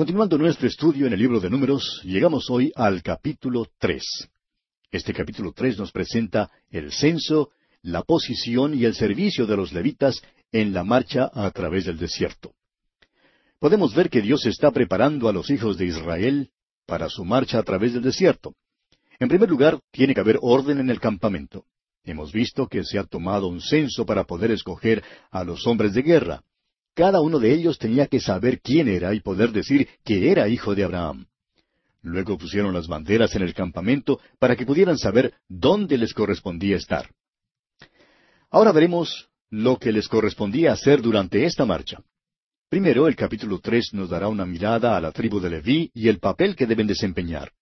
Continuando 0.00 0.38
nuestro 0.38 0.66
estudio 0.66 1.06
en 1.06 1.12
el 1.12 1.18
libro 1.18 1.40
de 1.40 1.50
Números, 1.50 2.00
llegamos 2.04 2.48
hoy 2.48 2.72
al 2.74 3.02
capítulo 3.02 3.66
tres. 3.78 4.02
Este 4.90 5.12
capítulo 5.12 5.52
tres 5.52 5.78
nos 5.78 5.92
presenta 5.92 6.50
el 6.70 6.90
censo, 6.90 7.50
la 7.82 8.00
posición 8.00 8.72
y 8.72 8.86
el 8.86 8.94
servicio 8.94 9.44
de 9.46 9.58
los 9.58 9.74
levitas 9.74 10.22
en 10.52 10.72
la 10.72 10.84
marcha 10.84 11.30
a 11.34 11.50
través 11.50 11.84
del 11.84 11.98
desierto. 11.98 12.54
Podemos 13.58 13.94
ver 13.94 14.08
que 14.08 14.22
Dios 14.22 14.46
está 14.46 14.70
preparando 14.70 15.28
a 15.28 15.34
los 15.34 15.50
hijos 15.50 15.76
de 15.76 15.84
Israel 15.84 16.48
para 16.86 17.10
su 17.10 17.22
marcha 17.26 17.58
a 17.58 17.62
través 17.62 17.92
del 17.92 18.02
desierto. 18.02 18.54
En 19.18 19.28
primer 19.28 19.50
lugar, 19.50 19.80
tiene 19.90 20.14
que 20.14 20.20
haber 20.20 20.38
orden 20.40 20.80
en 20.80 20.88
el 20.88 20.98
campamento. 20.98 21.66
Hemos 22.04 22.32
visto 22.32 22.66
que 22.68 22.84
se 22.84 22.98
ha 22.98 23.04
tomado 23.04 23.48
un 23.48 23.60
censo 23.60 24.06
para 24.06 24.24
poder 24.24 24.50
escoger 24.50 25.04
a 25.30 25.44
los 25.44 25.66
hombres 25.66 25.92
de 25.92 26.00
guerra. 26.00 26.42
Cada 26.94 27.20
uno 27.20 27.38
de 27.38 27.52
ellos 27.52 27.78
tenía 27.78 28.06
que 28.06 28.20
saber 28.20 28.60
quién 28.60 28.88
era 28.88 29.14
y 29.14 29.20
poder 29.20 29.52
decir 29.52 29.88
que 30.04 30.30
era 30.30 30.48
hijo 30.48 30.74
de 30.74 30.84
Abraham. 30.84 31.26
Luego 32.02 32.38
pusieron 32.38 32.74
las 32.74 32.88
banderas 32.88 33.34
en 33.36 33.42
el 33.42 33.54
campamento 33.54 34.20
para 34.38 34.56
que 34.56 34.66
pudieran 34.66 34.98
saber 34.98 35.34
dónde 35.48 35.98
les 35.98 36.14
correspondía 36.14 36.76
estar. 36.76 37.10
Ahora 38.50 38.72
veremos 38.72 39.28
lo 39.50 39.78
que 39.78 39.92
les 39.92 40.08
correspondía 40.08 40.72
hacer 40.72 41.02
durante 41.02 41.44
esta 41.44 41.64
marcha. 41.64 42.02
Primero, 42.68 43.08
el 43.08 43.16
capítulo 43.16 43.58
tres 43.58 43.90
nos 43.92 44.10
dará 44.10 44.28
una 44.28 44.46
mirada 44.46 44.96
a 44.96 45.00
la 45.00 45.12
tribu 45.12 45.40
de 45.40 45.50
Leví 45.50 45.90
y 45.92 46.08
el 46.08 46.20
papel 46.20 46.56
que 46.56 46.66
deben 46.66 46.86
desempeñar. 46.86 47.52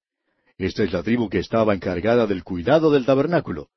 Esta 0.58 0.84
es 0.84 0.92
la 0.92 1.02
tribu 1.02 1.28
que 1.28 1.38
estaba 1.38 1.74
encargada 1.74 2.27
del 2.27 2.45
cuidado 2.45 2.91
del 2.91 3.06
tabernáculo. 3.06 3.69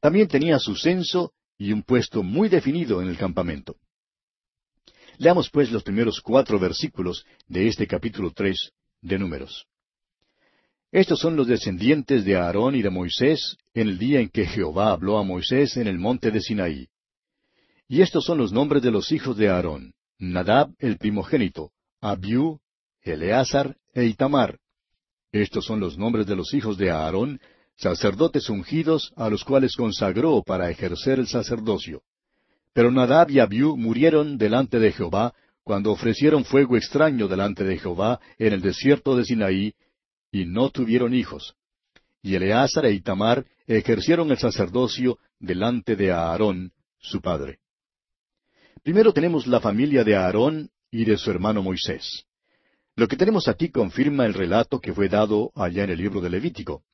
También 0.00 0.28
tenía 0.28 0.58
su 0.58 0.76
censo 0.76 1.32
y 1.58 1.72
un 1.72 1.82
puesto 1.82 2.22
muy 2.22 2.48
definido 2.48 3.02
en 3.02 3.08
el 3.08 3.16
campamento. 3.16 3.76
Leamos 5.18 5.50
pues 5.50 5.72
los 5.72 5.82
primeros 5.82 6.20
cuatro 6.20 6.60
versículos 6.60 7.26
de 7.48 7.66
este 7.66 7.88
capítulo 7.88 8.30
tres 8.32 8.70
de 9.02 9.18
Números. 9.18 9.66
Estos 10.92 11.18
son 11.18 11.34
los 11.34 11.48
descendientes 11.48 12.24
de 12.24 12.36
Aarón 12.36 12.76
y 12.76 12.82
de 12.82 12.90
Moisés 12.90 13.56
en 13.74 13.88
el 13.88 13.98
día 13.98 14.20
en 14.20 14.28
que 14.28 14.46
Jehová 14.46 14.92
habló 14.92 15.18
a 15.18 15.24
Moisés 15.24 15.76
en 15.76 15.88
el 15.88 15.98
monte 15.98 16.30
de 16.30 16.40
Sinaí. 16.40 16.88
Y 17.88 18.00
estos 18.00 18.24
son 18.24 18.38
los 18.38 18.52
nombres 18.52 18.80
de 18.80 18.92
los 18.92 19.10
hijos 19.10 19.36
de 19.36 19.48
Aarón, 19.48 19.92
Nadab 20.20 20.70
el 20.78 20.98
primogénito, 20.98 21.72
Abiú, 22.00 22.60
Eleazar 23.02 23.76
e 23.94 24.04
Itamar. 24.04 24.60
Estos 25.32 25.64
son 25.64 25.80
los 25.80 25.98
nombres 25.98 26.26
de 26.26 26.36
los 26.36 26.54
hijos 26.54 26.78
de 26.78 26.92
Aarón, 26.92 27.40
sacerdotes 27.76 28.48
ungidos 28.48 29.12
a 29.16 29.28
los 29.28 29.42
cuales 29.42 29.74
consagró 29.74 30.44
para 30.44 30.70
ejercer 30.70 31.18
el 31.18 31.26
sacerdocio. 31.26 32.02
Pero 32.78 32.92
Nadab 32.92 33.28
y 33.32 33.40
Abiú 33.40 33.76
murieron 33.76 34.38
delante 34.38 34.78
de 34.78 34.92
Jehová 34.92 35.34
cuando 35.64 35.90
ofrecieron 35.90 36.44
fuego 36.44 36.76
extraño 36.76 37.26
delante 37.26 37.64
de 37.64 37.76
Jehová 37.76 38.20
en 38.38 38.52
el 38.52 38.60
desierto 38.60 39.16
de 39.16 39.24
Sinaí, 39.24 39.74
y 40.30 40.44
no 40.44 40.70
tuvieron 40.70 41.12
hijos. 41.12 41.56
Y 42.22 42.36
Eleazar 42.36 42.86
e 42.86 42.92
Itamar 42.92 43.44
ejercieron 43.66 44.30
el 44.30 44.38
sacerdocio 44.38 45.18
delante 45.40 45.96
de 45.96 46.12
Aarón, 46.12 46.70
su 47.00 47.20
padre. 47.20 47.58
Primero 48.84 49.12
tenemos 49.12 49.48
la 49.48 49.58
familia 49.58 50.04
de 50.04 50.14
Aarón 50.14 50.70
y 50.92 51.04
de 51.04 51.16
su 51.16 51.32
hermano 51.32 51.64
Moisés. 51.64 52.26
Lo 52.94 53.08
que 53.08 53.16
tenemos 53.16 53.48
aquí 53.48 53.70
confirma 53.70 54.24
el 54.24 54.34
relato 54.34 54.78
que 54.78 54.92
fue 54.92 55.08
dado 55.08 55.50
allá 55.56 55.82
en 55.82 55.90
el 55.90 55.98
libro 55.98 56.20
de 56.20 56.30
Levítico. 56.30 56.84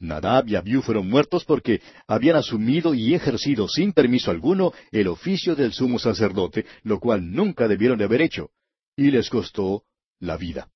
Nadab 0.00 0.48
y 0.48 0.56
Abiú 0.56 0.82
fueron 0.82 1.08
muertos 1.08 1.44
porque 1.44 1.80
habían 2.06 2.36
asumido 2.36 2.94
y 2.94 3.14
ejercido 3.14 3.68
sin 3.68 3.92
permiso 3.92 4.30
alguno 4.30 4.72
el 4.92 5.08
oficio 5.08 5.56
del 5.56 5.72
sumo 5.72 5.98
sacerdote, 5.98 6.66
lo 6.84 7.00
cual 7.00 7.32
nunca 7.32 7.66
debieron 7.66 7.98
de 7.98 8.04
haber 8.04 8.22
hecho, 8.22 8.50
y 8.96 9.10
les 9.10 9.28
costó 9.28 9.84
la 10.20 10.36
vida. 10.36 10.68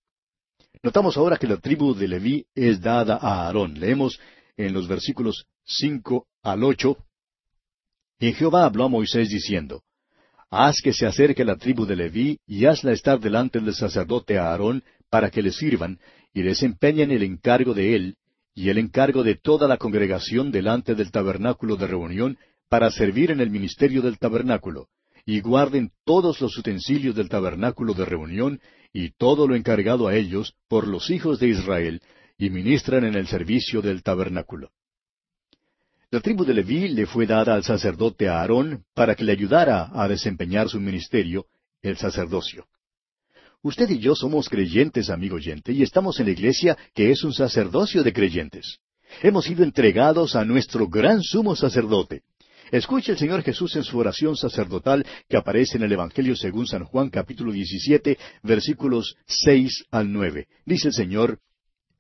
Notamos 0.82 1.16
ahora 1.16 1.36
que 1.36 1.46
la 1.46 1.58
tribu 1.58 1.94
de 1.94 2.08
Leví 2.08 2.46
es 2.54 2.80
dada 2.80 3.16
a 3.16 3.46
Aarón. 3.46 3.78
Leemos 3.78 4.18
en 4.56 4.72
los 4.72 4.88
versículos 4.88 5.46
cinco 5.64 6.26
al 6.42 6.64
ocho. 6.64 6.96
Y 8.18 8.32
Jehová 8.32 8.64
habló 8.64 8.84
a 8.84 8.88
Moisés 8.88 9.28
diciendo, 9.28 9.82
Haz 10.50 10.80
que 10.82 10.92
se 10.92 11.06
acerque 11.06 11.44
la 11.44 11.56
tribu 11.56 11.86
de 11.86 11.96
Leví 11.96 12.40
y 12.46 12.66
hazla 12.66 12.92
estar 12.92 13.20
delante 13.20 13.60
del 13.60 13.74
sacerdote 13.74 14.38
Aarón 14.38 14.82
para 15.08 15.30
que 15.30 15.42
le 15.42 15.52
sirvan 15.52 16.00
y 16.34 16.42
desempeñen 16.42 17.10
el 17.10 17.22
encargo 17.22 17.74
de 17.74 17.94
él 17.94 18.16
y 18.54 18.68
el 18.68 18.78
encargo 18.78 19.22
de 19.22 19.34
toda 19.34 19.66
la 19.66 19.78
congregación 19.78 20.50
delante 20.50 20.94
del 20.94 21.10
tabernáculo 21.10 21.76
de 21.76 21.86
reunión 21.86 22.38
para 22.68 22.90
servir 22.90 23.30
en 23.30 23.40
el 23.40 23.50
ministerio 23.50 24.02
del 24.02 24.18
tabernáculo, 24.18 24.88
y 25.24 25.40
guarden 25.40 25.92
todos 26.04 26.40
los 26.40 26.56
utensilios 26.58 27.14
del 27.14 27.28
tabernáculo 27.28 27.94
de 27.94 28.04
reunión 28.04 28.60
y 28.92 29.10
todo 29.10 29.46
lo 29.46 29.54
encargado 29.54 30.08
a 30.08 30.14
ellos 30.14 30.54
por 30.68 30.86
los 30.86 31.10
hijos 31.10 31.38
de 31.38 31.48
Israel, 31.48 32.02
y 32.38 32.50
ministran 32.50 33.04
en 33.04 33.14
el 33.14 33.26
servicio 33.26 33.82
del 33.82 34.02
tabernáculo. 34.02 34.70
La 36.10 36.20
tribu 36.20 36.44
de 36.44 36.54
Leví 36.54 36.88
le 36.88 37.06
fue 37.06 37.26
dada 37.26 37.54
al 37.54 37.64
sacerdote 37.64 38.28
Aarón 38.28 38.84
para 38.94 39.14
que 39.14 39.24
le 39.24 39.32
ayudara 39.32 39.90
a 39.94 40.08
desempeñar 40.08 40.68
su 40.68 40.80
ministerio, 40.80 41.46
el 41.80 41.96
sacerdocio. 41.96 42.66
Usted 43.64 43.88
y 43.90 44.00
yo 44.00 44.16
somos 44.16 44.48
creyentes, 44.48 45.08
amigo 45.08 45.36
oyente, 45.36 45.72
y 45.72 45.82
estamos 45.82 46.18
en 46.18 46.26
la 46.26 46.32
iglesia 46.32 46.76
que 46.94 47.12
es 47.12 47.22
un 47.22 47.32
sacerdocio 47.32 48.02
de 48.02 48.12
creyentes. 48.12 48.78
Hemos 49.22 49.44
sido 49.44 49.62
entregados 49.62 50.34
a 50.34 50.44
nuestro 50.44 50.88
gran 50.88 51.22
sumo 51.22 51.54
sacerdote. 51.54 52.22
Escuche 52.72 53.12
el 53.12 53.18
Señor 53.18 53.42
Jesús 53.42 53.76
en 53.76 53.84
su 53.84 53.98
oración 53.98 54.34
sacerdotal 54.34 55.06
que 55.28 55.36
aparece 55.36 55.76
en 55.76 55.84
el 55.84 55.92
Evangelio 55.92 56.34
según 56.34 56.66
San 56.66 56.84
Juan 56.84 57.08
capítulo 57.08 57.52
17 57.52 58.18
versículos 58.42 59.14
6 59.26 59.84
al 59.92 60.12
9. 60.12 60.48
Dice 60.66 60.88
el 60.88 60.94
Señor, 60.94 61.38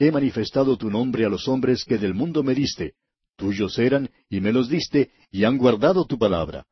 He 0.00 0.10
manifestado 0.10 0.76
tu 0.76 0.90
nombre 0.90 1.24
a 1.24 1.28
los 1.28 1.46
hombres 1.46 1.84
que 1.84 1.98
del 1.98 2.14
mundo 2.14 2.42
me 2.42 2.54
diste. 2.54 2.94
Tuyos 3.36 3.78
eran 3.78 4.10
y 4.28 4.40
me 4.40 4.52
los 4.52 4.68
diste 4.68 5.12
y 5.30 5.44
han 5.44 5.58
guardado 5.58 6.06
tu 6.06 6.18
palabra. 6.18 6.66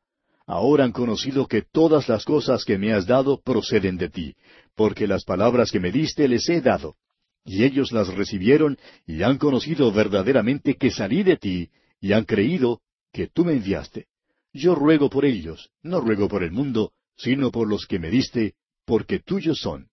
Ahora 0.51 0.83
han 0.83 0.91
conocido 0.91 1.47
que 1.47 1.61
todas 1.61 2.09
las 2.09 2.25
cosas 2.25 2.65
que 2.65 2.77
me 2.77 2.91
has 2.91 3.07
dado 3.07 3.39
proceden 3.41 3.95
de 3.95 4.09
ti, 4.09 4.35
porque 4.75 5.07
las 5.07 5.23
palabras 5.23 5.71
que 5.71 5.79
me 5.79 5.93
diste 5.93 6.27
les 6.27 6.49
he 6.49 6.59
dado. 6.59 6.97
Y 7.45 7.63
ellos 7.63 7.93
las 7.93 8.09
recibieron 8.13 8.77
y 9.07 9.23
han 9.23 9.37
conocido 9.37 9.93
verdaderamente 9.93 10.75
que 10.75 10.91
salí 10.91 11.23
de 11.23 11.37
ti, 11.37 11.69
y 12.01 12.11
han 12.11 12.25
creído 12.25 12.81
que 13.13 13.27
tú 13.27 13.45
me 13.45 13.53
enviaste. 13.53 14.07
Yo 14.51 14.75
ruego 14.75 15.09
por 15.09 15.23
ellos, 15.23 15.69
no 15.83 16.01
ruego 16.01 16.27
por 16.27 16.43
el 16.43 16.51
mundo, 16.51 16.91
sino 17.15 17.49
por 17.49 17.69
los 17.69 17.85
que 17.85 17.99
me 17.99 18.09
diste, 18.09 18.55
porque 18.83 19.19
tuyos 19.19 19.59
son. 19.61 19.87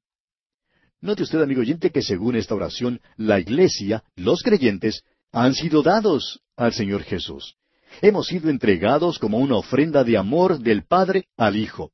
Note 1.00 1.22
usted, 1.22 1.40
amigo 1.40 1.60
oyente, 1.60 1.90
que 1.90 2.02
según 2.02 2.34
esta 2.34 2.56
oración, 2.56 3.00
la 3.16 3.38
iglesia, 3.38 4.02
los 4.16 4.42
creyentes, 4.42 5.04
han 5.30 5.54
sido 5.54 5.84
dados 5.84 6.40
al 6.56 6.72
Señor 6.72 7.04
Jesús. 7.04 7.54
Hemos 8.00 8.26
sido 8.26 8.50
entregados 8.50 9.18
como 9.18 9.38
una 9.38 9.56
ofrenda 9.56 10.04
de 10.04 10.16
amor 10.16 10.58
del 10.58 10.84
Padre 10.84 11.28
al 11.36 11.56
Hijo. 11.56 11.92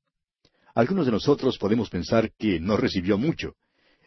Algunos 0.75 1.07
de 1.07 1.13
nosotros 1.13 1.57
podemos 1.59 1.89
pensar 1.89 2.33
que 2.39 2.61
no 2.61 2.77
recibió 2.77 3.17
mucho, 3.17 3.55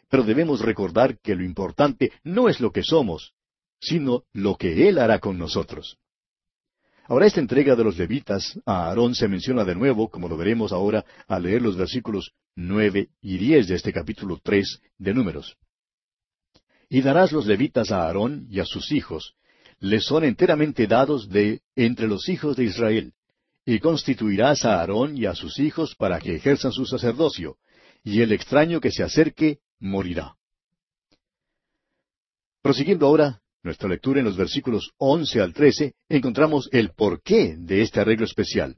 pero 0.08 0.22
debemos 0.22 0.60
recordar 0.60 1.18
que 1.18 1.34
lo 1.34 1.42
importante 1.42 2.12
no 2.22 2.48
es 2.48 2.60
lo 2.60 2.72
que 2.72 2.82
somos, 2.82 3.32
sino 3.80 4.24
lo 4.32 4.56
que 4.56 4.88
Él 4.88 4.98
hará 4.98 5.18
con 5.18 5.38
nosotros. 5.38 5.98
Ahora 7.06 7.26
esta 7.26 7.40
entrega 7.40 7.74
de 7.74 7.84
los 7.84 7.96
levitas 7.96 8.60
a 8.66 8.88
Aarón 8.88 9.14
se 9.14 9.28
menciona 9.28 9.64
de 9.64 9.74
nuevo, 9.74 10.10
como 10.10 10.28
lo 10.28 10.36
veremos 10.36 10.72
ahora 10.72 11.06
al 11.26 11.44
leer 11.44 11.62
los 11.62 11.76
versículos 11.76 12.32
nueve 12.54 13.08
y 13.22 13.38
diez 13.38 13.66
de 13.66 13.76
este 13.76 13.94
capítulo 13.94 14.38
tres 14.42 14.80
de 14.98 15.14
Números. 15.14 15.56
Y 16.90 17.00
darás 17.00 17.32
los 17.32 17.46
levitas 17.46 17.90
a 17.90 18.04
Aarón 18.04 18.46
y 18.50 18.60
a 18.60 18.66
sus 18.66 18.92
hijos, 18.92 19.36
les 19.80 20.04
son 20.04 20.24
enteramente 20.24 20.86
dados 20.86 21.28
de 21.28 21.60
entre 21.76 22.06
los 22.06 22.28
hijos 22.28 22.56
de 22.56 22.64
Israel, 22.64 23.12
y 23.64 23.78
constituirás 23.80 24.64
a 24.64 24.80
Aarón 24.80 25.16
y 25.16 25.26
a 25.26 25.34
sus 25.34 25.58
hijos 25.58 25.94
para 25.94 26.18
que 26.20 26.36
ejerzan 26.36 26.72
su 26.72 26.86
sacerdocio, 26.86 27.56
y 28.02 28.22
el 28.22 28.32
extraño 28.32 28.80
que 28.80 28.90
se 28.90 29.02
acerque 29.02 29.58
morirá. 29.78 30.34
Prosiguiendo 32.62 33.06
ahora 33.06 33.40
nuestra 33.62 33.88
lectura 33.88 34.20
en 34.20 34.24
los 34.24 34.36
versículos 34.36 34.92
once 34.98 35.40
al 35.40 35.52
trece, 35.52 35.94
encontramos 36.08 36.68
el 36.72 36.90
porqué 36.90 37.56
de 37.58 37.82
este 37.82 38.00
arreglo 38.00 38.24
especial. 38.24 38.76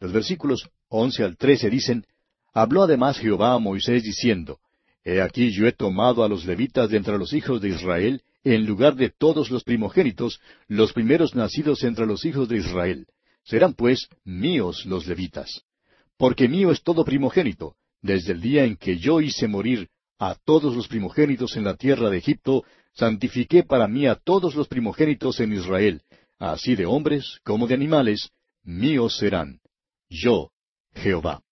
Los 0.00 0.12
versículos 0.12 0.68
once 0.88 1.24
al 1.24 1.36
trece 1.36 1.70
dicen, 1.70 2.04
Habló 2.52 2.82
además 2.84 3.18
Jehová 3.18 3.52
a 3.52 3.58
Moisés 3.58 4.02
diciendo, 4.02 4.60
He 5.04 5.20
aquí 5.20 5.50
yo 5.52 5.66
he 5.66 5.72
tomado 5.72 6.24
a 6.24 6.28
los 6.28 6.44
levitas 6.44 6.90
de 6.90 6.96
entre 6.96 7.18
los 7.18 7.32
hijos 7.32 7.60
de 7.60 7.68
Israel, 7.68 8.22
en 8.54 8.64
lugar 8.64 8.94
de 8.94 9.10
todos 9.10 9.50
los 9.50 9.64
primogénitos, 9.64 10.40
los 10.68 10.92
primeros 10.92 11.34
nacidos 11.34 11.82
entre 11.82 12.06
los 12.06 12.24
hijos 12.24 12.48
de 12.48 12.58
Israel. 12.58 13.06
Serán 13.42 13.74
pues 13.74 14.08
míos 14.24 14.86
los 14.86 15.08
levitas. 15.08 15.62
Porque 16.16 16.48
mío 16.48 16.70
es 16.70 16.82
todo 16.82 17.04
primogénito, 17.04 17.74
desde 18.02 18.34
el 18.34 18.40
día 18.40 18.64
en 18.64 18.76
que 18.76 18.98
yo 18.98 19.20
hice 19.20 19.48
morir 19.48 19.88
a 20.20 20.36
todos 20.44 20.76
los 20.76 20.86
primogénitos 20.86 21.56
en 21.56 21.64
la 21.64 21.74
tierra 21.74 22.08
de 22.08 22.18
Egipto, 22.18 22.64
santifiqué 22.94 23.64
para 23.64 23.88
mí 23.88 24.06
a 24.06 24.14
todos 24.14 24.54
los 24.54 24.68
primogénitos 24.68 25.40
en 25.40 25.52
Israel, 25.52 26.02
así 26.38 26.76
de 26.76 26.86
hombres 26.86 27.40
como 27.42 27.66
de 27.66 27.74
animales, 27.74 28.30
míos 28.62 29.16
serán. 29.16 29.58
Yo, 30.08 30.52
Jehová. 30.94 31.45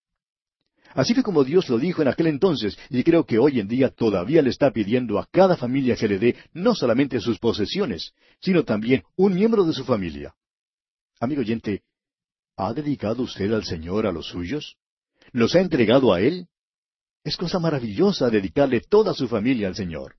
Así 0.94 1.12
fue 1.12 1.24
como 1.24 1.42
Dios 1.42 1.68
lo 1.68 1.78
dijo 1.78 2.02
en 2.02 2.08
aquel 2.08 2.28
entonces, 2.28 2.78
y 2.88 3.02
creo 3.02 3.24
que 3.24 3.38
hoy 3.38 3.58
en 3.58 3.66
día 3.66 3.90
todavía 3.90 4.42
le 4.42 4.50
está 4.50 4.70
pidiendo 4.70 5.18
a 5.18 5.26
cada 5.26 5.56
familia 5.56 5.96
que 5.96 6.08
le 6.08 6.18
dé 6.18 6.36
no 6.52 6.74
solamente 6.74 7.20
sus 7.20 7.38
posesiones, 7.38 8.12
sino 8.40 8.62
también 8.62 9.02
un 9.16 9.34
miembro 9.34 9.64
de 9.64 9.72
su 9.72 9.84
familia. 9.84 10.34
Amigo 11.20 11.40
oyente, 11.40 11.82
¿ha 12.56 12.72
dedicado 12.72 13.22
usted 13.24 13.52
al 13.52 13.64
Señor 13.64 14.06
a 14.06 14.12
los 14.12 14.26
suyos? 14.28 14.76
¿Los 15.32 15.54
ha 15.56 15.60
entregado 15.60 16.12
a 16.12 16.20
Él? 16.20 16.46
Es 17.24 17.36
cosa 17.36 17.58
maravillosa 17.58 18.30
dedicarle 18.30 18.80
toda 18.80 19.14
su 19.14 19.26
familia 19.26 19.66
al 19.66 19.74
Señor. 19.74 20.16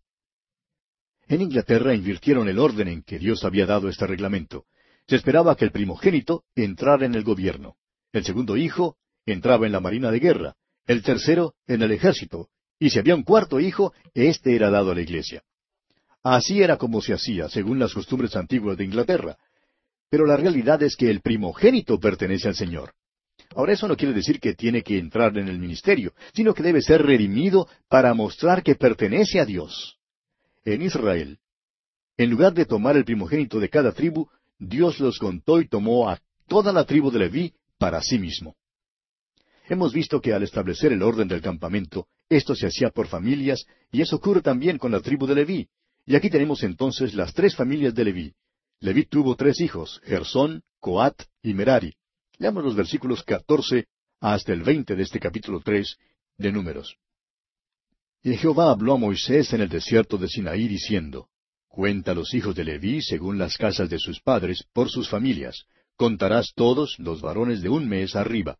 En 1.27 1.41
Inglaterra 1.41 1.93
invirtieron 1.93 2.49
el 2.49 2.59
orden 2.59 2.87
en 2.87 3.01
que 3.01 3.17
Dios 3.17 3.45
había 3.45 3.65
dado 3.65 3.87
este 3.87 4.05
reglamento. 4.07 4.65
Se 5.07 5.15
esperaba 5.15 5.55
que 5.55 5.65
el 5.65 5.71
primogénito 5.71 6.43
entrara 6.55 7.05
en 7.05 7.15
el 7.15 7.23
gobierno. 7.23 7.77
El 8.11 8.25
segundo 8.25 8.57
hijo 8.57 8.97
entraba 9.25 9.65
en 9.65 9.71
la 9.71 9.79
marina 9.79 10.11
de 10.11 10.19
guerra. 10.19 10.55
El 10.85 11.01
tercero 11.03 11.55
en 11.67 11.81
el 11.81 11.91
ejército. 11.91 12.49
Y 12.79 12.89
si 12.89 12.99
había 12.99 13.15
un 13.15 13.23
cuarto 13.23 13.59
hijo, 13.59 13.93
éste 14.13 14.55
era 14.55 14.69
dado 14.69 14.91
a 14.91 14.95
la 14.95 15.01
iglesia. 15.01 15.43
Así 16.23 16.61
era 16.61 16.77
como 16.77 17.01
se 17.01 17.13
hacía, 17.13 17.49
según 17.49 17.79
las 17.79 17.93
costumbres 17.93 18.35
antiguas 18.35 18.77
de 18.77 18.85
Inglaterra. 18.85 19.37
Pero 20.09 20.25
la 20.25 20.37
realidad 20.37 20.81
es 20.83 20.95
que 20.95 21.09
el 21.09 21.21
primogénito 21.21 21.99
pertenece 21.99 22.47
al 22.47 22.55
Señor. 22.55 22.93
Ahora 23.55 23.73
eso 23.73 23.87
no 23.87 23.95
quiere 23.95 24.13
decir 24.13 24.39
que 24.39 24.53
tiene 24.53 24.81
que 24.81 24.97
entrar 24.97 25.37
en 25.37 25.47
el 25.47 25.59
ministerio, 25.59 26.13
sino 26.33 26.53
que 26.53 26.63
debe 26.63 26.81
ser 26.81 27.03
redimido 27.03 27.67
para 27.87 28.13
mostrar 28.13 28.63
que 28.63 28.75
pertenece 28.75 29.39
a 29.39 29.45
Dios 29.45 29.97
en 30.65 30.81
Israel, 30.81 31.39
en 32.17 32.29
lugar 32.29 32.53
de 32.53 32.65
tomar 32.65 32.95
el 32.95 33.05
primogénito 33.05 33.59
de 33.59 33.69
cada 33.69 33.91
tribu, 33.91 34.27
Dios 34.57 34.99
los 34.99 35.19
contó 35.19 35.59
y 35.59 35.67
tomó 35.67 36.09
a 36.09 36.19
toda 36.47 36.71
la 36.71 36.85
tribu 36.85 37.11
de 37.11 37.19
Leví 37.19 37.53
para 37.77 38.01
sí 38.01 38.17
mismo. 38.17 38.55
Hemos 39.67 39.93
visto 39.93 40.21
que 40.21 40.33
al 40.33 40.43
establecer 40.43 40.93
el 40.93 41.01
orden 41.01 41.27
del 41.27 41.41
campamento, 41.41 42.07
esto 42.29 42.55
se 42.55 42.67
hacía 42.67 42.89
por 42.89 43.07
familias, 43.07 43.65
y 43.91 44.01
eso 44.01 44.17
ocurre 44.17 44.41
también 44.41 44.77
con 44.77 44.91
la 44.91 44.99
tribu 44.99 45.25
de 45.25 45.35
Leví. 45.35 45.67
Y 46.05 46.15
aquí 46.15 46.29
tenemos 46.29 46.61
entonces 46.63 47.15
las 47.15 47.33
tres 47.33 47.55
familias 47.55 47.95
de 47.95 48.05
Leví. 48.05 48.33
Leví 48.79 49.05
tuvo 49.05 49.35
tres 49.35 49.59
hijos, 49.61 49.99
Gersón, 50.03 50.61
Coat 50.79 51.23
y 51.41 51.53
Merari. 51.53 51.95
Leamos 52.37 52.63
los 52.63 52.75
versículos 52.75 53.23
catorce 53.23 53.87
hasta 54.19 54.53
el 54.53 54.61
veinte 54.61 54.95
de 54.95 55.03
este 55.03 55.19
capítulo 55.19 55.61
tres 55.61 55.97
de 56.37 56.51
Números. 56.51 56.97
Y 58.21 58.37
Jehová 58.37 58.71
habló 58.71 58.93
a 58.93 58.97
Moisés 58.97 59.53
en 59.53 59.61
el 59.61 59.69
desierto 59.69 60.17
de 60.17 60.27
Sinaí 60.27 60.67
diciendo, 60.67 61.29
Cuenta 61.67 62.13
los 62.13 62.33
hijos 62.33 62.55
de 62.55 62.63
Leví 62.63 63.01
según 63.01 63.37
las 63.37 63.57
casas 63.57 63.89
de 63.89 63.99
sus 63.99 64.21
padres, 64.21 64.63
por 64.73 64.89
sus 64.89 65.09
familias. 65.09 65.65
Contarás 65.95 66.51
todos 66.55 66.97
los 66.99 67.21
varones 67.21 67.61
de 67.61 67.69
un 67.69 67.87
mes 67.87 68.15
arriba. 68.15 68.57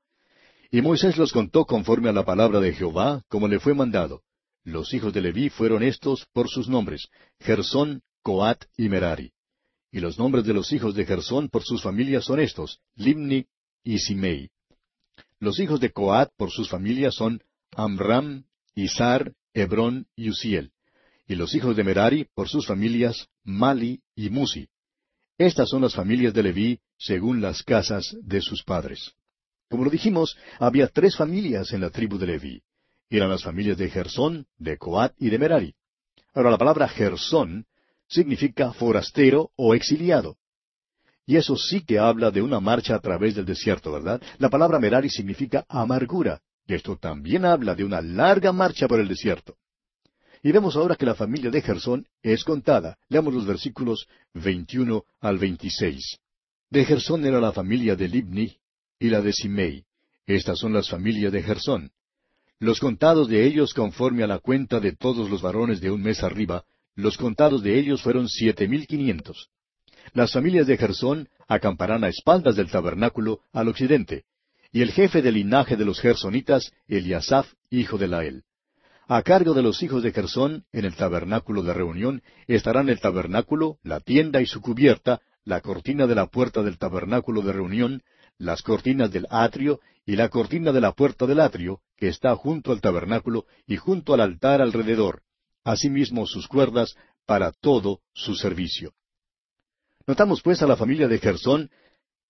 Y 0.71 0.81
Moisés 0.81 1.17
los 1.17 1.31
contó 1.31 1.65
conforme 1.65 2.09
a 2.09 2.13
la 2.13 2.25
palabra 2.25 2.59
de 2.59 2.73
Jehová, 2.73 3.23
como 3.27 3.47
le 3.47 3.59
fue 3.59 3.73
mandado. 3.73 4.21
Los 4.63 4.93
hijos 4.93 5.13
de 5.13 5.21
Leví 5.21 5.49
fueron 5.49 5.83
estos 5.83 6.25
por 6.33 6.49
sus 6.49 6.67
nombres, 6.67 7.07
Gersón, 7.39 8.01
Coat 8.23 8.65
y 8.75 8.89
Merari. 8.89 9.31
Y 9.91 9.99
los 9.99 10.17
nombres 10.17 10.45
de 10.45 10.53
los 10.53 10.73
hijos 10.73 10.95
de 10.95 11.05
Gersón 11.05 11.49
por 11.49 11.63
sus 11.63 11.83
familias 11.83 12.25
son 12.25 12.39
estos, 12.39 12.79
Limni 12.95 13.45
y 13.83 13.99
Simei. 13.99 14.49
Los 15.39 15.59
hijos 15.59 15.79
de 15.79 15.91
Coat 15.91 16.31
por 16.35 16.49
sus 16.49 16.69
familias 16.69 17.13
son 17.15 17.41
Amram, 17.75 18.45
Isar, 18.73 19.33
Hebrón 19.53 20.07
y 20.15 20.29
Uziel. 20.29 20.71
Y 21.27 21.35
los 21.35 21.53
hijos 21.55 21.75
de 21.75 21.83
Merari, 21.83 22.27
por 22.33 22.49
sus 22.49 22.65
familias, 22.65 23.27
Mali 23.43 24.01
y 24.15 24.29
Musi. 24.29 24.67
Estas 25.37 25.69
son 25.69 25.81
las 25.81 25.93
familias 25.93 26.33
de 26.33 26.43
Leví, 26.43 26.79
según 26.97 27.41
las 27.41 27.63
casas 27.63 28.15
de 28.21 28.41
sus 28.41 28.63
padres. 28.63 29.13
Como 29.69 29.83
lo 29.83 29.89
dijimos, 29.89 30.37
había 30.59 30.87
tres 30.87 31.15
familias 31.15 31.73
en 31.73 31.81
la 31.81 31.89
tribu 31.89 32.17
de 32.17 32.27
Leví. 32.27 32.61
Eran 33.09 33.29
las 33.29 33.43
familias 33.43 33.77
de 33.77 33.89
Gersón, 33.89 34.47
de 34.57 34.77
Coat 34.77 35.13
y 35.17 35.29
de 35.29 35.39
Merari. 35.39 35.75
Ahora 36.33 36.51
la 36.51 36.57
palabra 36.57 36.87
Gersón 36.87 37.65
significa 38.07 38.73
forastero 38.73 39.51
o 39.55 39.73
exiliado. 39.73 40.37
Y 41.25 41.37
eso 41.37 41.55
sí 41.55 41.81
que 41.81 41.97
habla 41.97 42.29
de 42.29 42.41
una 42.41 42.59
marcha 42.59 42.95
a 42.95 42.99
través 42.99 43.35
del 43.35 43.45
desierto, 43.45 43.91
¿verdad? 43.91 44.21
La 44.37 44.49
palabra 44.49 44.79
Merari 44.79 45.09
significa 45.09 45.65
amargura. 45.67 46.41
Y 46.67 46.73
esto 46.73 46.97
también 46.97 47.45
habla 47.45 47.75
de 47.75 47.83
una 47.83 48.01
larga 48.01 48.51
marcha 48.51 48.87
por 48.87 48.99
el 48.99 49.07
desierto. 49.07 49.57
Y 50.43 50.51
vemos 50.51 50.75
ahora 50.75 50.95
que 50.95 51.05
la 51.05 51.15
familia 51.15 51.49
de 51.49 51.61
Gersón 51.61 52.07
es 52.21 52.43
contada. 52.43 52.97
Leamos 53.09 53.33
los 53.33 53.47
versículos 53.47 54.07
21 54.33 55.03
al 55.21 55.39
26. 55.39 56.19
De 56.69 56.85
Gersón 56.85 57.25
era 57.25 57.39
la 57.39 57.51
familia 57.51 57.95
de 57.95 58.07
Libni 58.07 58.57
y 58.99 59.09
la 59.09 59.21
de 59.21 59.33
Simei. 59.33 59.85
Estas 60.25 60.59
son 60.59 60.73
las 60.73 60.89
familias 60.89 61.31
de 61.31 61.43
Gersón. 61.43 61.91
Los 62.59 62.79
contados 62.79 63.27
de 63.27 63.45
ellos 63.45 63.73
conforme 63.73 64.23
a 64.23 64.27
la 64.27 64.39
cuenta 64.39 64.79
de 64.79 64.93
todos 64.93 65.29
los 65.29 65.41
varones 65.41 65.81
de 65.81 65.91
un 65.91 66.01
mes 66.01 66.23
arriba, 66.23 66.63
los 66.95 67.17
contados 67.17 67.61
de 67.61 67.77
ellos 67.77 68.01
fueron 68.01 68.29
siete 68.29 68.67
mil 68.67 68.87
quinientos. 68.87 69.49
Las 70.13 70.31
familias 70.31 70.67
de 70.67 70.77
Gersón 70.77 71.29
acamparán 71.47 72.03
a 72.03 72.07
espaldas 72.07 72.55
del 72.55 72.71
tabernáculo 72.71 73.41
al 73.51 73.67
occidente, 73.67 74.23
y 74.71 74.81
el 74.81 74.91
jefe 74.91 75.21
del 75.21 75.35
linaje 75.35 75.75
de 75.75 75.85
los 75.85 75.99
gersonitas, 75.99 76.71
Eliasaf, 76.87 77.51
hijo 77.69 77.97
de 77.97 78.07
Lael. 78.07 78.43
A 79.07 79.21
cargo 79.21 79.53
de 79.53 79.61
los 79.61 79.83
hijos 79.83 80.01
de 80.01 80.11
Gersón, 80.11 80.65
en 80.71 80.85
el 80.85 80.95
tabernáculo 80.95 81.61
de 81.61 81.73
reunión, 81.73 82.23
estarán 82.47 82.89
el 82.89 82.99
tabernáculo, 82.99 83.77
la 83.83 83.99
tienda 83.99 84.41
y 84.41 84.47
su 84.47 84.61
cubierta, 84.61 85.21
la 85.43 85.61
cortina 85.61 86.07
de 86.07 86.15
la 86.15 86.25
puerta 86.25 86.63
del 86.63 86.77
tabernáculo 86.77 87.41
de 87.41 87.53
reunión, 87.53 88.01
las 88.37 88.61
cortinas 88.61 89.11
del 89.11 89.27
atrio 89.29 89.79
y 90.05 90.15
la 90.15 90.29
cortina 90.29 90.71
de 90.71 90.81
la 90.81 90.91
puerta 90.91 91.25
del 91.25 91.39
atrio, 91.39 91.81
que 91.97 92.07
está 92.07 92.35
junto 92.35 92.71
al 92.71 92.81
tabernáculo 92.81 93.45
y 93.65 93.77
junto 93.77 94.13
al 94.13 94.21
altar 94.21 94.61
alrededor, 94.61 95.23
asimismo 95.63 96.27
sus 96.27 96.47
cuerdas 96.47 96.95
para 97.25 97.51
todo 97.51 98.01
su 98.13 98.35
servicio. 98.35 98.93
Notamos 100.07 100.41
pues 100.41 100.61
a 100.61 100.67
la 100.67 100.75
familia 100.75 101.07
de 101.07 101.17
Gersón 101.17 101.71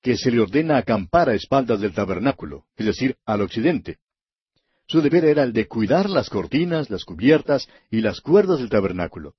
que 0.01 0.17
se 0.17 0.31
le 0.31 0.39
ordena 0.39 0.77
acampar 0.77 1.29
a 1.29 1.33
espaldas 1.33 1.81
del 1.81 1.93
tabernáculo, 1.93 2.65
es 2.77 2.85
decir, 2.85 3.17
al 3.25 3.41
occidente. 3.41 3.97
Su 4.87 5.01
deber 5.01 5.25
era 5.25 5.43
el 5.43 5.51
de 5.51 5.67
cuidar 5.67 6.09
las 6.09 6.29
cortinas, 6.29 6.89
las 6.89 7.03
cubiertas 7.03 7.67
y 7.89 8.01
las 8.01 8.21
cuerdas 8.21 8.59
del 8.59 8.69
tabernáculo. 8.69 9.33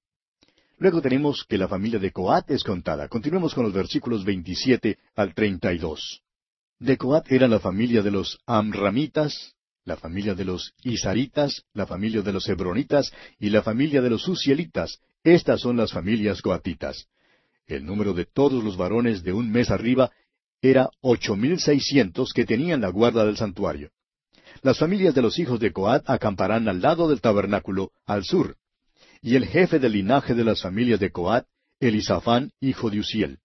Luego 0.78 1.00
tenemos 1.00 1.46
que 1.48 1.56
la 1.56 1.68
familia 1.68 1.98
de 1.98 2.10
Coat 2.10 2.50
es 2.50 2.64
contada. 2.64 3.08
Continuemos 3.08 3.54
con 3.54 3.64
los 3.64 3.72
versículos 3.72 4.24
27 4.24 4.98
al 5.14 5.34
32. 5.34 6.25
De 6.78 6.99
Coat 6.99 7.32
era 7.32 7.49
la 7.49 7.58
familia 7.58 8.02
de 8.02 8.11
los 8.11 8.38
Amramitas, 8.44 9.55
la 9.84 9.96
familia 9.96 10.34
de 10.34 10.44
los 10.44 10.75
Isaritas, 10.82 11.62
la 11.73 11.87
familia 11.87 12.20
de 12.20 12.34
los 12.34 12.46
Hebronitas 12.50 13.12
y 13.38 13.49
la 13.49 13.62
familia 13.62 14.02
de 14.02 14.11
los 14.11 14.28
Uzielitas. 14.28 14.99
Estas 15.25 15.62
son 15.62 15.78
las 15.78 15.92
familias 15.92 16.42
coatitas. 16.42 17.06
El 17.66 17.87
número 17.87 18.12
de 18.12 18.26
todos 18.26 18.62
los 18.62 18.76
varones 18.76 19.23
de 19.23 19.33
un 19.33 19.50
mes 19.50 19.71
arriba 19.71 20.11
era 20.61 20.90
ocho 21.00 21.35
mil 21.35 21.59
seiscientos 21.59 22.33
que 22.35 22.45
tenían 22.45 22.83
la 22.83 22.90
guarda 22.90 23.25
del 23.25 23.38
santuario. 23.38 23.90
Las 24.61 24.78
familias 24.78 25.14
de 25.14 25.23
los 25.23 25.38
hijos 25.38 25.59
de 25.59 25.73
Coat 25.73 26.04
acamparán 26.06 26.68
al 26.68 26.83
lado 26.83 27.09
del 27.09 27.23
tabernáculo, 27.23 27.92
al 28.04 28.23
sur. 28.25 28.56
Y 29.23 29.37
el 29.37 29.47
jefe 29.47 29.78
del 29.78 29.92
linaje 29.92 30.35
de 30.35 30.45
las 30.45 30.61
familias 30.61 31.00
de 31.00 31.11
Coat, 31.11 31.47
Elisafán, 31.80 32.52
hijo 32.61 32.90
de 32.90 33.00
Uziel. 33.00 33.38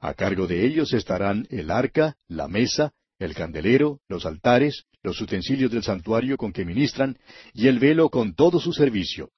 A 0.00 0.14
cargo 0.14 0.46
de 0.46 0.64
ellos 0.64 0.92
estarán 0.92 1.46
el 1.50 1.70
arca, 1.70 2.16
la 2.28 2.46
mesa, 2.46 2.92
el 3.18 3.34
candelero, 3.34 4.00
los 4.08 4.26
altares, 4.26 4.84
los 5.02 5.20
utensilios 5.20 5.70
del 5.70 5.82
santuario 5.82 6.36
con 6.36 6.52
que 6.52 6.64
ministran, 6.64 7.18
y 7.52 7.66
el 7.66 7.78
velo 7.78 8.08
con 8.08 8.34
todo 8.34 8.60
su 8.60 8.72
servicio. 8.72 9.30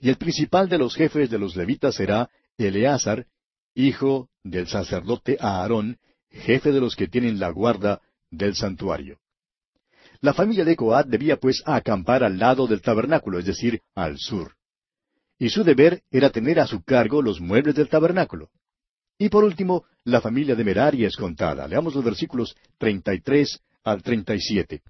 Y 0.00 0.08
el 0.08 0.16
principal 0.16 0.68
de 0.68 0.78
los 0.78 0.94
jefes 0.94 1.28
de 1.30 1.38
los 1.38 1.56
levitas 1.56 1.94
será 1.94 2.30
Eleazar, 2.56 3.26
hijo 3.74 4.30
del 4.42 4.66
sacerdote 4.66 5.36
Aarón, 5.40 5.98
jefe 6.30 6.72
de 6.72 6.80
los 6.80 6.96
que 6.96 7.08
tienen 7.08 7.38
la 7.38 7.50
guarda 7.50 8.00
del 8.30 8.54
santuario. 8.54 9.18
La 10.20 10.34
familia 10.34 10.64
de 10.64 10.74
Coat 10.74 11.06
debía 11.06 11.36
pues 11.36 11.62
acampar 11.64 12.24
al 12.24 12.38
lado 12.38 12.66
del 12.66 12.82
tabernáculo, 12.82 13.38
es 13.38 13.44
decir, 13.44 13.82
al 13.94 14.18
sur. 14.18 14.56
Y 15.38 15.50
su 15.50 15.62
deber 15.62 16.02
era 16.10 16.30
tener 16.30 16.58
a 16.58 16.66
su 16.66 16.82
cargo 16.82 17.22
los 17.22 17.40
muebles 17.40 17.76
del 17.76 17.88
tabernáculo. 17.88 18.50
Y 19.18 19.28
por 19.28 19.42
último, 19.42 19.84
la 20.04 20.20
familia 20.20 20.54
de 20.54 20.64
Merari 20.64 21.04
es 21.04 21.16
contada. 21.16 21.66
Leamos 21.66 21.94
los 21.94 22.04
versículos 22.04 22.54
33 22.78 23.60
al 23.84 24.02
37. 24.02 24.82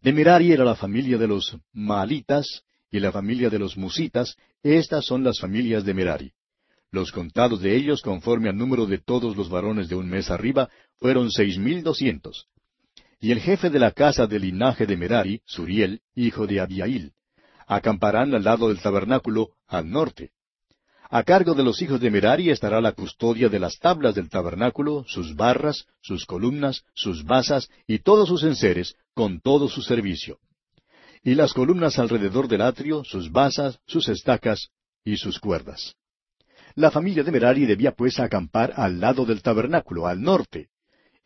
De 0.00 0.12
Merari 0.12 0.52
era 0.52 0.64
la 0.64 0.76
familia 0.76 1.18
de 1.18 1.26
los 1.26 1.56
Maalitas 1.72 2.62
y 2.90 3.00
la 3.00 3.10
familia 3.10 3.50
de 3.50 3.58
los 3.58 3.76
Musitas. 3.76 4.36
Estas 4.62 5.04
son 5.04 5.24
las 5.24 5.40
familias 5.40 5.84
de 5.84 5.94
Merari. 5.94 6.32
Los 6.92 7.10
contados 7.10 7.60
de 7.60 7.74
ellos, 7.74 8.02
conforme 8.02 8.50
al 8.50 8.56
número 8.56 8.86
de 8.86 8.98
todos 8.98 9.36
los 9.36 9.48
varones 9.48 9.88
de 9.88 9.94
un 9.94 10.08
mes 10.08 10.30
arriba, 10.30 10.68
fueron 10.98 11.30
seis 11.30 11.58
mil 11.58 11.82
doscientos. 11.82 12.48
Y 13.18 13.32
el 13.32 13.40
jefe 13.40 13.70
de 13.70 13.78
la 13.78 13.92
casa 13.92 14.26
del 14.26 14.42
linaje 14.42 14.86
de 14.86 14.96
Merari, 14.96 15.40
Suriel, 15.46 16.02
hijo 16.14 16.46
de 16.46 16.60
Abiail, 16.60 17.12
acamparán 17.66 18.34
al 18.34 18.44
lado 18.44 18.68
del 18.68 18.80
tabernáculo, 18.80 19.50
al 19.66 19.88
norte. 19.88 20.32
A 21.14 21.24
cargo 21.24 21.52
de 21.52 21.62
los 21.62 21.82
hijos 21.82 22.00
de 22.00 22.10
Merari 22.10 22.48
estará 22.48 22.80
la 22.80 22.92
custodia 22.92 23.50
de 23.50 23.58
las 23.58 23.78
tablas 23.78 24.14
del 24.14 24.30
tabernáculo, 24.30 25.04
sus 25.06 25.36
barras, 25.36 25.84
sus 26.00 26.24
columnas, 26.24 26.84
sus 26.94 27.22
basas 27.22 27.68
y 27.86 27.98
todos 27.98 28.30
sus 28.30 28.42
enseres, 28.44 28.96
con 29.12 29.38
todo 29.42 29.68
su 29.68 29.82
servicio. 29.82 30.38
Y 31.22 31.34
las 31.34 31.52
columnas 31.52 31.98
alrededor 31.98 32.48
del 32.48 32.62
atrio, 32.62 33.04
sus 33.04 33.30
basas, 33.30 33.78
sus 33.86 34.08
estacas 34.08 34.70
y 35.04 35.18
sus 35.18 35.38
cuerdas. 35.38 35.96
La 36.76 36.90
familia 36.90 37.22
de 37.22 37.30
Merari 37.30 37.66
debía 37.66 37.92
pues 37.92 38.18
acampar 38.18 38.72
al 38.74 38.98
lado 38.98 39.26
del 39.26 39.42
tabernáculo, 39.42 40.06
al 40.06 40.22
norte, 40.22 40.70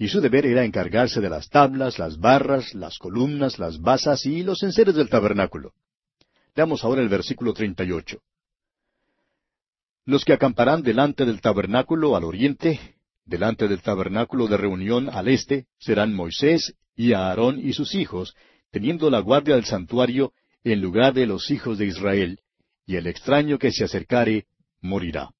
y 0.00 0.08
su 0.08 0.20
deber 0.20 0.46
era 0.46 0.64
encargarse 0.64 1.20
de 1.20 1.30
las 1.30 1.48
tablas, 1.48 2.00
las 2.00 2.18
barras, 2.18 2.74
las 2.74 2.98
columnas, 2.98 3.60
las 3.60 3.80
basas 3.80 4.26
y 4.26 4.42
los 4.42 4.64
enseres 4.64 4.96
del 4.96 5.08
tabernáculo. 5.08 5.74
Veamos 6.56 6.82
ahora 6.82 7.02
el 7.02 7.08
versículo 7.08 7.54
38. 7.54 8.18
Los 10.06 10.24
que 10.24 10.32
acamparán 10.32 10.82
delante 10.82 11.24
del 11.24 11.40
tabernáculo 11.40 12.14
al 12.14 12.22
oriente, 12.22 12.78
delante 13.24 13.66
del 13.66 13.82
tabernáculo 13.82 14.46
de 14.46 14.56
reunión 14.56 15.10
al 15.10 15.26
este, 15.26 15.66
serán 15.80 16.14
Moisés 16.14 16.74
y 16.94 17.12
Aarón 17.12 17.58
y 17.58 17.72
sus 17.72 17.96
hijos, 17.96 18.36
teniendo 18.70 19.10
la 19.10 19.18
guardia 19.18 19.56
del 19.56 19.64
santuario 19.64 20.32
en 20.62 20.80
lugar 20.80 21.12
de 21.12 21.26
los 21.26 21.50
hijos 21.50 21.78
de 21.78 21.86
Israel, 21.86 22.38
y 22.86 22.94
el 22.94 23.08
extraño 23.08 23.58
que 23.58 23.72
se 23.72 23.82
acercare 23.82 24.46
morirá. 24.80 25.30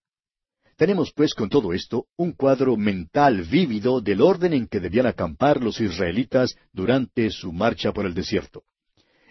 Tenemos 0.77 1.13
pues 1.15 1.33
con 1.35 1.49
todo 1.49 1.73
esto 1.73 2.07
un 2.17 2.33
cuadro 2.33 2.77
mental 2.77 3.43
vívido 3.43 4.01
del 4.01 4.21
orden 4.21 4.53
en 4.53 4.67
que 4.67 4.81
debían 4.81 5.07
acampar 5.07 5.63
los 5.63 5.81
israelitas 5.81 6.57
durante 6.73 7.31
su 7.31 7.53
marcha 7.53 7.93
por 7.93 8.05
el 8.05 8.15
desierto. 8.15 8.65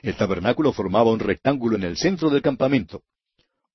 El 0.01 0.15
tabernáculo 0.15 0.71
formaba 0.71 1.11
un 1.11 1.19
rectángulo 1.19 1.75
en 1.75 1.83
el 1.83 1.97
centro 1.97 2.29
del 2.29 2.41
campamento. 2.41 3.03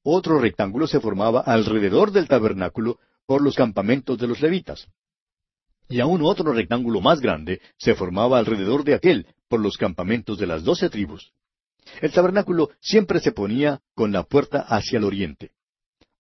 Otro 0.03 0.39
rectángulo 0.39 0.87
se 0.87 1.01
formaba 1.01 1.41
alrededor 1.41 2.11
del 2.11 2.27
tabernáculo 2.27 2.99
por 3.27 3.43
los 3.43 3.55
campamentos 3.55 4.19
de 4.19 4.27
los 4.27 4.41
levitas. 4.41 4.89
Y 5.89 6.01
aún 6.01 6.23
otro 6.23 6.53
rectángulo 6.53 7.01
más 7.01 7.21
grande 7.21 7.61
se 7.77 7.95
formaba 7.95 8.39
alrededor 8.39 8.85
de 8.85 8.95
aquel 8.95 9.27
por 9.49 9.61
los 9.61 9.77
campamentos 9.77 10.39
de 10.39 10.47
las 10.47 10.65
doce 10.65 10.89
tribus. 10.89 11.33
El 12.01 12.13
tabernáculo 12.13 12.71
siempre 12.81 13.21
se 13.21 13.33
ponía 13.33 13.81
con 13.95 14.13
la 14.13 14.23
puerta 14.23 14.61
hacia 14.61 14.99
el 14.99 15.05
oriente. 15.05 15.51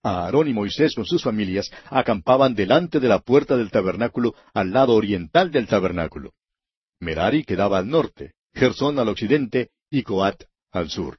Aarón 0.03 0.49
y 0.49 0.55
Moisés 0.55 0.95
con 0.95 1.05
sus 1.05 1.23
familias 1.23 1.71
acampaban 1.87 2.55
delante 2.55 3.01
de 3.01 3.09
la 3.09 3.21
puerta 3.21 3.57
del 3.57 3.71
tabernáculo 3.71 4.35
al 4.55 4.73
lado 4.73 4.95
oriental 4.95 5.51
del 5.51 5.67
tabernáculo. 5.67 6.33
Merari 6.99 7.45
quedaba 7.45 7.79
al 7.79 7.89
norte, 7.89 8.35
Gersón 8.55 8.99
al 8.99 9.09
occidente 9.09 9.71
y 9.91 10.03
Coat 10.03 10.45
al 10.73 10.91
sur. 10.91 11.19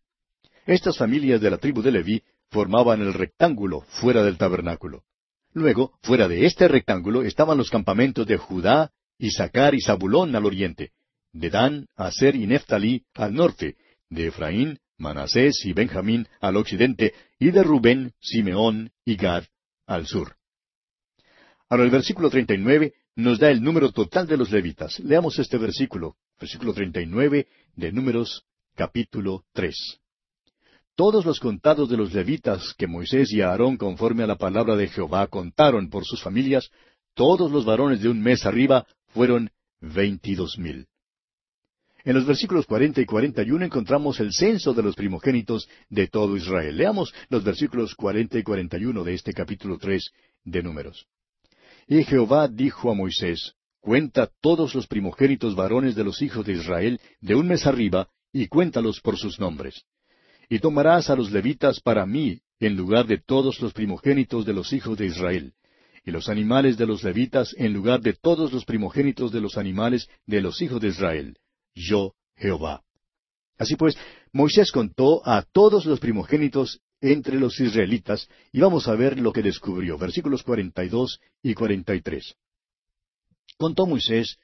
Estas 0.65 0.98
familias 0.98 1.41
de 1.41 1.50
la 1.50 1.58
tribu 1.58 1.82
de 1.82 1.91
Leví 1.91 2.24
formaban 2.51 3.01
el 3.01 3.13
rectángulo 3.13 3.81
fuera 3.81 4.24
del 4.24 4.38
tabernáculo. 4.38 5.03
Luego, 5.53 5.98
fuera 6.03 6.27
de 6.27 6.46
este 6.46 6.67
rectángulo 6.67 7.24
estaban 7.24 7.58
los 7.58 7.70
campamentos 7.70 8.27
de 8.27 8.38
Judá, 8.38 8.91
Isaacar 9.17 9.74
y 9.74 9.81
Zabulón 9.81 10.36
al 10.36 10.46
oriente, 10.46 10.91
de 11.31 11.50
Dan, 11.50 11.88
Aser 11.96 12.36
y 12.36 12.46
Neftalí 12.48 13.05
al 13.15 13.34
norte, 13.34 13.77
de 14.10 14.27
Efraín, 14.27 14.79
Manasés 14.98 15.65
y 15.65 15.74
Benjamín 15.74 16.27
al 16.41 16.58
occidente, 16.58 17.13
y 17.39 17.51
de 17.51 17.63
Rubén, 17.63 18.13
Simeón 18.20 18.91
y 19.05 19.15
Gad 19.15 19.46
al 19.88 20.05
sur. 20.05 20.36
Ahora 21.70 21.86
el 21.86 21.89
versículo 21.89 22.29
39 22.29 22.93
nos 23.15 23.39
da 23.39 23.50
el 23.50 23.62
número 23.62 23.91
total 23.91 24.27
de 24.27 24.38
los 24.38 24.51
levitas. 24.51 25.00
Leamos 25.00 25.39
este 25.39 25.58
versículo, 25.58 26.17
versículo 26.39 26.74
39 26.74 27.48
de 27.75 27.91
Números 27.91 28.46
capítulo 28.75 29.46
3 29.53 30.00
todos 31.01 31.25
los 31.25 31.39
contados 31.39 31.89
de 31.89 31.98
los 31.98 32.13
levitas 32.13 32.75
que 32.77 32.86
Moisés 32.86 33.34
y 33.34 33.41
Aarón 33.41 33.75
conforme 33.75 34.22
a 34.22 34.27
la 34.27 34.36
palabra 34.36 34.75
de 34.75 34.88
Jehová 34.88 35.25
contaron 35.25 35.89
por 35.89 36.05
sus 36.05 36.22
familias, 36.22 36.70
todos 37.15 37.51
los 37.51 37.65
varones 37.65 38.01
de 38.01 38.10
un 38.10 38.22
mes 38.22 38.46
arriba 38.46 38.86
fueron 39.08 39.50
veintidós 39.79 40.60
mil. 40.60 40.86
En 42.03 42.13
los 42.13 42.27
versículos 42.27 42.67
cuarenta 42.67 43.01
y 43.01 43.08
cuarenta 43.08 43.41
y 43.41 43.50
uno 43.50 43.65
encontramos 43.65 44.20
el 44.20 44.31
censo 44.31 44.75
de 44.75 44.84
los 44.84 44.93
primogénitos 44.96 45.67
de 45.89 46.05
todo 46.05 46.38
Israel. 46.38 46.77
Leamos 46.77 47.12
los 47.29 47.43
versículos 47.43 47.96
cuarenta 47.96 48.38
y 48.38 48.43
cuarenta 48.43 48.77
y 48.77 48.86
uno 48.86 49.03
de 49.03 49.15
este 49.15 49.34
capítulo 49.34 49.79
tres 49.79 50.12
de 50.43 50.62
Números. 50.62 51.08
Y 51.88 52.03
Jehová 52.03 52.48
dijo 52.48 52.91
a 52.91 52.93
Moisés, 52.93 53.55
Cuenta 53.79 54.29
todos 54.39 54.75
los 54.75 54.86
primogénitos 54.86 55.55
varones 55.55 55.96
de 55.96 56.03
los 56.03 56.22
hijos 56.22 56.46
de 56.46 56.53
Israel 56.53 57.01
de 57.22 57.34
un 57.34 57.48
mes 57.48 57.65
arriba, 57.65 58.08
y 58.31 58.46
cuéntalos 58.50 59.01
por 59.01 59.17
sus 59.17 59.39
nombres. 59.39 59.84
Y 60.51 60.60
tomarás 60.60 61.10
a 61.10 61.15
los 61.15 61.31
levitas 61.31 61.79
para 61.79 62.05
mí 62.05 62.41
en 62.60 62.75
lugar 62.75 63.08
de 63.08 63.17
todos 63.17 63.62
los 63.62 63.72
primogénitos 63.72 64.46
de 64.46 64.51
los 64.51 64.74
hijos 64.74 64.98
de 64.98 65.05
Israel, 65.05 65.53
y 66.03 66.12
los 66.12 66.27
animales 66.27 66.77
de 66.77 66.86
los 66.86 67.05
levitas 67.05 67.55
en 67.58 67.72
lugar 67.72 68.01
de 68.01 68.12
todos 68.12 68.51
los 68.51 68.65
primogénitos 68.65 69.31
de 69.31 69.39
los 69.39 69.58
animales 69.58 70.10
de 70.25 70.41
los 70.41 70.62
hijos 70.62 70.81
de 70.81 70.89
Israel. 70.89 71.38
Yo, 71.74 72.15
Jehová. 72.36 72.84
Así 73.58 73.77
pues, 73.77 73.98
Moisés 74.34 74.74
contó 74.74 75.25
a 75.25 75.41
todos 75.41 75.86
los 75.86 76.01
primogénitos 76.01 76.81
entre 77.00 77.39
los 77.39 77.58
israelitas, 77.62 78.27
y 78.51 78.60
vamos 78.60 78.89
a 78.89 78.96
ver 78.96 79.17
lo 79.22 79.31
que 79.31 79.43
descubrió. 79.43 79.98
Versículos 79.98 80.43
42 80.43 81.22
y 81.43 81.53
43. 81.53 82.36
Contó 83.58 83.86
Moisés, 83.86 84.36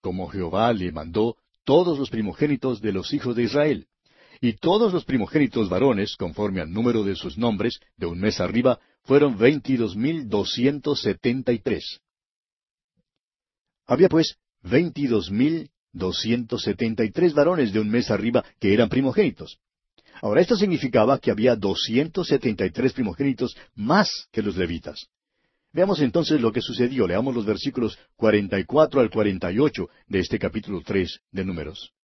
como 0.00 0.26
Jehová 0.26 0.72
le 0.72 0.90
mandó, 0.90 1.36
todos 1.62 1.96
los 1.96 2.10
primogénitos 2.10 2.80
de 2.80 2.90
los 2.90 3.14
hijos 3.14 3.36
de 3.36 3.44
Israel. 3.44 3.86
Y 4.44 4.52
todos 4.52 4.92
los 4.92 5.06
primogénitos 5.06 5.70
varones, 5.70 6.16
conforme 6.16 6.60
al 6.60 6.70
número 6.70 7.02
de 7.02 7.16
sus 7.16 7.38
nombres, 7.38 7.80
de 7.96 8.04
un 8.04 8.18
mes 8.18 8.40
arriba, 8.40 8.78
fueron 9.04 9.38
veintidós 9.38 9.96
mil 9.96 10.28
doscientos 10.28 11.00
setenta 11.00 11.50
y 11.50 11.60
tres. 11.60 12.02
Había 13.86 14.10
pues 14.10 14.36
veintidós 14.60 15.30
mil 15.30 15.70
doscientos 15.94 16.62
setenta 16.62 17.04
y 17.04 17.10
tres 17.10 17.32
varones 17.32 17.72
de 17.72 17.80
un 17.80 17.88
mes 17.88 18.10
arriba 18.10 18.44
que 18.60 18.74
eran 18.74 18.90
primogénitos. 18.90 19.56
Ahora, 20.20 20.42
esto 20.42 20.56
significaba 20.56 21.18
que 21.18 21.30
había 21.30 21.56
doscientos 21.56 22.26
setenta 22.26 22.66
y 22.66 22.70
tres 22.70 22.92
primogénitos 22.92 23.56
más 23.74 24.10
que 24.30 24.42
los 24.42 24.58
levitas. 24.58 25.06
Veamos 25.72 26.00
entonces 26.00 26.38
lo 26.42 26.52
que 26.52 26.60
sucedió. 26.60 27.06
Leamos 27.06 27.34
los 27.34 27.46
versículos 27.46 27.98
cuarenta 28.14 28.60
y 28.60 28.64
cuatro 28.64 29.00
al 29.00 29.08
cuarenta 29.08 29.50
y 29.50 29.58
ocho 29.58 29.88
de 30.06 30.18
este 30.18 30.38
capítulo 30.38 30.82
tres 30.84 31.20
de 31.32 31.46
Números. 31.46 31.94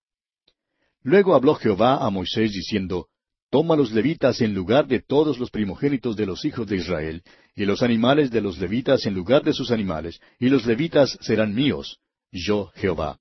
Luego 1.03 1.35
habló 1.35 1.55
Jehová 1.55 2.05
a 2.05 2.11
Moisés 2.11 2.53
diciendo, 2.53 3.07
Toma 3.51 3.75
los 3.75 3.91
levitas 3.91 4.41
en 4.43 4.55
lugar 4.55 4.87
de 4.87 5.01
todos 5.01 5.39
los 5.39 5.51
primogénitos 5.51 6.17
de 6.17 6.27
los 6.27 6.45
hijos 6.45 6.69
de 6.69 6.77
Israel, 6.77 7.23
y 7.57 7.65
los 7.65 7.83
animales 7.83 8.31
de 8.31 8.41
los 8.41 8.59
levitas 8.59 9.07
en 9.07 9.15
lugar 9.15 9.43
de 9.43 9.53
sus 9.53 9.73
animales, 9.73 10.21
y 10.39 10.49
los 10.49 10.67
levitas 10.67 11.19
serán 11.21 11.55
míos, 11.55 11.99
yo 12.31 12.71
Jehová. 12.77 13.19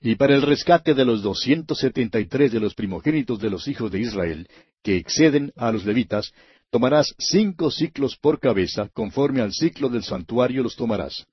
Y 0.00 0.16
para 0.16 0.34
el 0.34 0.42
rescate 0.42 0.94
de 0.94 1.04
los 1.04 1.22
doscientos 1.22 1.78
setenta 1.78 2.18
y 2.18 2.26
tres 2.26 2.50
de 2.50 2.58
los 2.58 2.74
primogénitos 2.74 3.38
de 3.38 3.50
los 3.50 3.68
hijos 3.68 3.92
de 3.92 4.00
Israel, 4.00 4.48
que 4.82 4.96
exceden 4.96 5.52
a 5.56 5.70
los 5.70 5.84
levitas, 5.84 6.32
tomarás 6.70 7.14
cinco 7.18 7.70
ciclos 7.70 8.16
por 8.16 8.40
cabeza, 8.40 8.88
conforme 8.92 9.42
al 9.42 9.52
ciclo 9.52 9.88
del 9.88 10.02
santuario 10.02 10.64
los 10.64 10.74
tomarás. 10.74 11.24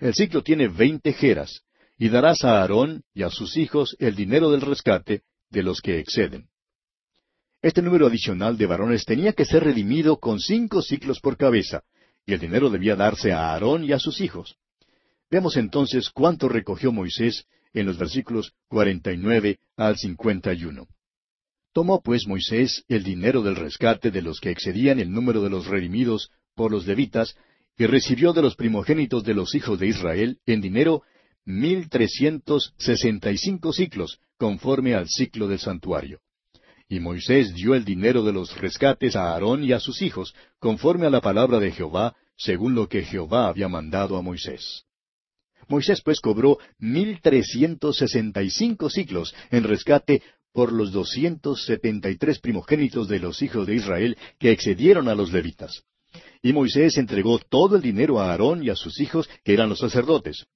El 0.00 0.12
ciclo 0.12 0.42
tiene 0.42 0.68
veinte 0.68 1.14
jeras, 1.14 1.62
y 2.00 2.08
darás 2.08 2.44
a 2.44 2.62
Aarón 2.62 3.02
y 3.12 3.24
a 3.24 3.30
sus 3.30 3.58
hijos 3.58 3.94
el 3.98 4.16
dinero 4.16 4.50
del 4.50 4.62
rescate 4.62 5.20
de 5.50 5.62
los 5.62 5.82
que 5.82 5.98
exceden. 5.98 6.48
Este 7.60 7.82
número 7.82 8.06
adicional 8.06 8.56
de 8.56 8.64
varones 8.64 9.04
tenía 9.04 9.34
que 9.34 9.44
ser 9.44 9.64
redimido 9.64 10.18
con 10.18 10.40
cinco 10.40 10.80
ciclos 10.80 11.20
por 11.20 11.36
cabeza, 11.36 11.82
y 12.24 12.32
el 12.32 12.40
dinero 12.40 12.70
debía 12.70 12.96
darse 12.96 13.32
a 13.32 13.50
Aarón 13.50 13.84
y 13.84 13.92
a 13.92 13.98
sus 13.98 14.22
hijos. 14.22 14.56
Veamos 15.30 15.58
entonces 15.58 16.08
cuánto 16.08 16.48
recogió 16.48 16.90
Moisés 16.90 17.44
en 17.74 17.84
los 17.84 17.98
versículos 17.98 18.54
49 18.68 19.58
al 19.76 19.98
51. 19.98 20.88
Tomó 21.74 22.00
pues 22.00 22.26
Moisés 22.26 22.82
el 22.88 23.04
dinero 23.04 23.42
del 23.42 23.56
rescate 23.56 24.10
de 24.10 24.22
los 24.22 24.40
que 24.40 24.50
excedían 24.50 25.00
el 25.00 25.12
número 25.12 25.42
de 25.42 25.50
los 25.50 25.66
redimidos 25.66 26.30
por 26.54 26.72
los 26.72 26.86
levitas, 26.86 27.36
y 27.76 27.84
recibió 27.84 28.32
de 28.32 28.40
los 28.40 28.56
primogénitos 28.56 29.22
de 29.22 29.34
los 29.34 29.54
hijos 29.54 29.78
de 29.78 29.88
Israel 29.88 30.38
en 30.46 30.62
dinero 30.62 31.02
mil 31.44 31.88
trescientos 31.88 32.74
sesenta 32.78 33.30
y 33.30 33.38
cinco 33.38 33.72
ciclos, 33.72 34.18
conforme 34.38 34.94
al 34.94 35.08
ciclo 35.08 35.48
del 35.48 35.58
santuario. 35.58 36.20
Y 36.88 36.98
Moisés 36.98 37.54
dio 37.54 37.74
el 37.74 37.84
dinero 37.84 38.24
de 38.24 38.32
los 38.32 38.56
rescates 38.60 39.14
a 39.14 39.32
Aarón 39.32 39.62
y 39.62 39.72
a 39.72 39.80
sus 39.80 40.02
hijos, 40.02 40.34
conforme 40.58 41.06
a 41.06 41.10
la 41.10 41.20
palabra 41.20 41.60
de 41.60 41.70
Jehová, 41.70 42.16
según 42.36 42.74
lo 42.74 42.88
que 42.88 43.02
Jehová 43.02 43.48
había 43.48 43.68
mandado 43.68 44.16
a 44.16 44.22
Moisés. 44.22 44.84
Moisés 45.68 46.00
pues 46.02 46.20
cobró 46.20 46.58
mil 46.78 47.20
trescientos 47.20 47.98
sesenta 47.98 48.42
y 48.42 48.50
cinco 48.50 48.90
ciclos 48.90 49.34
en 49.50 49.62
rescate 49.62 50.22
por 50.52 50.72
los 50.72 50.90
doscientos 50.90 51.64
setenta 51.64 52.10
y 52.10 52.16
tres 52.16 52.40
primogénitos 52.40 53.06
de 53.08 53.20
los 53.20 53.40
hijos 53.40 53.68
de 53.68 53.76
Israel 53.76 54.18
que 54.40 54.50
excedieron 54.50 55.06
a 55.08 55.14
los 55.14 55.32
levitas. 55.32 55.84
Y 56.42 56.52
Moisés 56.52 56.98
entregó 56.98 57.38
todo 57.38 57.76
el 57.76 57.82
dinero 57.82 58.18
a 58.18 58.32
Aarón 58.32 58.64
y 58.64 58.70
a 58.70 58.74
sus 58.74 58.98
hijos, 58.98 59.28
que 59.44 59.52
eran 59.52 59.68
los 59.68 59.78
sacerdotes. 59.78 60.46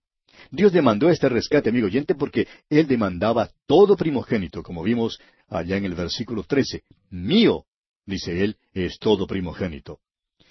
Dios 0.50 0.72
demandó 0.72 1.10
este 1.10 1.28
rescate, 1.28 1.70
amigo 1.70 1.86
oyente, 1.86 2.14
porque 2.14 2.46
Él 2.68 2.86
demandaba 2.86 3.50
todo 3.66 3.96
primogénito, 3.96 4.62
como 4.62 4.82
vimos 4.82 5.18
allá 5.48 5.76
en 5.76 5.84
el 5.84 5.94
versículo 5.94 6.44
trece. 6.44 6.82
Mío, 7.10 7.64
dice 8.06 8.42
Él, 8.42 8.56
es 8.72 8.98
todo 8.98 9.26
primogénito. 9.26 10.00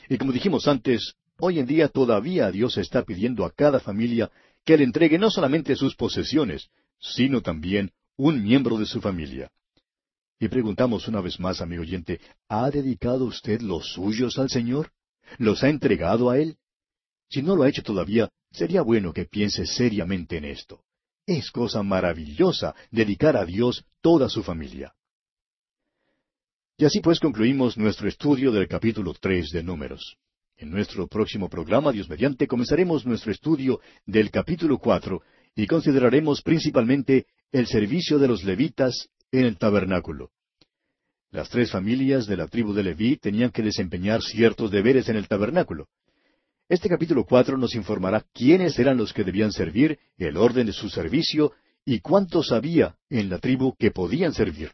Y 0.09 0.17
como 0.17 0.31
dijimos 0.31 0.67
antes, 0.67 1.15
hoy 1.39 1.59
en 1.59 1.65
día 1.65 1.87
todavía 1.87 2.51
Dios 2.51 2.77
está 2.77 3.03
pidiendo 3.03 3.45
a 3.45 3.51
cada 3.51 3.79
familia 3.79 4.31
que 4.65 4.77
le 4.77 4.83
entregue 4.83 5.17
no 5.17 5.29
solamente 5.29 5.75
sus 5.75 5.95
posesiones, 5.95 6.69
sino 6.99 7.41
también 7.41 7.91
un 8.15 8.43
miembro 8.43 8.77
de 8.77 8.85
su 8.85 9.01
familia. 9.01 9.51
Y 10.39 10.47
preguntamos 10.47 11.07
una 11.07 11.21
vez 11.21 11.39
más, 11.39 11.61
amigo 11.61 11.83
oyente, 11.83 12.19
¿ha 12.49 12.69
dedicado 12.69 13.25
usted 13.25 13.61
los 13.61 13.93
suyos 13.93 14.37
al 14.37 14.49
Señor? 14.49 14.91
¿Los 15.37 15.63
ha 15.63 15.69
entregado 15.69 16.29
a 16.29 16.37
Él? 16.37 16.57
Si 17.33 17.41
no 17.41 17.55
lo 17.55 17.63
ha 17.63 17.69
hecho 17.69 17.81
todavía, 17.81 18.29
sería 18.51 18.83
bueno 18.83 19.11
que 19.11 19.25
piense 19.25 19.65
seriamente 19.65 20.37
en 20.37 20.45
esto. 20.45 20.83
Es 21.25 21.49
cosa 21.49 21.81
maravillosa 21.81 22.75
dedicar 22.91 23.35
a 23.35 23.43
Dios 23.43 23.83
toda 24.01 24.29
su 24.29 24.43
familia. 24.43 24.93
Y 26.77 26.85
así 26.85 26.99
pues 26.99 27.19
concluimos 27.19 27.75
nuestro 27.75 28.07
estudio 28.07 28.51
del 28.51 28.67
capítulo 28.67 29.15
tres 29.19 29.49
de 29.49 29.63
Números. 29.63 30.15
En 30.57 30.69
nuestro 30.69 31.07
próximo 31.07 31.49
programa, 31.49 31.91
Dios 31.91 32.07
mediante, 32.07 32.45
comenzaremos 32.45 33.03
nuestro 33.03 33.31
estudio 33.31 33.79
del 34.05 34.29
capítulo 34.29 34.77
cuatro 34.77 35.23
y 35.55 35.65
consideraremos 35.65 36.43
principalmente 36.43 37.25
el 37.51 37.65
servicio 37.65 38.19
de 38.19 38.27
los 38.27 38.43
levitas 38.43 39.09
en 39.31 39.45
el 39.45 39.57
tabernáculo. 39.57 40.29
Las 41.31 41.49
tres 41.49 41.71
familias 41.71 42.27
de 42.27 42.37
la 42.37 42.47
tribu 42.47 42.73
de 42.73 42.83
Leví 42.83 43.17
tenían 43.17 43.49
que 43.49 43.63
desempeñar 43.63 44.21
ciertos 44.21 44.69
deberes 44.69 45.09
en 45.09 45.15
el 45.15 45.27
tabernáculo. 45.27 45.87
Este 46.73 46.89
capítulo 46.89 47.23
cuatro 47.23 47.55
nos 47.55 47.75
informará 47.75 48.25
quiénes 48.33 48.79
eran 48.79 48.97
los 48.97 49.13
que 49.13 49.23
debían 49.23 49.51
servir, 49.51 49.99
el 50.17 50.37
orden 50.37 50.65
de 50.65 50.73
su 50.73 50.89
servicio 50.89 51.51
y 51.85 51.99
cuántos 51.99 52.51
había 52.51 52.97
en 53.11 53.29
la 53.29 53.37
tribu 53.37 53.75
que 53.77 53.91
podían 53.91 54.33
servir. 54.33 54.71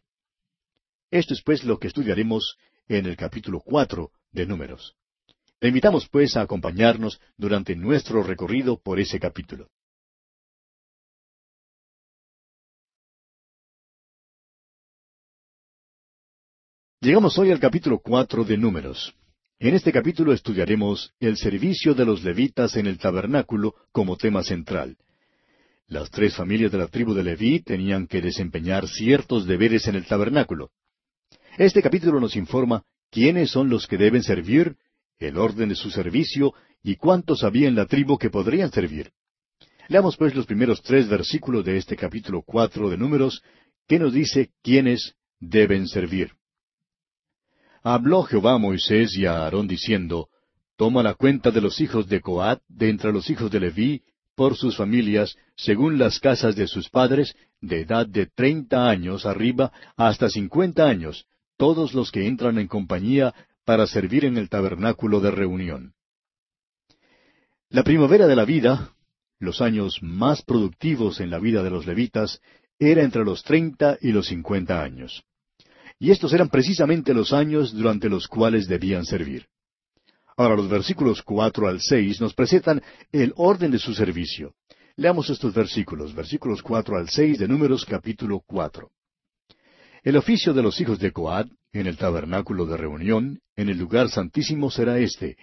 Esto 1.11 1.33
es 1.33 1.41
pues 1.43 1.65
lo 1.65 1.77
que 1.77 1.87
estudiaremos 1.87 2.55
en 2.87 3.05
el 3.05 3.17
capítulo 3.17 3.59
cuatro 3.59 4.13
de 4.31 4.45
Números. 4.45 4.95
Le 5.59 5.67
invitamos 5.67 6.07
pues 6.07 6.37
a 6.37 6.41
acompañarnos 6.41 7.19
durante 7.35 7.75
nuestro 7.75 8.23
recorrido 8.23 8.79
por 8.79 8.97
ese 9.01 9.19
capítulo. 9.19 9.67
Llegamos 17.01 17.37
hoy 17.37 17.51
al 17.51 17.59
capítulo 17.59 17.99
cuatro 17.99 18.45
de 18.45 18.55
Números. 18.55 19.13
En 19.61 19.75
este 19.75 19.91
capítulo 19.91 20.31
estudiaremos 20.31 21.11
el 21.19 21.35
servicio 21.35 21.93
de 21.93 22.05
los 22.05 22.23
levitas 22.23 22.77
en 22.77 22.87
el 22.87 22.97
tabernáculo 22.97 23.75
como 23.91 24.15
tema 24.15 24.41
central. 24.41 24.95
Las 25.85 26.09
tres 26.09 26.33
familias 26.33 26.71
de 26.71 26.77
la 26.77 26.87
tribu 26.87 27.13
de 27.13 27.23
Leví 27.23 27.59
tenían 27.59 28.07
que 28.07 28.21
desempeñar 28.21 28.87
ciertos 28.87 29.45
deberes 29.45 29.85
en 29.89 29.95
el 29.95 30.05
tabernáculo. 30.05 30.71
Este 31.57 31.81
capítulo 31.81 32.21
nos 32.21 32.37
informa 32.37 32.85
quiénes 33.11 33.51
son 33.51 33.69
los 33.69 33.85
que 33.85 33.97
deben 33.97 34.23
servir, 34.23 34.77
el 35.17 35.37
orden 35.37 35.67
de 35.67 35.75
su 35.75 35.91
servicio 35.91 36.53
y 36.81 36.95
cuántos 36.95 37.43
había 37.43 37.67
en 37.67 37.75
la 37.75 37.85
tribu 37.85 38.17
que 38.17 38.29
podrían 38.29 38.71
servir. 38.71 39.11
Leamos 39.89 40.15
pues 40.15 40.35
los 40.35 40.45
primeros 40.45 40.81
tres 40.83 41.09
versículos 41.09 41.65
de 41.65 41.75
este 41.75 41.97
capítulo 41.97 42.43
cuatro 42.43 42.89
de 42.89 42.95
Números, 42.95 43.43
que 43.89 43.99
nos 43.99 44.13
dice 44.13 44.51
quiénes 44.63 45.15
deben 45.37 45.85
servir. 45.89 46.38
Habló 47.83 48.23
Jehová 48.23 48.53
a 48.53 48.57
Moisés 48.57 49.15
y 49.15 49.25
a 49.25 49.43
Aarón 49.43 49.67
diciendo, 49.67 50.29
Toma 50.75 51.03
la 51.03 51.13
cuenta 51.13 51.51
de 51.51 51.61
los 51.61 51.81
hijos 51.81 52.07
de 52.07 52.21
Coat 52.21 52.61
de 52.67 52.89
entre 52.89 53.11
los 53.11 53.29
hijos 53.29 53.51
de 53.51 53.59
Leví, 53.59 54.01
por 54.35 54.55
sus 54.55 54.77
familias, 54.77 55.35
según 55.57 55.97
las 55.97 56.19
casas 56.19 56.55
de 56.55 56.67
sus 56.67 56.89
padres, 56.89 57.35
de 57.59 57.81
edad 57.81 58.07
de 58.07 58.25
treinta 58.25 58.89
años 58.89 59.25
arriba 59.25 59.73
hasta 59.97 60.29
cincuenta 60.29 60.87
años, 60.87 61.25
todos 61.57 61.93
los 61.93 62.11
que 62.11 62.25
entran 62.25 62.57
en 62.57 62.67
compañía 62.67 63.33
para 63.65 63.85
servir 63.85 64.23
en 64.23 64.37
el 64.37 64.47
tabernáculo 64.47 65.19
de 65.19 65.31
reunión. 65.31 65.93
La 67.69 67.83
primavera 67.83 68.27
de 68.27 68.35
la 68.35 68.45
vida, 68.45 68.93
los 69.39 69.61
años 69.61 69.99
más 70.01 70.41
productivos 70.41 71.19
en 71.19 71.29
la 71.29 71.39
vida 71.39 71.61
de 71.61 71.69
los 71.69 71.85
levitas, 71.85 72.41
era 72.79 73.03
entre 73.03 73.25
los 73.25 73.43
treinta 73.43 73.97
y 74.01 74.13
los 74.13 74.27
cincuenta 74.27 74.81
años. 74.81 75.23
Y 75.99 76.11
estos 76.11 76.31
eran 76.33 76.49
precisamente 76.49 77.13
los 77.13 77.33
años 77.33 77.73
durante 77.73 78.09
los 78.09 78.27
cuales 78.27 78.67
debían 78.67 79.05
servir. 79.05 79.47
Ahora 80.37 80.55
los 80.55 80.69
versículos 80.69 81.21
cuatro 81.21 81.67
al 81.67 81.81
seis 81.81 82.21
nos 82.21 82.33
presentan 82.33 82.81
el 83.11 83.33
orden 83.35 83.71
de 83.71 83.79
su 83.79 83.93
servicio. 83.93 84.53
Leamos 84.95 85.29
estos 85.29 85.53
versículos, 85.53 86.15
versículos 86.15 86.63
cuatro 86.63 86.97
al 86.97 87.09
seis 87.09 87.37
de 87.37 87.47
Números 87.47 87.85
capítulo 87.85 88.41
cuatro. 88.45 88.91
El 90.01 90.15
oficio 90.15 90.53
de 90.53 90.63
los 90.63 90.79
hijos 90.79 90.99
de 90.99 91.11
Coad 91.11 91.47
en 91.73 91.87
el 91.87 91.97
tabernáculo 91.97 92.65
de 92.65 92.77
reunión, 92.77 93.41
en 93.55 93.69
el 93.69 93.77
lugar 93.77 94.09
santísimo 94.09 94.71
será 94.71 94.97
este. 94.97 95.37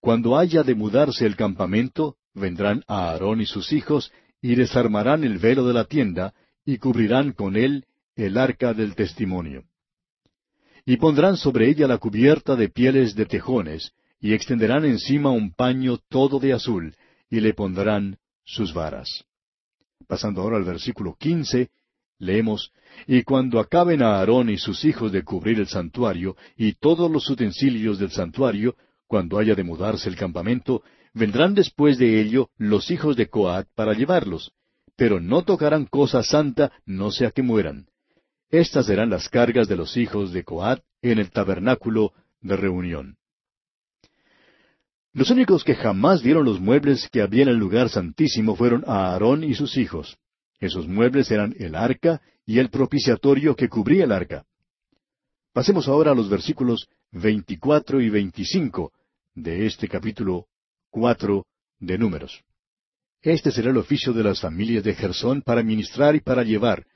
Cuando 0.00 0.38
haya 0.38 0.62
de 0.62 0.74
mudarse 0.74 1.26
el 1.26 1.34
campamento, 1.34 2.16
vendrán 2.34 2.84
a 2.86 3.10
Aarón 3.10 3.40
y 3.40 3.46
sus 3.46 3.72
hijos, 3.72 4.12
y 4.40 4.54
desarmarán 4.54 5.24
el 5.24 5.38
velo 5.38 5.66
de 5.66 5.74
la 5.74 5.84
tienda, 5.84 6.34
y 6.64 6.78
cubrirán 6.78 7.32
con 7.32 7.56
él 7.56 7.86
el 8.14 8.36
arca 8.36 8.74
del 8.74 8.94
testimonio. 8.94 9.64
Y 10.88 10.96
pondrán 10.96 11.36
sobre 11.36 11.68
ella 11.68 11.86
la 11.86 11.98
cubierta 11.98 12.56
de 12.56 12.70
pieles 12.70 13.14
de 13.14 13.26
tejones, 13.26 13.92
y 14.22 14.32
extenderán 14.32 14.86
encima 14.86 15.30
un 15.30 15.52
paño 15.52 15.98
todo 16.08 16.38
de 16.38 16.54
azul, 16.54 16.94
y 17.28 17.40
le 17.40 17.52
pondrán 17.52 18.16
sus 18.42 18.72
varas. 18.72 19.26
Pasando 20.06 20.40
ahora 20.40 20.56
al 20.56 20.64
versículo 20.64 21.14
quince, 21.20 21.68
leemos, 22.18 22.72
Y 23.06 23.22
cuando 23.22 23.60
acaben 23.60 24.00
a 24.00 24.16
Aarón 24.16 24.48
y 24.48 24.56
sus 24.56 24.82
hijos 24.86 25.12
de 25.12 25.24
cubrir 25.24 25.58
el 25.58 25.66
santuario 25.66 26.36
y 26.56 26.72
todos 26.72 27.10
los 27.10 27.28
utensilios 27.28 27.98
del 27.98 28.10
santuario, 28.10 28.74
cuando 29.06 29.38
haya 29.38 29.54
de 29.54 29.64
mudarse 29.64 30.08
el 30.08 30.16
campamento, 30.16 30.82
vendrán 31.12 31.52
después 31.52 31.98
de 31.98 32.18
ello 32.18 32.48
los 32.56 32.90
hijos 32.90 33.14
de 33.14 33.28
Coat 33.28 33.68
para 33.74 33.92
llevarlos, 33.92 34.52
pero 34.96 35.20
no 35.20 35.42
tocarán 35.42 35.84
cosa 35.84 36.22
santa, 36.22 36.72
no 36.86 37.10
sea 37.10 37.30
que 37.30 37.42
mueran. 37.42 37.88
Estas 38.50 38.86
serán 38.86 39.10
las 39.10 39.28
cargas 39.28 39.68
de 39.68 39.76
los 39.76 39.96
hijos 39.96 40.32
de 40.32 40.42
Coat 40.42 40.82
en 41.02 41.18
el 41.18 41.30
tabernáculo 41.30 42.12
de 42.40 42.56
reunión. 42.56 43.16
Los 45.12 45.30
únicos 45.30 45.64
que 45.64 45.74
jamás 45.74 46.22
vieron 46.22 46.44
los 46.44 46.60
muebles 46.60 47.08
que 47.10 47.20
había 47.20 47.42
en 47.42 47.48
el 47.48 47.56
lugar 47.56 47.90
santísimo 47.90 48.56
fueron 48.56 48.84
Aarón 48.86 49.44
y 49.44 49.54
sus 49.54 49.76
hijos. 49.76 50.16
Esos 50.60 50.86
muebles 50.86 51.30
eran 51.30 51.54
el 51.58 51.74
arca 51.74 52.22
y 52.46 52.58
el 52.58 52.70
propiciatorio 52.70 53.54
que 53.54 53.68
cubría 53.68 54.04
el 54.04 54.12
arca. 54.12 54.44
Pasemos 55.52 55.88
ahora 55.88 56.12
a 56.12 56.14
los 56.14 56.30
versículos 56.30 56.88
24 57.12 58.00
y 58.00 58.08
25 58.08 58.92
de 59.34 59.66
este 59.66 59.88
capítulo 59.88 60.46
4 60.90 61.44
de 61.80 61.98
Números. 61.98 62.42
Este 63.20 63.50
será 63.50 63.70
el 63.70 63.76
oficio 63.76 64.12
de 64.12 64.22
las 64.22 64.40
familias 64.40 64.84
de 64.84 64.94
Gersón 64.94 65.42
para 65.42 65.62
ministrar 65.62 66.14
y 66.16 66.20
para 66.20 66.44
llevar. 66.44 66.86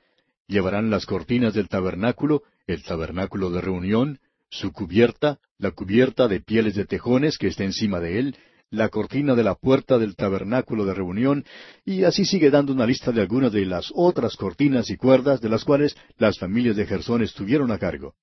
Llevarán 0.47 0.89
las 0.89 1.05
cortinas 1.05 1.53
del 1.53 1.69
tabernáculo, 1.69 2.43
el 2.67 2.83
tabernáculo 2.83 3.49
de 3.49 3.61
reunión, 3.61 4.19
su 4.49 4.71
cubierta, 4.71 5.39
la 5.57 5.71
cubierta 5.71 6.27
de 6.27 6.41
pieles 6.41 6.75
de 6.75 6.85
tejones 6.85 7.37
que 7.37 7.47
está 7.47 7.63
encima 7.63 7.99
de 7.99 8.19
él, 8.19 8.35
la 8.69 8.89
cortina 8.89 9.35
de 9.35 9.43
la 9.43 9.55
puerta 9.55 9.97
del 9.97 10.15
tabernáculo 10.15 10.85
de 10.85 10.93
reunión, 10.93 11.45
y 11.85 12.03
así 12.03 12.25
sigue 12.25 12.49
dando 12.49 12.73
una 12.73 12.87
lista 12.87 13.11
de 13.11 13.21
algunas 13.21 13.51
de 13.51 13.65
las 13.65 13.91
otras 13.93 14.35
cortinas 14.35 14.89
y 14.89 14.97
cuerdas 14.97 15.41
de 15.41 15.49
las 15.49 15.63
cuales 15.63 15.95
las 16.17 16.39
familias 16.39 16.75
de 16.75 16.85
Gersón 16.85 17.21
estuvieron 17.21 17.71
a 17.71 17.77
cargo. 17.77 18.15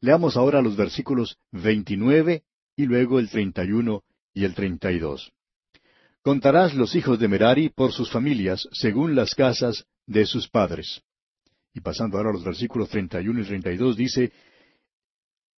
Leamos 0.00 0.36
ahora 0.36 0.62
los 0.62 0.76
versículos 0.76 1.38
29 1.52 2.42
y 2.76 2.86
luego 2.86 3.18
el 3.18 3.28
31 3.28 4.02
y 4.34 4.44
el 4.44 4.54
32. 4.54 5.32
Contarás 6.22 6.74
los 6.74 6.94
hijos 6.94 7.18
de 7.18 7.28
Merari 7.28 7.68
por 7.68 7.92
sus 7.92 8.10
familias, 8.10 8.68
según 8.72 9.14
las 9.14 9.34
casas 9.34 9.86
de 10.06 10.26
sus 10.26 10.48
padres. 10.48 11.02
Y 11.76 11.80
pasando 11.82 12.16
ahora 12.16 12.30
a 12.30 12.32
los 12.32 12.42
versículos 12.42 12.88
31 12.88 13.38
y 13.38 13.44
32 13.44 13.96
dice, 13.98 14.32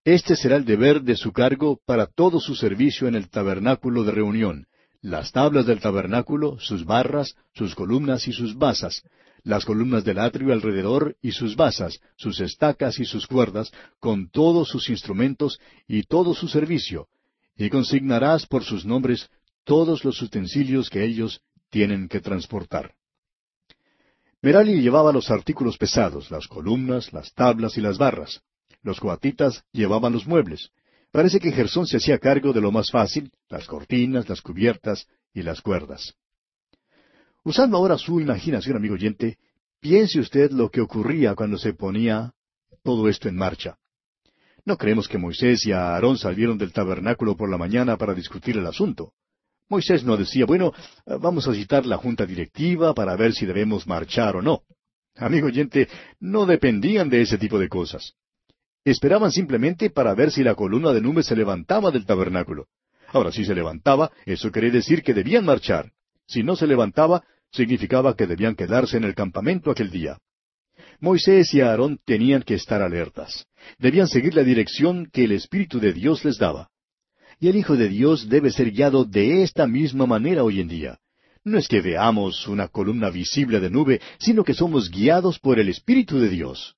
este 0.02 0.34
será 0.34 0.56
el 0.56 0.64
deber 0.64 1.02
de 1.02 1.14
su 1.14 1.30
cargo 1.30 1.78
para 1.84 2.06
todo 2.06 2.40
su 2.40 2.54
servicio 2.54 3.06
en 3.06 3.16
el 3.16 3.28
tabernáculo 3.28 4.02
de 4.02 4.12
reunión, 4.12 4.66
las 5.02 5.30
tablas 5.30 5.66
del 5.66 5.78
tabernáculo, 5.78 6.58
sus 6.58 6.86
barras, 6.86 7.34
sus 7.52 7.74
columnas 7.74 8.26
y 8.28 8.32
sus 8.32 8.56
basas, 8.56 9.02
las 9.42 9.66
columnas 9.66 10.04
del 10.04 10.18
atrio 10.18 10.54
alrededor 10.54 11.18
y 11.20 11.32
sus 11.32 11.54
basas, 11.54 12.00
sus 12.16 12.40
estacas 12.40 12.98
y 12.98 13.04
sus 13.04 13.26
cuerdas, 13.26 13.70
con 14.00 14.30
todos 14.30 14.70
sus 14.70 14.88
instrumentos 14.88 15.60
y 15.86 16.04
todo 16.04 16.32
su 16.32 16.48
servicio, 16.48 17.08
y 17.58 17.68
consignarás 17.68 18.46
por 18.46 18.64
sus 18.64 18.86
nombres 18.86 19.28
todos 19.64 20.02
los 20.02 20.22
utensilios 20.22 20.88
que 20.88 21.04
ellos 21.04 21.42
tienen 21.68 22.08
que 22.08 22.20
transportar. 22.20 22.94
Merali 24.46 24.80
llevaba 24.80 25.12
los 25.12 25.28
artículos 25.32 25.76
pesados, 25.76 26.30
las 26.30 26.46
columnas, 26.46 27.12
las 27.12 27.34
tablas 27.34 27.76
y 27.78 27.80
las 27.80 27.98
barras. 27.98 28.42
Los 28.80 29.00
coatitas 29.00 29.64
llevaban 29.72 30.12
los 30.12 30.24
muebles. 30.24 30.70
Parece 31.10 31.40
que 31.40 31.50
Gersón 31.50 31.88
se 31.88 31.96
hacía 31.96 32.20
cargo 32.20 32.52
de 32.52 32.60
lo 32.60 32.70
más 32.70 32.92
fácil, 32.92 33.32
las 33.48 33.66
cortinas, 33.66 34.28
las 34.28 34.40
cubiertas 34.42 35.08
y 35.34 35.42
las 35.42 35.60
cuerdas. 35.60 36.14
Usando 37.42 37.76
ahora 37.76 37.98
su 37.98 38.20
imaginación, 38.20 38.76
amigo 38.76 38.94
oyente, 38.94 39.36
piense 39.80 40.20
usted 40.20 40.52
lo 40.52 40.70
que 40.70 40.80
ocurría 40.80 41.34
cuando 41.34 41.58
se 41.58 41.74
ponía 41.74 42.32
todo 42.84 43.08
esto 43.08 43.28
en 43.28 43.34
marcha. 43.34 43.78
No 44.64 44.78
creemos 44.78 45.08
que 45.08 45.18
Moisés 45.18 45.66
y 45.66 45.72
Aarón 45.72 46.18
salieron 46.18 46.56
del 46.56 46.72
tabernáculo 46.72 47.36
por 47.36 47.50
la 47.50 47.58
mañana 47.58 47.96
para 47.96 48.14
discutir 48.14 48.56
el 48.56 48.66
asunto. 48.68 49.12
Moisés 49.68 50.04
no 50.04 50.16
decía, 50.16 50.46
bueno, 50.46 50.72
vamos 51.20 51.48
a 51.48 51.54
citar 51.54 51.86
la 51.86 51.96
junta 51.96 52.24
directiva 52.24 52.94
para 52.94 53.16
ver 53.16 53.32
si 53.32 53.46
debemos 53.46 53.86
marchar 53.86 54.36
o 54.36 54.42
no. 54.42 54.62
Amigo 55.16 55.46
oyente, 55.46 55.88
no 56.20 56.46
dependían 56.46 57.08
de 57.08 57.22
ese 57.22 57.38
tipo 57.38 57.58
de 57.58 57.68
cosas. 57.68 58.14
Esperaban 58.84 59.32
simplemente 59.32 59.90
para 59.90 60.14
ver 60.14 60.30
si 60.30 60.44
la 60.44 60.54
columna 60.54 60.92
de 60.92 61.00
nube 61.00 61.22
se 61.22 61.34
levantaba 61.34 61.90
del 61.90 62.06
tabernáculo. 62.06 62.66
Ahora, 63.08 63.32
si 63.32 63.44
se 63.44 63.54
levantaba, 63.54 64.12
eso 64.24 64.52
quería 64.52 64.70
decir 64.70 65.02
que 65.02 65.14
debían 65.14 65.44
marchar. 65.44 65.90
Si 66.26 66.42
no 66.42 66.54
se 66.54 66.66
levantaba, 66.66 67.24
significaba 67.50 68.14
que 68.14 68.26
debían 68.26 68.54
quedarse 68.54 68.96
en 68.96 69.04
el 69.04 69.14
campamento 69.14 69.70
aquel 69.70 69.90
día. 69.90 70.18
Moisés 71.00 71.52
y 71.54 71.60
Aarón 71.60 71.98
tenían 72.04 72.42
que 72.42 72.54
estar 72.54 72.82
alertas. 72.82 73.46
Debían 73.78 74.08
seguir 74.08 74.34
la 74.34 74.44
dirección 74.44 75.08
que 75.12 75.24
el 75.24 75.32
Espíritu 75.32 75.80
de 75.80 75.92
Dios 75.92 76.24
les 76.24 76.38
daba. 76.38 76.68
Y 77.38 77.48
el 77.48 77.56
Hijo 77.56 77.76
de 77.76 77.88
Dios 77.88 78.28
debe 78.28 78.50
ser 78.50 78.70
guiado 78.70 79.04
de 79.04 79.42
esta 79.42 79.66
misma 79.66 80.06
manera 80.06 80.42
hoy 80.42 80.60
en 80.60 80.68
día. 80.68 80.98
No 81.44 81.58
es 81.58 81.68
que 81.68 81.80
veamos 81.80 82.48
una 82.48 82.68
columna 82.68 83.10
visible 83.10 83.60
de 83.60 83.70
nube, 83.70 84.00
sino 84.18 84.42
que 84.42 84.54
somos 84.54 84.90
guiados 84.90 85.38
por 85.38 85.60
el 85.60 85.68
Espíritu 85.68 86.18
de 86.18 86.28
Dios. 86.28 86.76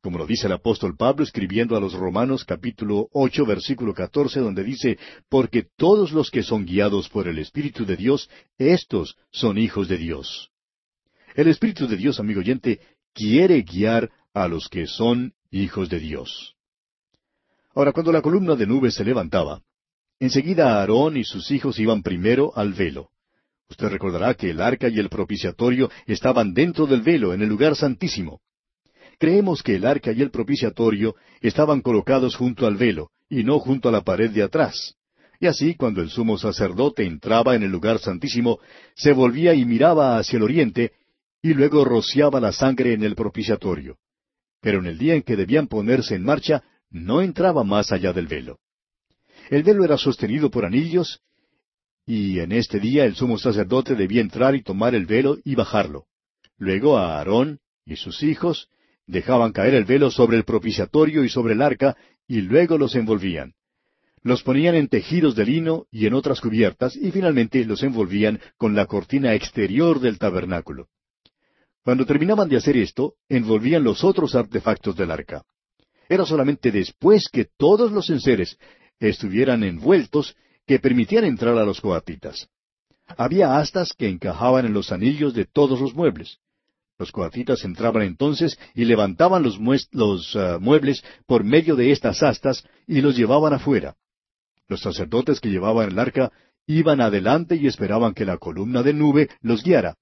Como 0.00 0.18
lo 0.18 0.26
dice 0.26 0.46
el 0.46 0.52
apóstol 0.52 0.96
Pablo 0.96 1.24
escribiendo 1.24 1.76
a 1.76 1.80
los 1.80 1.92
Romanos 1.92 2.44
capítulo 2.44 3.08
ocho 3.12 3.44
versículo 3.44 3.92
catorce, 3.92 4.38
donde 4.38 4.62
dice, 4.62 4.98
Porque 5.28 5.66
todos 5.76 6.12
los 6.12 6.30
que 6.30 6.44
son 6.44 6.64
guiados 6.64 7.08
por 7.08 7.26
el 7.26 7.40
Espíritu 7.40 7.84
de 7.84 7.96
Dios, 7.96 8.30
éstos 8.56 9.16
son 9.32 9.58
hijos 9.58 9.88
de 9.88 9.98
Dios. 9.98 10.50
El 11.34 11.48
Espíritu 11.48 11.88
de 11.88 11.96
Dios, 11.96 12.20
amigo 12.20 12.40
oyente, 12.40 12.80
quiere 13.12 13.60
guiar 13.62 14.10
a 14.32 14.46
los 14.46 14.68
que 14.68 14.86
son 14.86 15.34
hijos 15.50 15.90
de 15.90 15.98
Dios. 15.98 16.54
Ahora, 17.74 17.92
cuando 17.92 18.12
la 18.12 18.22
columna 18.22 18.54
de 18.54 18.66
nube 18.66 18.90
se 18.90 19.04
levantaba, 19.04 19.60
enseguida 20.20 20.78
Aarón 20.78 21.16
y 21.16 21.24
sus 21.24 21.50
hijos 21.50 21.78
iban 21.78 22.02
primero 22.02 22.52
al 22.56 22.72
velo. 22.72 23.10
Usted 23.68 23.88
recordará 23.88 24.34
que 24.34 24.50
el 24.50 24.60
arca 24.60 24.88
y 24.88 24.98
el 24.98 25.08
propiciatorio 25.08 25.90
estaban 26.06 26.54
dentro 26.54 26.86
del 26.86 27.02
velo, 27.02 27.34
en 27.34 27.42
el 27.42 27.48
lugar 27.48 27.74
santísimo. 27.74 28.40
Creemos 29.18 29.62
que 29.62 29.76
el 29.76 29.86
arca 29.86 30.12
y 30.12 30.22
el 30.22 30.30
propiciatorio 30.30 31.16
estaban 31.40 31.80
colocados 31.80 32.36
junto 32.36 32.66
al 32.66 32.76
velo, 32.76 33.10
y 33.28 33.42
no 33.42 33.58
junto 33.58 33.88
a 33.88 33.92
la 33.92 34.02
pared 34.02 34.30
de 34.30 34.42
atrás. 34.42 34.94
Y 35.40 35.46
así, 35.46 35.74
cuando 35.74 36.00
el 36.00 36.10
sumo 36.10 36.38
sacerdote 36.38 37.04
entraba 37.04 37.54
en 37.56 37.62
el 37.62 37.70
lugar 37.70 37.98
santísimo, 37.98 38.58
se 38.94 39.12
volvía 39.12 39.54
y 39.54 39.64
miraba 39.64 40.18
hacia 40.18 40.36
el 40.36 40.42
oriente, 40.42 40.92
y 41.42 41.54
luego 41.54 41.84
rociaba 41.84 42.40
la 42.40 42.52
sangre 42.52 42.92
en 42.92 43.02
el 43.02 43.14
propiciatorio. 43.14 43.98
Pero 44.60 44.78
en 44.78 44.86
el 44.86 44.98
día 44.98 45.14
en 45.14 45.22
que 45.22 45.36
debían 45.36 45.66
ponerse 45.66 46.14
en 46.14 46.24
marcha, 46.24 46.62
no 46.90 47.20
entraba 47.20 47.64
más 47.64 47.92
allá 47.92 48.12
del 48.12 48.26
velo. 48.26 48.58
El 49.48 49.62
velo 49.62 49.84
era 49.84 49.96
sostenido 49.96 50.50
por 50.50 50.64
anillos, 50.64 51.20
y 52.04 52.40
en 52.40 52.52
este 52.52 52.80
día 52.80 53.04
el 53.04 53.14
sumo 53.14 53.38
sacerdote 53.38 53.94
debía 53.94 54.20
entrar 54.20 54.54
y 54.54 54.62
tomar 54.62 54.94
el 54.94 55.06
velo 55.06 55.38
y 55.44 55.54
bajarlo. 55.54 56.06
Luego 56.58 56.96
a 56.96 57.18
Aarón 57.18 57.60
y 57.84 57.96
sus 57.96 58.22
hijos 58.22 58.68
dejaban 59.06 59.52
caer 59.52 59.74
el 59.74 59.84
velo 59.84 60.10
sobre 60.10 60.36
el 60.36 60.44
propiciatorio 60.44 61.24
y 61.24 61.28
sobre 61.28 61.54
el 61.54 61.62
arca, 61.62 61.96
y 62.26 62.40
luego 62.40 62.76
los 62.78 62.94
envolvían. 62.96 63.54
Los 64.22 64.42
ponían 64.42 64.74
en 64.74 64.88
tejidos 64.88 65.36
de 65.36 65.44
lino 65.44 65.86
y 65.92 66.06
en 66.06 66.14
otras 66.14 66.40
cubiertas, 66.40 66.96
y 66.96 67.12
finalmente 67.12 67.64
los 67.64 67.84
envolvían 67.84 68.40
con 68.56 68.74
la 68.74 68.86
cortina 68.86 69.34
exterior 69.34 70.00
del 70.00 70.18
tabernáculo. 70.18 70.88
Cuando 71.84 72.04
terminaban 72.04 72.48
de 72.48 72.56
hacer 72.56 72.76
esto, 72.76 73.14
envolvían 73.28 73.84
los 73.84 74.02
otros 74.02 74.34
artefactos 74.34 74.96
del 74.96 75.12
arca. 75.12 75.44
Era 76.08 76.24
solamente 76.24 76.72
después 76.72 77.28
que 77.28 77.46
todos 77.56 77.92
los 77.92 78.10
enseres 78.10 78.58
estuvieran 79.00 79.62
envueltos 79.62 80.36
que 80.66 80.78
permitían 80.78 81.24
entrar 81.24 81.56
a 81.58 81.64
los 81.64 81.80
coatitas. 81.80 82.48
Había 83.06 83.58
astas 83.58 83.92
que 83.96 84.08
encajaban 84.08 84.66
en 84.66 84.72
los 84.72 84.90
anillos 84.90 85.34
de 85.34 85.44
todos 85.44 85.80
los 85.80 85.94
muebles. 85.94 86.38
Los 86.98 87.12
coatitas 87.12 87.64
entraban 87.64 88.02
entonces 88.02 88.58
y 88.74 88.84
levantaban 88.84 89.42
los, 89.42 90.36
ah, 90.36 90.58
muebles 90.60 91.04
por 91.26 91.44
medio 91.44 91.76
de 91.76 91.92
estas 91.92 92.22
astas 92.22 92.64
y 92.86 93.00
los 93.02 93.16
llevaban 93.16 93.52
afuera. 93.52 93.96
Los 94.66 94.80
sacerdotes 94.80 95.40
que 95.40 95.50
llevaban 95.50 95.90
el 95.90 95.98
arca 95.98 96.32
iban 96.66 97.00
adelante 97.00 97.54
y 97.56 97.66
esperaban 97.66 98.14
que 98.14 98.24
la 98.24 98.38
columna 98.38 98.82
de 98.82 98.94
nube 98.94 99.28
los 99.40 99.62
guiara. 99.62 99.96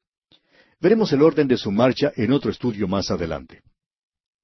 Veremos 0.81 1.13
el 1.13 1.23
orden 1.23 1.49
de 1.49 1.57
su 1.57 1.71
marcha 1.71 2.13
en 2.17 2.33
otro 2.33 2.51
estudio 2.51 2.89
más 2.89 3.11
adelante. 3.11 3.63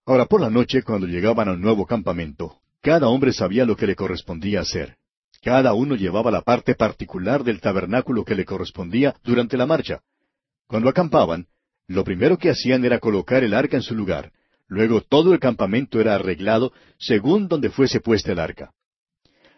Ahora, 0.05 0.27
por 0.27 0.41
la 0.41 0.51
noche, 0.51 0.83
cuando 0.83 1.07
llegaban 1.07 1.49
al 1.49 1.61
nuevo 1.61 1.87
campamento, 1.87 2.59
cada 2.83 3.09
hombre 3.09 3.33
sabía 3.33 3.65
lo 3.65 3.77
que 3.77 3.87
le 3.87 3.95
correspondía 3.95 4.61
hacer. 4.61 4.97
Cada 5.43 5.75
uno 5.75 5.97
llevaba 5.97 6.31
la 6.31 6.43
parte 6.43 6.75
particular 6.75 7.45
del 7.45 7.61
tabernáculo 7.61 8.25
que 8.25 8.35
le 8.35 8.45
correspondía 8.45 9.15
durante 9.23 9.57
la 9.57 9.67
marcha. 9.67 10.01
Cuando 10.67 10.89
acampaban, 10.89 11.47
lo 11.87 12.05
primero 12.05 12.39
que 12.39 12.51
hacían 12.51 12.85
era 12.85 12.99
colocar 12.99 13.43
el 13.43 13.55
arca 13.55 13.77
en 13.77 13.83
su 13.83 13.95
lugar. 13.95 14.33
Luego 14.69 15.01
todo 15.01 15.33
el 15.33 15.41
campamento 15.41 16.01
era 16.01 16.15
arreglado 16.15 16.73
según 16.99 17.49
donde 17.49 17.71
fuese 17.71 18.01
puesta 18.01 18.33
el 18.33 18.39
arca. 18.39 18.73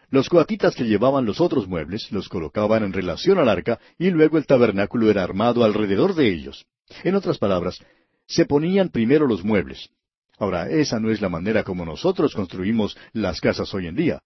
Los 0.08 0.28
coatitas 0.28 0.74
que 0.74 0.84
llevaban 0.84 1.24
los 1.24 1.40
otros 1.40 1.66
muebles 1.68 2.10
los 2.12 2.28
colocaban 2.28 2.84
en 2.84 2.92
relación 2.92 3.38
al 3.38 3.48
arca 3.48 3.78
y 3.98 4.10
luego 4.10 4.38
el 4.38 4.46
tabernáculo 4.46 5.10
era 5.10 5.22
armado 5.22 5.64
alrededor 5.64 6.14
de 6.14 6.28
ellos. 6.28 6.66
En 7.02 7.14
otras 7.14 7.38
palabras, 7.38 7.78
se 8.26 8.46
ponían 8.46 8.88
primero 8.88 9.26
los 9.26 9.44
muebles. 9.44 9.90
Ahora, 10.38 10.68
esa 10.68 10.98
no 10.98 11.10
es 11.10 11.20
la 11.20 11.28
manera 11.28 11.62
como 11.62 11.84
nosotros 11.84 12.34
construimos 12.34 12.96
las 13.12 13.40
casas 13.40 13.72
hoy 13.74 13.86
en 13.86 13.96
día. 13.96 14.20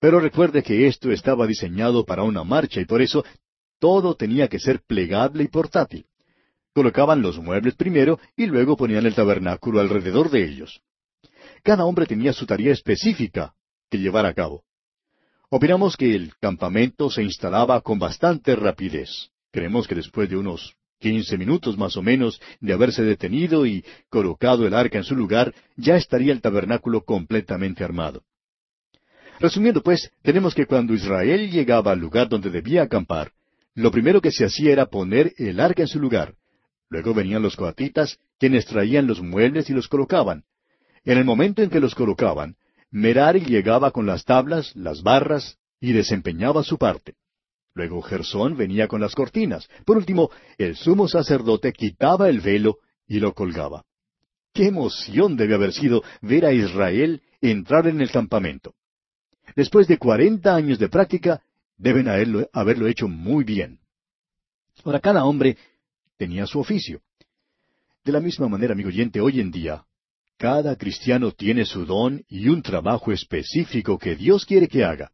Pero 0.00 0.20
recuerde 0.20 0.62
que 0.62 0.86
esto 0.86 1.10
estaba 1.10 1.46
diseñado 1.46 2.04
para 2.06 2.22
una 2.22 2.42
marcha 2.44 2.80
y 2.80 2.86
por 2.86 3.02
eso 3.02 3.24
todo 3.78 4.14
tenía 4.14 4.48
que 4.48 4.58
ser 4.58 4.80
plegable 4.86 5.44
y 5.44 5.48
portátil. 5.48 6.06
Colocaban 6.72 7.20
los 7.20 7.38
muebles 7.38 7.74
primero 7.74 8.18
y 8.36 8.46
luego 8.46 8.76
ponían 8.76 9.04
el 9.04 9.14
tabernáculo 9.14 9.80
alrededor 9.80 10.30
de 10.30 10.44
ellos. 10.44 10.80
Cada 11.62 11.84
hombre 11.84 12.06
tenía 12.06 12.32
su 12.32 12.46
tarea 12.46 12.72
específica 12.72 13.54
que 13.90 13.98
llevar 13.98 14.24
a 14.24 14.34
cabo. 14.34 14.64
Opinamos 15.50 15.96
que 15.96 16.14
el 16.14 16.32
campamento 16.40 17.10
se 17.10 17.22
instalaba 17.22 17.80
con 17.80 17.98
bastante 17.98 18.54
rapidez. 18.54 19.30
Creemos 19.50 19.88
que 19.88 19.96
después 19.96 20.30
de 20.30 20.36
unos 20.36 20.76
quince 21.00 21.36
minutos 21.36 21.76
más 21.76 21.96
o 21.96 22.02
menos 22.02 22.40
de 22.60 22.72
haberse 22.72 23.02
detenido 23.02 23.66
y 23.66 23.84
colocado 24.08 24.66
el 24.66 24.74
arca 24.74 24.98
en 24.98 25.04
su 25.04 25.16
lugar, 25.16 25.52
ya 25.76 25.96
estaría 25.96 26.32
el 26.32 26.40
tabernáculo 26.40 27.02
completamente 27.04 27.82
armado. 27.82 28.22
Resumiendo 29.40 29.82
pues, 29.82 30.12
tenemos 30.22 30.54
que 30.54 30.66
cuando 30.66 30.94
Israel 30.94 31.50
llegaba 31.50 31.92
al 31.92 31.98
lugar 31.98 32.28
donde 32.28 32.50
debía 32.50 32.82
acampar, 32.82 33.32
lo 33.74 33.90
primero 33.90 34.20
que 34.20 34.30
se 34.30 34.44
hacía 34.44 34.72
era 34.72 34.86
poner 34.86 35.32
el 35.38 35.58
arca 35.58 35.82
en 35.82 35.88
su 35.88 35.98
lugar. 35.98 36.34
Luego 36.90 37.14
venían 37.14 37.40
los 37.40 37.56
coatitas, 37.56 38.18
quienes 38.38 38.66
traían 38.66 39.06
los 39.06 39.22
muebles 39.22 39.70
y 39.70 39.72
los 39.72 39.88
colocaban. 39.88 40.44
En 41.04 41.16
el 41.16 41.24
momento 41.24 41.62
en 41.62 41.70
que 41.70 41.80
los 41.80 41.94
colocaban, 41.94 42.56
Merari 42.90 43.40
llegaba 43.40 43.92
con 43.92 44.06
las 44.06 44.24
tablas, 44.24 44.74
las 44.76 45.02
barras, 45.02 45.56
y 45.80 45.92
desempeñaba 45.92 46.62
su 46.62 46.76
parte. 46.76 47.14
Luego 47.74 48.02
Gersón 48.02 48.56
venía 48.56 48.88
con 48.88 49.00
las 49.00 49.14
cortinas. 49.14 49.68
Por 49.84 49.96
último, 49.96 50.30
el 50.58 50.76
sumo 50.76 51.08
sacerdote 51.08 51.72
quitaba 51.72 52.28
el 52.28 52.40
velo 52.40 52.78
y 53.06 53.20
lo 53.20 53.32
colgaba. 53.32 53.84
Qué 54.52 54.66
emoción 54.66 55.36
debe 55.36 55.54
haber 55.54 55.72
sido 55.72 56.02
ver 56.20 56.44
a 56.44 56.52
Israel 56.52 57.22
entrar 57.40 57.86
en 57.86 58.00
el 58.00 58.10
campamento. 58.10 58.74
Después 59.54 59.86
de 59.88 59.98
cuarenta 59.98 60.54
años 60.54 60.78
de 60.78 60.88
práctica, 60.88 61.42
deben 61.76 62.08
haberlo, 62.08 62.86
hecho 62.86 63.08
muy 63.08 63.44
bien. 63.44 63.80
Ahora, 64.84 65.00
cada 65.00 65.24
hombre 65.24 65.56
tenía 66.16 66.46
su 66.46 66.58
oficio. 66.58 67.00
De 68.04 68.12
la 68.12 68.20
misma 68.20 68.48
manera, 68.48 68.72
amigo 68.72 68.88
oyente, 68.88 69.20
hoy 69.20 69.40
en 69.40 69.50
día, 69.50 69.84
cada 70.36 70.76
cristiano 70.76 71.32
tiene 71.32 71.64
su 71.64 71.84
don 71.84 72.24
y 72.28 72.48
un 72.48 72.62
trabajo 72.62 73.12
específico 73.12 73.98
que 73.98 74.16
Dios 74.16 74.44
quiere 74.44 74.68
que 74.68 74.84
haga. 74.84 75.12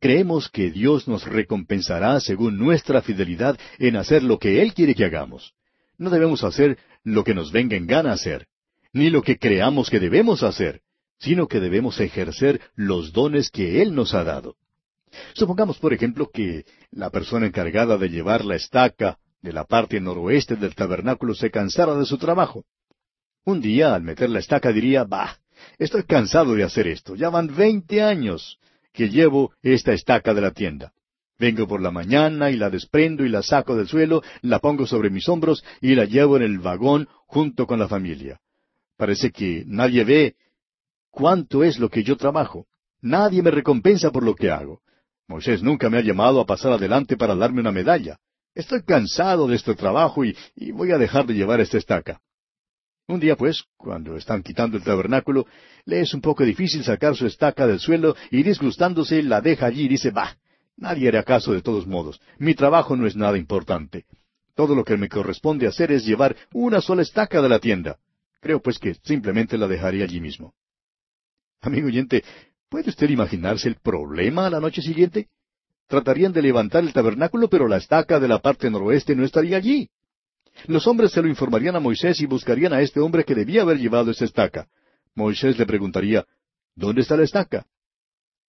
Creemos 0.00 0.48
que 0.48 0.70
Dios 0.70 1.08
nos 1.08 1.24
recompensará 1.24 2.20
según 2.20 2.56
nuestra 2.56 3.02
fidelidad 3.02 3.58
en 3.78 3.96
hacer 3.96 4.22
lo 4.22 4.38
que 4.38 4.62
Él 4.62 4.72
quiere 4.72 4.94
que 4.94 5.04
hagamos. 5.04 5.54
No 5.96 6.10
debemos 6.10 6.44
hacer 6.44 6.78
lo 7.02 7.24
que 7.24 7.34
nos 7.34 7.50
venga 7.50 7.76
en 7.76 7.86
gana 7.86 8.12
hacer, 8.12 8.46
ni 8.92 9.10
lo 9.10 9.22
que 9.22 9.38
creamos 9.38 9.90
que 9.90 9.98
debemos 9.98 10.44
hacer, 10.44 10.82
sino 11.18 11.48
que 11.48 11.58
debemos 11.58 11.98
ejercer 11.98 12.60
los 12.76 13.12
dones 13.12 13.50
que 13.50 13.82
Él 13.82 13.94
nos 13.94 14.14
ha 14.14 14.22
dado. 14.22 14.54
Supongamos, 15.34 15.78
por 15.78 15.92
ejemplo, 15.92 16.30
que 16.32 16.64
la 16.92 17.10
persona 17.10 17.46
encargada 17.46 17.98
de 17.98 18.08
llevar 18.08 18.44
la 18.44 18.54
estaca 18.54 19.18
de 19.42 19.52
la 19.52 19.64
parte 19.64 20.00
noroeste 20.00 20.54
del 20.54 20.76
tabernáculo 20.76 21.34
se 21.34 21.50
cansara 21.50 21.94
de 21.94 22.04
su 22.04 22.18
trabajo. 22.18 22.64
Un 23.44 23.60
día, 23.60 23.94
al 23.94 24.02
meter 24.02 24.30
la 24.30 24.38
estaca, 24.38 24.72
diría, 24.72 25.04
Bah, 25.04 25.38
estoy 25.78 26.04
cansado 26.04 26.54
de 26.54 26.62
hacer 26.62 26.86
esto. 26.86 27.16
Ya 27.16 27.30
van 27.30 27.54
veinte 27.56 28.02
años 28.02 28.58
que 28.92 29.08
llevo 29.08 29.52
esta 29.62 29.92
estaca 29.92 30.34
de 30.34 30.40
la 30.40 30.52
tienda. 30.52 30.92
Vengo 31.38 31.68
por 31.68 31.80
la 31.80 31.92
mañana 31.92 32.50
y 32.50 32.56
la 32.56 32.68
desprendo 32.68 33.24
y 33.24 33.28
la 33.28 33.42
saco 33.42 33.76
del 33.76 33.86
suelo, 33.86 34.22
la 34.42 34.58
pongo 34.58 34.86
sobre 34.86 35.10
mis 35.10 35.28
hombros 35.28 35.64
y 35.80 35.94
la 35.94 36.04
llevo 36.04 36.36
en 36.36 36.42
el 36.42 36.58
vagón 36.58 37.08
junto 37.26 37.66
con 37.66 37.78
la 37.78 37.86
familia. 37.86 38.40
Parece 38.96 39.30
que 39.30 39.62
nadie 39.66 40.02
ve 40.02 40.34
cuánto 41.10 41.62
es 41.62 41.78
lo 41.78 41.88
que 41.88 42.02
yo 42.02 42.16
trabajo. 42.16 42.66
Nadie 43.00 43.42
me 43.42 43.52
recompensa 43.52 44.10
por 44.10 44.24
lo 44.24 44.34
que 44.34 44.50
hago. 44.50 44.80
Moisés 45.28 45.62
nunca 45.62 45.88
me 45.88 45.98
ha 45.98 46.02
llamado 46.02 46.40
a 46.40 46.46
pasar 46.46 46.72
adelante 46.72 47.16
para 47.16 47.36
darme 47.36 47.60
una 47.60 47.70
medalla. 47.70 48.18
Estoy 48.54 48.82
cansado 48.82 49.46
de 49.46 49.54
este 49.54 49.76
trabajo 49.76 50.24
y, 50.24 50.36
y 50.56 50.72
voy 50.72 50.90
a 50.90 50.98
dejar 50.98 51.26
de 51.26 51.34
llevar 51.34 51.60
esta 51.60 51.78
estaca. 51.78 52.20
Un 53.08 53.20
día, 53.20 53.36
pues, 53.36 53.64
cuando 53.78 54.18
están 54.18 54.42
quitando 54.42 54.76
el 54.76 54.84
tabernáculo, 54.84 55.46
le 55.86 56.02
es 56.02 56.12
un 56.12 56.20
poco 56.20 56.44
difícil 56.44 56.84
sacar 56.84 57.16
su 57.16 57.26
estaca 57.26 57.66
del 57.66 57.80
suelo 57.80 58.14
y 58.30 58.42
disgustándose 58.42 59.22
la 59.22 59.40
deja 59.40 59.64
allí 59.64 59.84
y 59.84 59.88
dice, 59.88 60.10
bah, 60.10 60.36
nadie 60.76 61.08
hará 61.08 61.22
caso 61.22 61.54
de 61.54 61.62
todos 61.62 61.86
modos. 61.86 62.20
Mi 62.38 62.54
trabajo 62.54 62.96
no 62.96 63.06
es 63.06 63.16
nada 63.16 63.38
importante. 63.38 64.04
Todo 64.54 64.74
lo 64.74 64.84
que 64.84 64.98
me 64.98 65.08
corresponde 65.08 65.66
hacer 65.66 65.90
es 65.90 66.04
llevar 66.04 66.36
una 66.52 66.82
sola 66.82 67.00
estaca 67.00 67.40
de 67.40 67.48
la 67.48 67.60
tienda. 67.60 67.96
Creo 68.42 68.60
pues 68.60 68.78
que 68.78 68.94
simplemente 69.02 69.56
la 69.56 69.68
dejaré 69.68 70.02
allí 70.02 70.20
mismo. 70.20 70.52
Amigo 71.62 71.86
oyente, 71.86 72.22
¿puede 72.68 72.90
usted 72.90 73.08
imaginarse 73.08 73.68
el 73.68 73.76
problema 73.76 74.46
a 74.46 74.50
la 74.50 74.60
noche 74.60 74.82
siguiente? 74.82 75.28
Tratarían 75.86 76.34
de 76.34 76.42
levantar 76.42 76.84
el 76.84 76.92
tabernáculo, 76.92 77.48
pero 77.48 77.68
la 77.68 77.78
estaca 77.78 78.20
de 78.20 78.28
la 78.28 78.40
parte 78.40 78.70
noroeste 78.70 79.16
no 79.16 79.24
estaría 79.24 79.56
allí. 79.56 79.88
Los 80.66 80.86
hombres 80.86 81.12
se 81.12 81.22
lo 81.22 81.28
informarían 81.28 81.76
a 81.76 81.80
Moisés 81.80 82.20
y 82.20 82.26
buscarían 82.26 82.72
a 82.72 82.80
este 82.80 83.00
hombre 83.00 83.24
que 83.24 83.34
debía 83.34 83.62
haber 83.62 83.78
llevado 83.78 84.10
esa 84.10 84.24
estaca. 84.24 84.68
Moisés 85.14 85.58
le 85.58 85.66
preguntaría, 85.66 86.26
¿Dónde 86.74 87.02
está 87.02 87.16
la 87.16 87.24
estaca? 87.24 87.66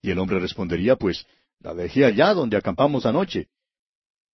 Y 0.01 0.11
el 0.11 0.19
hombre 0.19 0.39
respondería, 0.39 0.95
pues, 0.95 1.25
la 1.59 1.73
dejé 1.73 2.05
allá 2.05 2.33
donde 2.33 2.57
acampamos 2.57 3.05
anoche. 3.05 3.47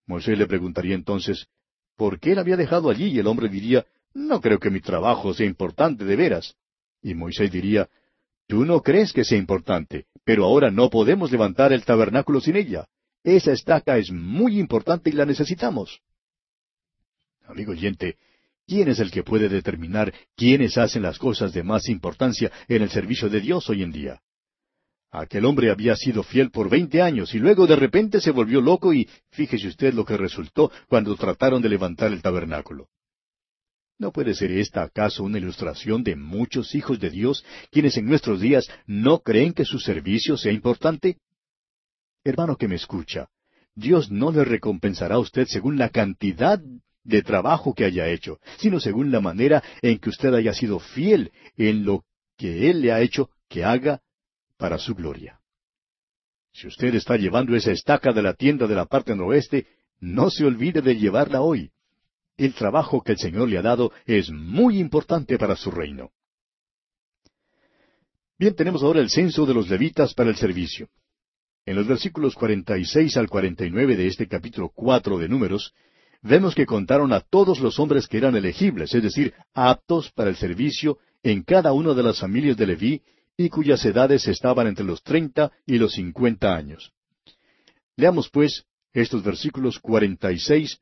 Moisés 0.06 0.38
le 0.38 0.46
preguntaría 0.46 0.96
entonces, 0.96 1.48
¿por 1.96 2.20
qué 2.20 2.36
la 2.36 2.42
había 2.42 2.58
dejado 2.58 2.90
allí? 2.90 3.08
Y 3.08 3.20
el 3.20 3.28
hombre 3.28 3.50
diría, 3.50 3.86
no 4.14 4.42
creo 4.42 4.60
que 4.60 4.70
mi 4.70 4.82
trabajo 4.82 5.34
sea 5.34 5.46
importante 5.46 6.06
de 6.06 6.16
veras. 6.16 6.56
Y 7.02 7.14
Moisés 7.14 7.52
diría, 7.52 7.90
Tú 8.48 8.64
no 8.64 8.82
crees 8.82 9.12
que 9.12 9.24
sea 9.24 9.38
importante, 9.38 10.06
pero 10.24 10.46
ahora 10.46 10.70
no 10.70 10.90
podemos 10.90 11.32
levantar 11.32 11.74
el 11.74 11.84
tabernáculo 11.84 12.40
sin 12.42 12.56
ella. 12.56 12.88
Esa 13.24 13.52
estaca 13.52 13.98
es 13.98 14.12
muy 14.12 14.60
importante 14.60 15.10
y 15.10 15.14
la 15.14 15.26
necesitamos. 15.26 16.02
Amigo 17.56 17.72
oyente, 17.72 18.18
¿quién 18.68 18.90
es 18.90 19.00
el 19.00 19.12
que 19.12 19.24
puede 19.24 19.48
determinar 19.48 20.14
quiénes 20.36 20.78
hacen 20.78 21.04
las 21.04 21.18
cosas 21.18 21.54
de 21.54 21.64
más 21.64 21.88
importancia 21.88 22.52
en 22.68 22.82
el 22.82 22.90
servicio 22.90 23.30
de 23.30 23.40
Dios 23.40 23.70
hoy 23.70 23.82
en 23.82 23.94
día? 23.94 24.22
Aquel 25.10 25.46
hombre 25.46 25.72
había 25.72 25.96
sido 25.96 26.22
fiel 26.22 26.52
por 26.52 26.70
veinte 26.70 27.02
años 27.02 27.34
y 27.34 27.40
luego 27.40 27.66
de 27.66 27.78
repente 27.78 28.20
se 28.20 28.32
volvió 28.32 28.60
loco 28.60 28.94
y 28.94 29.08
fíjese 29.32 29.70
usted 29.70 29.94
lo 29.94 30.04
que 30.04 30.18
resultó 30.18 30.70
cuando 30.90 31.16
trataron 31.16 31.62
de 31.62 31.70
levantar 31.70 32.12
el 32.12 32.22
tabernáculo. 32.22 32.90
¿No 33.98 34.12
puede 34.12 34.34
ser 34.34 34.52
esta 34.52 34.84
acaso 34.84 35.24
una 35.24 35.38
ilustración 35.38 36.04
de 36.04 36.18
muchos 36.18 36.76
hijos 36.76 37.00
de 37.00 37.10
Dios 37.10 37.46
quienes 37.72 37.96
en 37.96 38.06
nuestros 38.06 38.42
días 38.42 38.68
no 38.86 39.20
creen 39.20 39.54
que 39.54 39.64
su 39.64 39.80
servicio 39.80 40.36
sea 40.36 40.52
importante? 40.52 41.20
Hermano 42.26 42.58
que 42.58 42.68
me 42.68 42.76
escucha, 42.76 43.30
Dios 43.74 44.12
no 44.12 44.34
le 44.34 44.44
recompensará 44.44 45.16
a 45.16 45.20
usted 45.20 45.48
según 45.48 45.78
la 45.78 45.88
cantidad 45.88 46.62
de 47.06 47.22
trabajo 47.22 47.74
que 47.74 47.86
haya 47.86 48.10
hecho, 48.10 48.40
sino 48.58 48.80
según 48.80 49.12
la 49.12 49.22
manera 49.22 49.64
en 49.82 50.00
que 50.00 50.10
usted 50.10 50.34
haya 50.34 50.54
sido 50.54 50.80
fiel 50.80 51.32
en 51.56 51.86
lo 51.86 52.04
que 52.36 52.70
Él 52.70 52.82
le 52.82 52.92
ha 52.92 53.00
hecho 53.00 53.30
que 53.48 53.64
haga 53.64 54.02
para 54.58 54.78
su 54.78 54.96
gloria. 54.96 55.40
Si 56.52 56.68
usted 56.68 56.94
está 56.96 57.16
llevando 57.16 57.56
esa 57.56 57.72
estaca 57.72 58.12
de 58.12 58.24
la 58.24 58.34
tienda 58.34 58.68
de 58.68 58.76
la 58.76 58.86
parte 58.86 59.16
noroeste, 59.16 59.68
no 60.00 60.30
se 60.30 60.46
olvide 60.46 60.82
de 60.82 60.96
llevarla 60.96 61.42
hoy. 61.42 61.72
El 62.38 62.54
trabajo 62.54 63.02
que 63.02 63.14
el 63.14 63.18
Señor 63.18 63.50
le 63.50 63.58
ha 63.58 63.62
dado 63.62 63.92
es 64.06 64.30
muy 64.30 64.80
importante 64.80 65.38
para 65.38 65.56
su 65.56 65.72
reino. 65.72 66.12
Bien, 68.38 68.54
tenemos 68.56 68.84
ahora 68.84 69.00
el 69.00 69.10
censo 69.10 69.46
de 69.46 69.54
los 69.54 69.70
levitas 69.70 70.14
para 70.14 70.30
el 70.30 70.36
servicio. 70.36 70.90
En 71.66 71.76
los 71.76 71.88
versículos 71.88 72.36
46 72.36 73.16
al 73.18 73.30
49 73.30 73.96
de 73.96 74.08
este 74.08 74.28
capítulo 74.28 74.70
4 74.70 75.18
de 75.18 75.30
Números, 75.30 75.74
vemos 76.26 76.56
que 76.56 76.66
contaron 76.66 77.14
a 77.14 77.22
todos 77.22 77.60
los 77.60 77.80
hombres 77.80 78.08
que 78.08 78.18
eran 78.18 78.36
elegibles, 78.36 78.94
es 78.94 79.04
decir, 79.04 79.34
aptos 79.54 80.12
para 80.12 80.30
el 80.30 80.36
servicio 80.36 80.98
en 81.24 81.44
cada 81.44 81.72
una 81.72 81.94
de 81.94 82.04
las 82.04 82.20
familias 82.20 82.58
de 82.58 82.68
Leví 82.68 83.02
y 83.38 83.50
cuyas 83.50 83.86
edades 83.86 84.28
estaban 84.28 84.66
entre 84.68 84.86
los 84.86 85.04
treinta 85.04 85.52
y 85.66 85.78
los 85.78 85.94
cincuenta 85.94 86.56
años. 86.56 86.92
Leamos, 87.96 88.30
pues, 88.30 88.66
estos 88.92 89.24
versículos 89.24 89.80
cuarenta 89.80 90.32
y 90.32 90.40
seis 90.40 90.80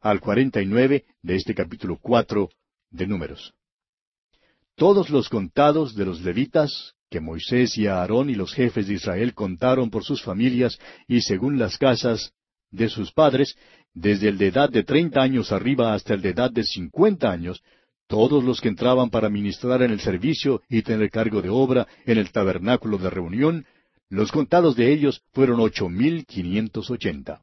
al 0.00 0.20
cuarenta 0.20 0.60
y 0.60 0.66
nueve 0.66 1.04
de 1.22 1.36
este 1.36 1.54
capítulo 1.54 1.98
cuatro 2.00 2.50
de 2.90 3.06
Números. 3.06 3.54
Todos 4.74 5.10
los 5.10 5.28
contados 5.28 5.94
de 5.94 6.04
los 6.04 6.20
levitas, 6.20 6.94
que 7.08 7.20
Moisés 7.20 7.78
y 7.78 7.86
Aarón 7.86 8.30
y 8.30 8.34
los 8.34 8.52
jefes 8.52 8.88
de 8.88 8.94
Israel 8.94 9.32
contaron 9.32 9.90
por 9.90 10.02
sus 10.04 10.22
familias 10.22 10.78
y 11.06 11.20
según 11.20 11.58
las 11.58 11.78
casas 11.78 12.32
de 12.70 12.88
sus 12.88 13.12
padres, 13.12 13.54
desde 13.94 14.28
el 14.28 14.38
de 14.38 14.48
edad 14.48 14.70
de 14.70 14.84
treinta 14.84 15.22
años 15.22 15.52
arriba 15.52 15.94
hasta 15.94 16.14
el 16.14 16.22
de 16.22 16.30
edad 16.30 16.50
de 16.50 16.64
cincuenta 16.64 17.30
años, 17.30 17.62
todos 18.06 18.44
los 18.44 18.60
que 18.60 18.68
entraban 18.68 19.10
para 19.10 19.28
ministrar 19.28 19.82
en 19.82 19.90
el 19.90 20.00
servicio 20.00 20.62
y 20.68 20.82
tener 20.82 21.10
cargo 21.10 21.40
de 21.40 21.48
obra 21.48 21.86
en 22.04 22.18
el 22.18 22.30
tabernáculo 22.30 22.98
de 22.98 23.10
reunión, 23.10 23.66
los 24.08 24.30
contados 24.30 24.76
de 24.76 24.92
ellos 24.92 25.22
fueron 25.32 25.60
ocho 25.60 25.88
mil 25.88 26.26
quinientos 26.26 26.90
ochenta. 26.90 27.42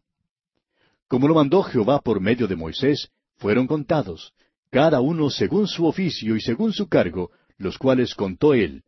Como 1.08 1.28
lo 1.28 1.34
mandó 1.34 1.64
Jehová 1.64 2.02
por 2.02 2.20
medio 2.20 2.48
de 2.48 2.56
Moisés, 2.56 3.10
fueron 3.38 3.66
contados, 3.66 4.34
cada 4.70 5.02
uno 5.02 5.32
según 5.32 5.68
su 5.68 5.86
oficio 5.88 6.36
y 6.36 6.42
según 6.42 6.74
su 6.74 6.88
cargo, 6.88 7.32
los 7.58 7.78
cuales 7.80 8.14
contó 8.14 8.54
él, 8.54 8.84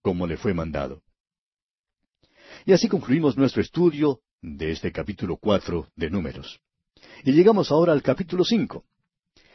como 0.00 0.26
le 0.26 0.38
fue 0.38 0.54
mandado. 0.54 1.02
Y 2.64 2.72
así 2.72 2.88
concluimos 2.88 3.36
nuestro 3.36 3.60
estudio 3.60 4.20
de 4.40 4.70
este 4.70 4.90
capítulo 4.90 5.36
cuatro 5.36 5.88
de 5.96 6.08
Números. 6.08 6.60
Y 7.24 7.32
llegamos 7.32 7.70
ahora 7.70 7.92
al 7.92 8.02
capítulo 8.02 8.44
cinco. 8.44 8.84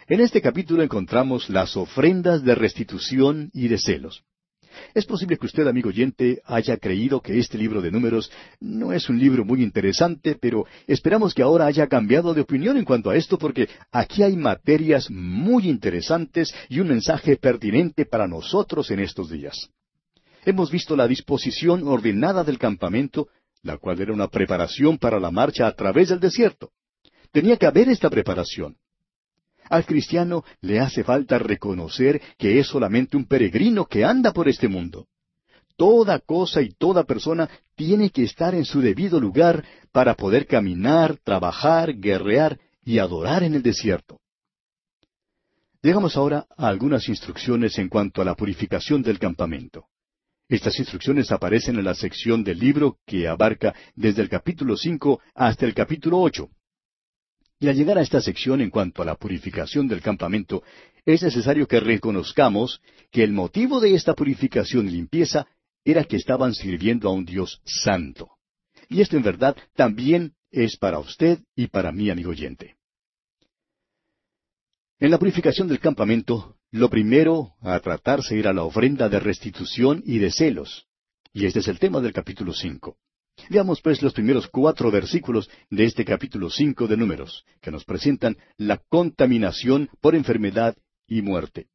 En 0.08 0.20
este 0.20 0.42
capítulo 0.42 0.84
encontramos 0.84 1.50
las 1.50 1.78
ofrendas 1.78 2.44
de 2.44 2.56
restitución 2.56 3.50
y 3.54 3.68
de 3.68 3.78
celos. 3.78 4.24
Es 4.94 5.06
posible 5.06 5.38
que 5.38 5.46
usted, 5.46 5.68
amigo 5.68 5.90
oyente, 5.90 6.42
haya 6.46 6.78
creído 6.78 7.22
que 7.22 7.40
este 7.40 7.58
libro 7.58 7.82
de 7.82 7.92
números 7.92 8.32
no 8.60 8.94
es 8.94 9.10
un 9.10 9.20
libro 9.20 9.46
muy 9.46 9.64
interesante, 9.64 10.38
pero 10.40 10.66
esperamos 10.88 11.34
que 11.34 11.44
ahora 11.44 11.66
haya 11.66 11.88
cambiado 11.88 12.34
de 12.34 12.42
opinión 12.42 12.78
en 12.78 12.86
cuanto 12.86 13.10
a 13.10 13.16
esto 13.16 13.38
porque 13.38 13.70
aquí 13.92 14.24
hay 14.24 14.36
materias 14.36 15.10
muy 15.10 15.70
interesantes 15.70 16.54
y 16.70 16.80
un 16.80 16.88
mensaje 16.90 17.38
pertinente 17.38 18.06
para 18.06 18.28
nosotros 18.28 18.92
en 18.92 19.00
estos 19.00 19.30
días. 19.30 19.70
Hemos 20.46 20.72
visto 20.72 20.96
la 20.96 21.08
disposición 21.08 21.88
ordenada 21.88 22.44
del 22.44 22.58
campamento, 22.58 23.28
la 23.64 23.78
cual 23.78 24.02
era 24.02 24.14
una 24.14 24.28
preparación 24.28 24.98
para 24.98 25.20
la 25.20 25.32
marcha 25.32 25.68
a 25.68 25.76
través 25.76 26.10
del 26.10 26.20
desierto. 26.20 26.72
Tenía 27.32 27.58
que 27.58 27.66
haber 27.66 27.90
esta 27.90 28.10
preparación. 28.10 28.78
Al 29.70 29.86
cristiano 29.86 30.44
le 30.60 30.80
hace 30.80 31.04
falta 31.04 31.40
reconocer 31.40 32.22
que 32.38 32.60
es 32.60 32.68
solamente 32.68 33.16
un 33.16 33.26
peregrino 33.26 33.86
que 33.86 34.04
anda 34.04 34.34
por 34.34 34.50
este 34.50 34.68
mundo. 34.68 35.08
Toda 35.78 36.20
cosa 36.20 36.62
y 36.62 36.74
toda 36.74 37.06
persona 37.06 37.50
tiene 37.76 38.10
que 38.10 38.24
estar 38.24 38.54
en 38.54 38.66
su 38.66 38.82
debido 38.82 39.20
lugar 39.20 39.64
para 39.92 40.16
poder 40.16 40.46
caminar, 40.46 41.18
trabajar, 41.24 41.96
guerrear 41.96 42.60
y 42.84 43.00
adorar 43.00 43.44
en 43.44 43.56
el 43.56 43.64
desierto. 43.64 44.20
Llegamos 45.82 46.18
ahora 46.18 46.46
a 46.58 46.68
algunas 46.68 47.08
instrucciones 47.08 47.80
en 47.80 47.88
cuanto 47.88 48.22
a 48.22 48.26
la 48.26 48.36
purificación 48.36 49.02
del 49.02 49.18
campamento. 49.18 49.86
Estas 50.50 50.78
instrucciones 50.80 51.32
aparecen 51.32 51.78
en 51.78 51.86
la 51.86 51.96
sección 51.96 52.44
del 52.44 52.60
libro 52.60 52.98
que 53.06 53.28
abarca 53.28 53.74
desde 53.96 54.22
el 54.22 54.30
capítulo 54.30 54.76
cinco 54.76 55.22
hasta 55.34 55.66
el 55.66 55.74
capítulo 55.74 56.20
ocho. 56.20 56.50
Y 57.62 57.70
al 57.70 57.76
llegar 57.76 58.00
a 58.00 58.02
esta 58.02 58.20
sección 58.20 58.60
en 58.60 58.72
cuanto 58.72 59.04
a 59.04 59.06
la 59.06 59.14
purificación 59.14 59.88
del 59.88 60.02
campamento, 60.02 60.64
es 61.06 61.22
necesario 61.22 61.68
que 61.68 61.80
reconozcamos 61.80 62.82
que 63.12 63.24
el 63.24 63.34
motivo 63.34 63.80
de 63.80 63.94
esta 63.94 64.16
purificación 64.16 64.88
y 64.88 64.92
limpieza 64.92 65.46
era 65.86 66.04
que 66.04 66.16
estaban 66.16 66.56
sirviendo 66.56 67.08
a 67.08 67.14
un 67.14 67.24
Dios 67.24 67.62
santo. 67.64 68.32
Y 68.90 69.02
esto 69.02 69.16
en 69.16 69.22
verdad 69.22 69.56
también 69.76 70.34
es 70.50 70.76
para 70.76 70.98
usted 70.98 71.38
y 71.56 71.68
para 71.68 71.92
mí, 71.92 72.10
amigo 72.10 72.32
oyente. 72.32 72.78
En 75.00 75.12
la 75.12 75.20
purificación 75.20 75.68
del 75.68 75.80
campamento, 75.80 76.56
lo 76.72 76.90
primero 76.90 77.54
a 77.62 77.80
tratarse 77.80 78.40
era 78.40 78.54
la 78.54 78.64
ofrenda 78.64 79.08
de 79.08 79.20
restitución 79.20 80.02
y 80.04 80.18
de 80.18 80.32
celos. 80.32 80.88
Y 81.32 81.46
este 81.46 81.60
es 81.60 81.68
el 81.68 81.78
tema 81.78 82.02
del 82.02 82.12
capítulo 82.12 82.54
cinco. 82.54 82.98
Veamos 83.50 83.82
pues 83.82 84.02
los 84.02 84.14
primeros 84.14 84.48
cuatro 84.48 84.92
versículos 84.92 85.50
de 85.70 85.86
este 85.86 86.06
capítulo 86.06 86.50
cinco 86.50 86.88
de 86.88 86.98
Números, 86.98 87.46
que 87.62 87.72
nos 87.72 87.84
presentan 87.84 88.38
la 88.58 88.78
contaminación 88.78 89.90
por 90.00 90.16
enfermedad 90.16 90.78
y 91.08 91.22
muerte. 91.22 91.68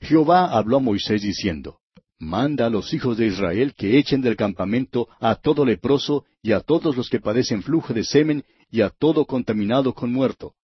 Jehová 0.00 0.46
habló 0.46 0.76
a 0.76 0.80
Moisés 0.80 1.22
diciendo, 1.22 1.80
Manda 2.18 2.66
a 2.66 2.70
los 2.70 2.92
hijos 2.94 3.16
de 3.16 3.26
Israel 3.26 3.74
que 3.74 3.98
echen 3.98 4.20
del 4.20 4.36
campamento 4.36 5.08
a 5.18 5.34
todo 5.36 5.64
leproso 5.64 6.24
y 6.42 6.52
a 6.52 6.60
todos 6.60 6.96
los 6.96 7.08
que 7.08 7.20
padecen 7.20 7.62
flujo 7.62 7.92
de 7.92 8.04
semen 8.04 8.44
y 8.70 8.82
a 8.82 8.90
todo 8.90 9.24
contaminado 9.24 9.94
con 9.94 10.12
muerto. 10.12 10.54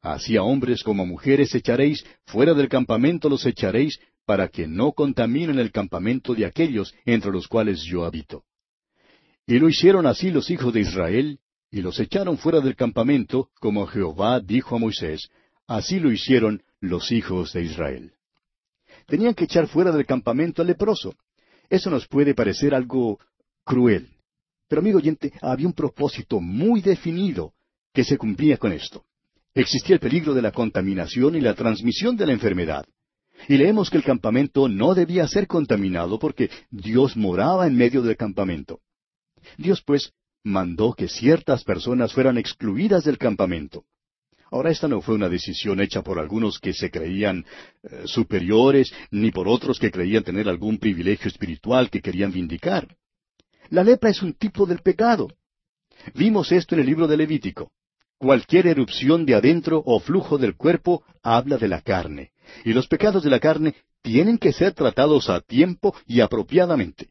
Así 0.00 0.36
a 0.36 0.42
hombres 0.42 0.82
como 0.82 1.04
a 1.04 1.06
mujeres 1.06 1.54
echaréis, 1.54 2.04
fuera 2.26 2.54
del 2.54 2.68
campamento 2.68 3.28
los 3.28 3.46
echaréis, 3.46 3.98
para 4.24 4.48
que 4.48 4.66
no 4.66 4.92
contaminen 4.92 5.58
el 5.58 5.72
campamento 5.72 6.34
de 6.34 6.46
aquellos 6.46 6.94
entre 7.04 7.32
los 7.32 7.48
cuales 7.48 7.82
yo 7.82 8.04
habito. 8.04 8.44
Y 9.46 9.58
lo 9.58 9.68
hicieron 9.68 10.06
así 10.06 10.30
los 10.30 10.50
hijos 10.50 10.72
de 10.72 10.80
Israel, 10.80 11.40
y 11.70 11.80
los 11.80 11.98
echaron 11.98 12.38
fuera 12.38 12.60
del 12.60 12.76
campamento, 12.76 13.48
como 13.58 13.86
Jehová 13.86 14.40
dijo 14.40 14.76
a 14.76 14.78
Moisés, 14.78 15.28
así 15.66 15.98
lo 15.98 16.12
hicieron 16.12 16.62
los 16.80 17.10
hijos 17.10 17.52
de 17.52 17.62
Israel. 17.62 18.12
Tenían 19.06 19.34
que 19.34 19.44
echar 19.44 19.66
fuera 19.66 19.90
del 19.90 20.06
campamento 20.06 20.62
al 20.62 20.68
leproso. 20.68 21.14
Eso 21.68 21.90
nos 21.90 22.06
puede 22.06 22.34
parecer 22.34 22.74
algo 22.74 23.18
cruel. 23.64 24.08
Pero 24.68 24.80
amigo 24.80 24.98
oyente, 24.98 25.32
había 25.40 25.66
un 25.66 25.72
propósito 25.72 26.40
muy 26.40 26.80
definido 26.80 27.54
que 27.92 28.04
se 28.04 28.16
cumplía 28.16 28.56
con 28.56 28.72
esto. 28.72 29.04
Existía 29.54 29.94
el 29.94 30.00
peligro 30.00 30.34
de 30.34 30.42
la 30.42 30.52
contaminación 30.52 31.34
y 31.34 31.40
la 31.40 31.54
transmisión 31.54 32.16
de 32.16 32.26
la 32.26 32.32
enfermedad. 32.32 32.86
Y 33.48 33.56
leemos 33.56 33.90
que 33.90 33.96
el 33.96 34.04
campamento 34.04 34.68
no 34.68 34.94
debía 34.94 35.26
ser 35.26 35.46
contaminado 35.46 36.18
porque 36.18 36.50
Dios 36.70 37.16
moraba 37.16 37.66
en 37.66 37.76
medio 37.76 38.02
del 38.02 38.16
campamento. 38.16 38.80
Dios, 39.58 39.82
pues, 39.82 40.12
mandó 40.44 40.92
que 40.92 41.08
ciertas 41.08 41.64
personas 41.64 42.12
fueran 42.12 42.38
excluidas 42.38 43.04
del 43.04 43.18
campamento. 43.18 43.84
Ahora 44.50 44.70
esta 44.70 44.86
no 44.86 45.00
fue 45.00 45.14
una 45.14 45.30
decisión 45.30 45.80
hecha 45.80 46.02
por 46.02 46.18
algunos 46.18 46.58
que 46.58 46.74
se 46.74 46.90
creían 46.90 47.46
eh, 47.82 48.02
superiores, 48.04 48.92
ni 49.10 49.30
por 49.30 49.48
otros 49.48 49.78
que 49.78 49.90
creían 49.90 50.24
tener 50.24 50.46
algún 50.46 50.78
privilegio 50.78 51.28
espiritual 51.28 51.88
que 51.88 52.02
querían 52.02 52.32
vindicar. 52.32 52.94
La 53.70 53.82
lepra 53.82 54.10
es 54.10 54.20
un 54.20 54.34
tipo 54.34 54.66
del 54.66 54.80
pecado. 54.80 55.28
Vimos 56.14 56.52
esto 56.52 56.74
en 56.74 56.82
el 56.82 56.86
libro 56.86 57.08
de 57.08 57.16
Levítico. 57.16 57.72
Cualquier 58.18 58.66
erupción 58.66 59.24
de 59.24 59.34
adentro 59.34 59.82
o 59.86 59.98
flujo 60.00 60.36
del 60.36 60.54
cuerpo 60.54 61.02
habla 61.22 61.56
de 61.56 61.68
la 61.68 61.80
carne, 61.80 62.31
y 62.64 62.72
los 62.72 62.86
pecados 62.86 63.22
de 63.22 63.30
la 63.30 63.40
carne 63.40 63.74
tienen 64.02 64.38
que 64.38 64.52
ser 64.52 64.74
tratados 64.74 65.30
a 65.30 65.40
tiempo 65.40 65.94
y 66.06 66.20
apropiadamente. 66.20 67.08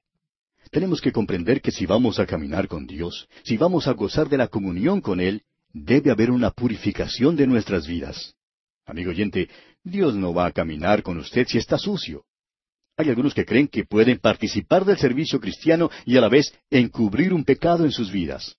Tenemos 0.72 1.02
que 1.02 1.12
comprender 1.12 1.62
que 1.62 1.72
si 1.72 1.86
vamos 1.86 2.20
a 2.20 2.26
caminar 2.26 2.68
con 2.68 2.88
Dios, 2.88 3.28
si 3.44 3.58
vamos 3.58 3.88
a 3.88 3.94
gozar 3.94 4.30
de 4.30 4.38
la 4.38 4.48
comunión 4.48 5.02
con 5.02 5.20
Él, 5.20 5.44
debe 5.74 6.12
haber 6.12 6.32
una 6.32 6.52
purificación 6.52 7.36
de 7.36 7.48
nuestras 7.48 7.88
vidas. 7.88 8.36
Amigo 8.86 9.12
oyente, 9.12 9.50
Dios 9.84 10.16
no 10.16 10.34
va 10.34 10.46
a 10.46 10.52
caminar 10.52 11.04
con 11.04 11.18
usted 11.18 11.48
si 11.48 11.58
está 11.58 11.78
sucio. 11.78 12.24
Hay 12.98 13.10
algunos 13.10 13.34
que 13.34 13.46
creen 13.46 13.68
que 13.68 13.86
pueden 13.86 14.20
participar 14.20 14.86
del 14.86 14.98
servicio 14.98 15.40
cristiano 15.40 15.90
y 16.06 16.18
a 16.18 16.22
la 16.22 16.30
vez 16.30 16.54
encubrir 16.70 17.34
un 17.34 17.44
pecado 17.44 17.84
en 17.84 17.92
sus 17.92 18.12
vidas. 18.12 18.56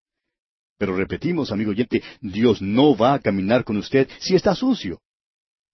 Pero 0.78 0.96
repetimos, 0.96 1.52
amigo 1.52 1.70
oyente, 1.70 2.02
Dios 2.20 2.60
no 2.60 2.96
va 2.96 3.14
a 3.14 3.20
caminar 3.20 3.62
con 3.62 3.76
usted 3.76 4.08
si 4.18 4.34
está 4.34 4.54
sucio. 4.54 5.00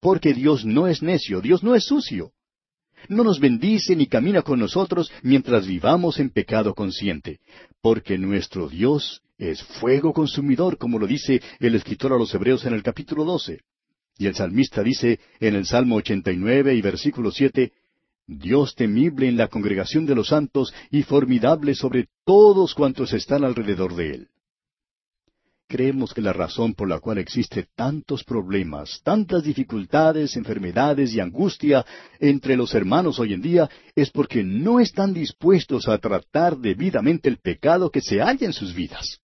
Porque 0.00 0.34
Dios 0.34 0.64
no 0.64 0.86
es 0.86 1.02
necio, 1.02 1.40
Dios 1.40 1.62
no 1.62 1.74
es 1.74 1.84
sucio 1.84 2.32
no 3.08 3.24
nos 3.24 3.38
bendice 3.38 3.94
ni 3.94 4.06
camina 4.06 4.42
con 4.42 4.58
nosotros 4.58 5.10
mientras 5.22 5.66
vivamos 5.66 6.18
en 6.18 6.30
pecado 6.30 6.74
consciente, 6.74 7.40
porque 7.80 8.18
nuestro 8.18 8.68
Dios 8.68 9.22
es 9.38 9.62
fuego 9.62 10.12
consumidor, 10.12 10.78
como 10.78 10.98
lo 10.98 11.06
dice 11.06 11.40
el 11.60 11.74
escritor 11.74 12.12
a 12.12 12.18
los 12.18 12.34
Hebreos 12.34 12.64
en 12.64 12.74
el 12.74 12.82
capítulo 12.82 13.24
12. 13.24 13.60
Y 14.18 14.26
el 14.26 14.34
salmista 14.34 14.82
dice 14.82 15.20
en 15.38 15.54
el 15.54 15.64
Salmo 15.64 15.96
89 15.96 16.74
y 16.74 16.82
versículo 16.82 17.30
7, 17.30 17.72
Dios 18.26 18.74
temible 18.74 19.28
en 19.28 19.36
la 19.36 19.48
congregación 19.48 20.04
de 20.04 20.16
los 20.16 20.28
santos 20.28 20.74
y 20.90 21.02
formidable 21.02 21.74
sobre 21.74 22.08
todos 22.24 22.74
cuantos 22.74 23.12
están 23.12 23.44
alrededor 23.44 23.94
de 23.94 24.10
él. 24.10 24.28
Creemos 25.68 26.14
que 26.14 26.22
la 26.22 26.32
razón 26.32 26.72
por 26.72 26.88
la 26.88 26.98
cual 26.98 27.18
existe 27.18 27.68
tantos 27.76 28.24
problemas, 28.24 29.02
tantas 29.04 29.42
dificultades, 29.42 30.34
enfermedades 30.34 31.12
y 31.12 31.20
angustia 31.20 31.84
entre 32.18 32.56
los 32.56 32.74
hermanos 32.74 33.18
hoy 33.18 33.34
en 33.34 33.42
día 33.42 33.68
es 33.94 34.08
porque 34.10 34.42
no 34.42 34.80
están 34.80 35.12
dispuestos 35.12 35.86
a 35.86 35.98
tratar 35.98 36.56
debidamente 36.56 37.28
el 37.28 37.36
pecado 37.36 37.90
que 37.90 38.00
se 38.00 38.18
halla 38.18 38.46
en 38.46 38.54
sus 38.54 38.74
vidas. 38.74 39.20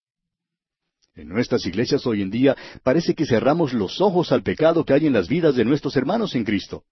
En 1.15 1.29
nuestras 1.29 1.65
iglesias 1.65 2.05
hoy 2.05 2.21
en 2.21 2.29
día 2.29 2.55
parece 2.83 3.15
que 3.15 3.25
cerramos 3.25 3.73
los 3.73 3.99
ojos 3.99 4.31
al 4.31 4.43
pecado 4.43 4.85
que 4.85 4.93
hay 4.93 5.07
en 5.07 5.13
las 5.13 5.27
vidas 5.27 5.55
de 5.55 5.65
nuestros 5.65 5.95
hermanos 5.95 6.35
en 6.35 6.43
Cristo. 6.43 6.83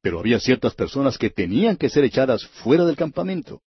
Pero 0.00 0.18
había 0.18 0.40
ciertas 0.40 0.74
personas 0.74 1.18
que 1.18 1.28
tenían 1.28 1.76
que 1.76 1.90
ser 1.90 2.04
echadas 2.04 2.46
fuera 2.46 2.86
del 2.86 2.96
campamento. 2.96 3.60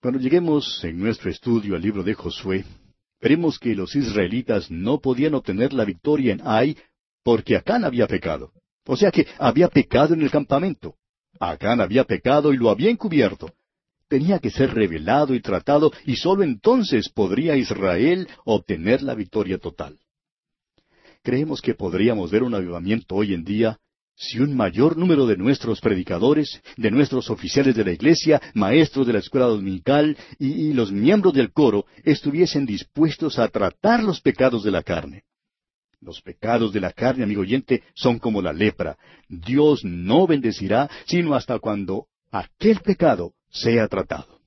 Cuando 0.00 0.20
lleguemos 0.20 0.84
en 0.84 1.00
nuestro 1.00 1.28
estudio 1.28 1.74
al 1.74 1.82
libro 1.82 2.04
de 2.04 2.14
Josué, 2.14 2.64
veremos 3.20 3.58
que 3.58 3.74
los 3.74 3.96
israelitas 3.96 4.70
no 4.70 5.00
podían 5.00 5.34
obtener 5.34 5.72
la 5.72 5.84
victoria 5.84 6.32
en 6.32 6.40
Ai 6.44 6.76
porque 7.24 7.56
Acán 7.56 7.84
había 7.84 8.06
pecado. 8.06 8.52
O 8.86 8.96
sea 8.96 9.10
que 9.10 9.26
había 9.38 9.68
pecado 9.68 10.14
en 10.14 10.22
el 10.22 10.30
campamento. 10.30 10.94
Acán 11.40 11.80
había 11.80 12.04
pecado 12.04 12.52
y 12.52 12.56
lo 12.56 12.70
había 12.70 12.90
encubierto. 12.90 13.50
Tenía 14.08 14.38
que 14.38 14.50
ser 14.50 14.72
revelado 14.72 15.34
y 15.34 15.40
tratado 15.40 15.90
y 16.06 16.14
sólo 16.14 16.44
entonces 16.44 17.08
podría 17.08 17.56
Israel 17.56 18.28
obtener 18.44 19.02
la 19.02 19.16
victoria 19.16 19.58
total. 19.58 19.98
Creemos 21.24 21.60
que 21.60 21.74
podríamos 21.74 22.30
ver 22.30 22.44
un 22.44 22.54
avivamiento 22.54 23.16
hoy 23.16 23.34
en 23.34 23.44
día 23.44 23.80
si 24.18 24.40
un 24.40 24.54
mayor 24.56 24.96
número 24.96 25.26
de 25.26 25.36
nuestros 25.36 25.80
predicadores, 25.80 26.60
de 26.76 26.90
nuestros 26.90 27.30
oficiales 27.30 27.76
de 27.76 27.84
la 27.84 27.92
iglesia, 27.92 28.42
maestros 28.52 29.06
de 29.06 29.12
la 29.12 29.20
escuela 29.20 29.46
dominical 29.46 30.16
y, 30.40 30.72
los 30.72 30.90
miembros 30.90 31.34
del 31.34 31.52
coro 31.52 31.86
estuviesen 32.02 32.66
dispuestos 32.66 33.38
a 33.38 33.48
tratar 33.48 34.02
los 34.02 34.20
pecados 34.20 34.64
de 34.64 34.72
la 34.72 34.82
carne. 34.82 35.22
Los 36.00 36.20
pecados 36.20 36.72
de 36.72 36.80
la 36.80 36.92
carne, 36.92 37.24
amigo 37.24 37.42
oyente, 37.42 37.82
son 37.94 38.18
como 38.18 38.42
la 38.42 38.52
lepra. 38.52 38.98
Dios 39.28 39.84
no 39.84 40.26
bendecirá 40.26 40.90
sino 41.06 41.34
hasta 41.34 41.58
cuando 41.60 42.06
aquel 42.30 42.80
pecado 42.80 43.34
sea 43.50 43.86
tratado. 43.86 44.37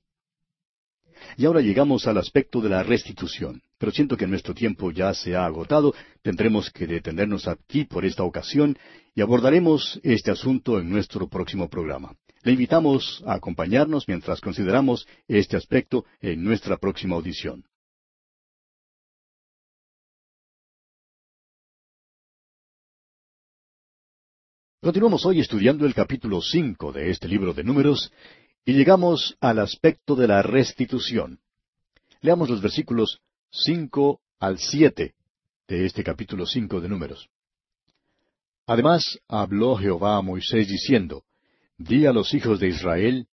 Y 1.36 1.46
ahora 1.46 1.60
llegamos 1.60 2.06
al 2.06 2.18
aspecto 2.18 2.60
de 2.60 2.68
la 2.68 2.82
restitución. 2.82 3.62
Pero 3.78 3.92
siento 3.92 4.16
que 4.16 4.26
nuestro 4.26 4.54
tiempo 4.54 4.90
ya 4.90 5.14
se 5.14 5.34
ha 5.34 5.44
agotado. 5.44 5.94
Tendremos 6.22 6.70
que 6.70 6.86
detenernos 6.86 7.48
aquí 7.48 7.84
por 7.84 8.04
esta 8.04 8.22
ocasión 8.22 8.78
y 9.14 9.20
abordaremos 9.20 10.00
este 10.02 10.30
asunto 10.30 10.78
en 10.78 10.90
nuestro 10.90 11.28
próximo 11.28 11.68
programa. 11.68 12.14
Le 12.42 12.52
invitamos 12.52 13.22
a 13.26 13.34
acompañarnos 13.34 14.08
mientras 14.08 14.40
consideramos 14.40 15.06
este 15.28 15.56
aspecto 15.56 16.04
en 16.20 16.42
nuestra 16.42 16.76
próxima 16.76 17.16
audición. 17.16 17.64
Continuamos 24.80 25.24
hoy 25.24 25.38
estudiando 25.38 25.86
el 25.86 25.94
capítulo 25.94 26.40
cinco 26.40 26.90
de 26.90 27.10
este 27.10 27.28
libro 27.28 27.54
de 27.54 27.62
Números 27.62 28.12
y 28.64 28.74
llegamos 28.74 29.36
al 29.40 29.58
aspecto 29.58 30.14
de 30.14 30.28
la 30.28 30.42
restitución. 30.42 31.40
Leamos 32.20 32.48
los 32.48 32.62
versículos 32.62 33.20
cinco 33.50 34.20
al 34.38 34.58
siete 34.58 35.14
de 35.66 35.86
este 35.86 36.04
capítulo 36.04 36.46
cinco 36.46 36.80
de 36.80 36.88
Números. 36.88 37.28
Además 38.66 39.18
habló 39.28 39.76
Jehová 39.76 40.16
a 40.16 40.22
Moisés 40.22 40.68
diciendo, 40.68 41.24
Di 41.76 42.06
a 42.06 42.12
los 42.12 42.32
hijos 42.34 42.60
de 42.60 42.68
Israel, 42.68 43.26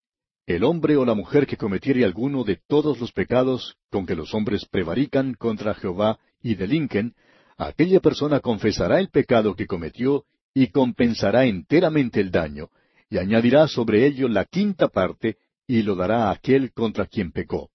el 0.47 0.64
hombre 0.64 0.97
o 0.97 1.05
la 1.05 1.14
mujer 1.14 1.47
que 1.47 1.59
cometiere 1.59 2.05
alguno 2.05 2.45
de 2.45 2.59
todos 2.67 2.99
los 2.99 3.12
pecados 3.12 3.77
con 3.91 4.07
que 4.07 4.14
los 4.14 4.33
hombres 4.33 4.64
prevarican 4.64 5.35
contra 5.35 5.75
Jehová 5.75 6.19
y 6.43 6.55
delinquen, 6.55 7.14
aquella 7.59 8.01
persona 8.01 8.41
confesará 8.41 8.99
el 9.01 9.11
pecado 9.11 9.55
que 9.55 9.67
cometió 9.67 10.25
y 10.55 10.69
compensará 10.69 11.45
enteramente 11.45 12.21
el 12.21 12.31
daño, 12.31 12.71
y 13.11 13.18
añadirá 13.18 13.68
sobre 13.68 14.07
ello 14.07 14.29
la 14.29 14.44
quinta 14.44 14.88
parte, 14.88 15.37
y 15.66 15.83
lo 15.83 15.94
dará 15.94 16.29
a 16.29 16.33
aquel 16.33 16.73
contra 16.73 17.07
quien 17.07 17.31
pecó. 17.31 17.71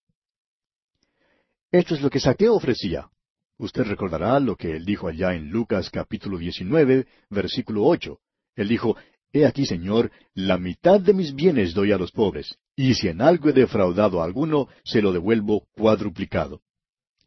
Esto 1.71 1.95
es 1.95 2.01
lo 2.01 2.09
que 2.09 2.19
Saqueo 2.19 2.55
ofrecía. 2.55 3.09
Usted 3.57 3.83
recordará 3.83 4.39
lo 4.39 4.55
que 4.55 4.75
él 4.75 4.85
dijo 4.85 5.07
allá 5.07 5.33
en 5.33 5.49
Lucas 5.49 5.89
capítulo 5.89 6.37
19, 6.37 7.07
versículo 7.29 7.85
8. 7.85 8.19
Él 8.55 8.67
dijo, 8.67 8.95
He 9.31 9.45
aquí, 9.45 9.65
Señor, 9.65 10.11
la 10.35 10.57
mitad 10.57 10.99
de 10.99 11.13
mis 11.13 11.33
bienes 11.33 11.73
doy 11.73 11.91
a 11.91 11.97
los 11.97 12.11
pobres, 12.11 12.57
y 12.75 12.93
si 12.93 13.07
en 13.07 13.21
algo 13.21 13.49
he 13.49 13.53
defraudado 13.53 14.21
a 14.21 14.25
alguno, 14.25 14.67
se 14.83 15.01
lo 15.01 15.11
devuelvo 15.11 15.65
cuadruplicado. 15.75 16.61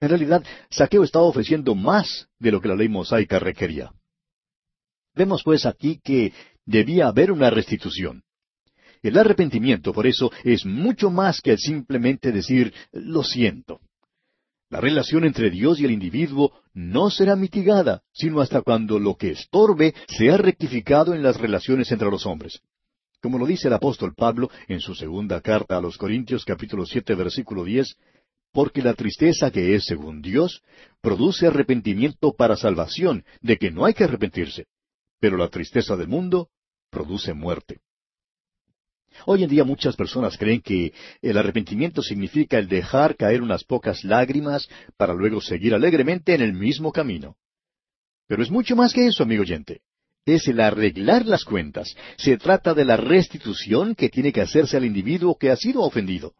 En 0.00 0.10
realidad, 0.10 0.44
Saqueo 0.70 1.02
estaba 1.02 1.24
ofreciendo 1.24 1.74
más 1.74 2.28
de 2.38 2.52
lo 2.52 2.60
que 2.60 2.68
la 2.68 2.76
ley 2.76 2.88
mosaica 2.88 3.38
requería. 3.38 3.92
Vemos 5.14 5.42
pues 5.42 5.64
aquí 5.64 5.98
que 6.04 6.32
debía 6.66 7.06
haber 7.06 7.32
una 7.32 7.48
restitución. 7.48 8.22
El 9.02 9.18
arrepentimiento, 9.18 9.92
por 9.92 10.06
eso, 10.06 10.30
es 10.44 10.66
mucho 10.66 11.10
más 11.10 11.40
que 11.40 11.56
simplemente 11.56 12.32
decir 12.32 12.74
lo 12.92 13.22
siento. 13.22 13.80
La 14.68 14.80
relación 14.80 15.24
entre 15.24 15.48
Dios 15.50 15.78
y 15.78 15.84
el 15.84 15.92
individuo 15.92 16.52
no 16.74 17.08
será 17.08 17.36
mitigada, 17.36 18.02
sino 18.12 18.40
hasta 18.40 18.62
cuando 18.62 18.98
lo 18.98 19.14
que 19.14 19.30
estorbe 19.30 19.94
sea 20.08 20.36
rectificado 20.36 21.14
en 21.14 21.22
las 21.22 21.36
relaciones 21.36 21.92
entre 21.92 22.10
los 22.10 22.26
hombres. 22.26 22.60
Como 23.22 23.38
lo 23.38 23.46
dice 23.46 23.68
el 23.68 23.74
apóstol 23.74 24.14
Pablo 24.14 24.50
en 24.66 24.80
su 24.80 24.94
segunda 24.94 25.40
carta 25.40 25.76
a 25.76 25.80
los 25.80 25.96
Corintios 25.96 26.44
capítulo 26.44 26.84
siete 26.84 27.14
versículo 27.14 27.64
diez, 27.64 27.96
porque 28.52 28.82
la 28.82 28.94
tristeza 28.94 29.50
que 29.50 29.74
es 29.76 29.84
según 29.84 30.20
Dios 30.20 30.62
produce 31.00 31.46
arrepentimiento 31.46 32.34
para 32.34 32.56
salvación, 32.56 33.24
de 33.42 33.58
que 33.58 33.70
no 33.70 33.84
hay 33.84 33.94
que 33.94 34.04
arrepentirse, 34.04 34.66
pero 35.20 35.36
la 35.36 35.48
tristeza 35.48 35.96
del 35.96 36.08
mundo 36.08 36.48
produce 36.90 37.34
muerte. 37.34 37.80
Hoy 39.24 39.44
en 39.44 39.50
día 39.50 39.64
muchas 39.64 39.96
personas 39.96 40.36
creen 40.36 40.60
que 40.60 40.92
el 41.22 41.38
arrepentimiento 41.38 42.02
significa 42.02 42.58
el 42.58 42.68
dejar 42.68 43.16
caer 43.16 43.42
unas 43.42 43.64
pocas 43.64 44.04
lágrimas 44.04 44.68
para 44.96 45.14
luego 45.14 45.40
seguir 45.40 45.74
alegremente 45.74 46.34
en 46.34 46.42
el 46.42 46.52
mismo 46.52 46.92
camino. 46.92 47.36
Pero 48.26 48.42
es 48.42 48.50
mucho 48.50 48.76
más 48.76 48.92
que 48.92 49.06
eso, 49.06 49.22
amigo 49.22 49.42
oyente. 49.42 49.80
Es 50.26 50.48
el 50.48 50.60
arreglar 50.60 51.24
las 51.24 51.44
cuentas. 51.44 51.94
Se 52.16 52.36
trata 52.36 52.74
de 52.74 52.84
la 52.84 52.96
restitución 52.96 53.94
que 53.94 54.08
tiene 54.08 54.32
que 54.32 54.40
hacerse 54.40 54.76
al 54.76 54.84
individuo 54.84 55.38
que 55.38 55.50
ha 55.50 55.56
sido 55.56 55.82
ofendido. 55.82 56.34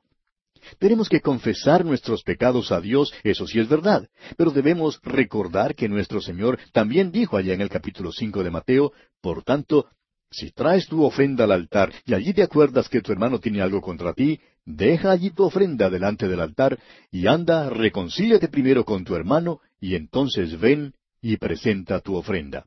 Tenemos 0.79 1.09
que 1.09 1.21
confesar 1.21 1.85
nuestros 1.85 2.25
pecados 2.25 2.73
a 2.73 2.81
Dios, 2.81 3.13
eso 3.23 3.47
sí 3.47 3.61
es 3.61 3.69
verdad, 3.69 4.09
pero 4.37 4.51
debemos 4.51 5.01
recordar 5.03 5.77
que 5.77 5.89
nuestro 5.89 6.21
Señor 6.21 6.59
también 6.73 7.13
dijo 7.13 7.37
allá 7.37 7.55
en 7.55 7.61
el 7.61 7.69
capítulo 7.69 8.11
cinco 8.11 8.43
de 8.43 8.51
Mateo, 8.51 8.93
por 9.21 9.45
tanto, 9.45 9.87
si 10.31 10.51
traes 10.51 10.87
tu 10.87 11.05
ofrenda 11.05 11.45
al 11.45 11.53
altar 11.53 11.93
y 12.05 12.14
allí 12.14 12.33
te 12.33 12.43
acuerdas 12.43 12.89
que 12.89 13.01
tu 13.01 13.12
hermano 13.12 13.39
tiene 13.39 13.61
algo 13.61 13.81
contra 13.81 14.12
ti, 14.12 14.41
deja 14.64 15.11
allí 15.11 15.31
tu 15.31 15.45
ofrenda 15.45 15.89
delante 15.89 16.29
del 16.29 16.41
altar 16.41 16.79
y 17.11 17.27
anda, 17.27 17.70
reconcíliate 17.70 18.49
primero 18.49 18.85
con 18.85 19.05
tu 19.05 19.14
hermano 19.14 19.61
y 19.81 19.95
entonces 19.95 20.59
ven 20.59 20.95
y 21.20 21.37
presenta 21.37 22.01
tu 22.01 22.16
ofrenda. 22.16 22.66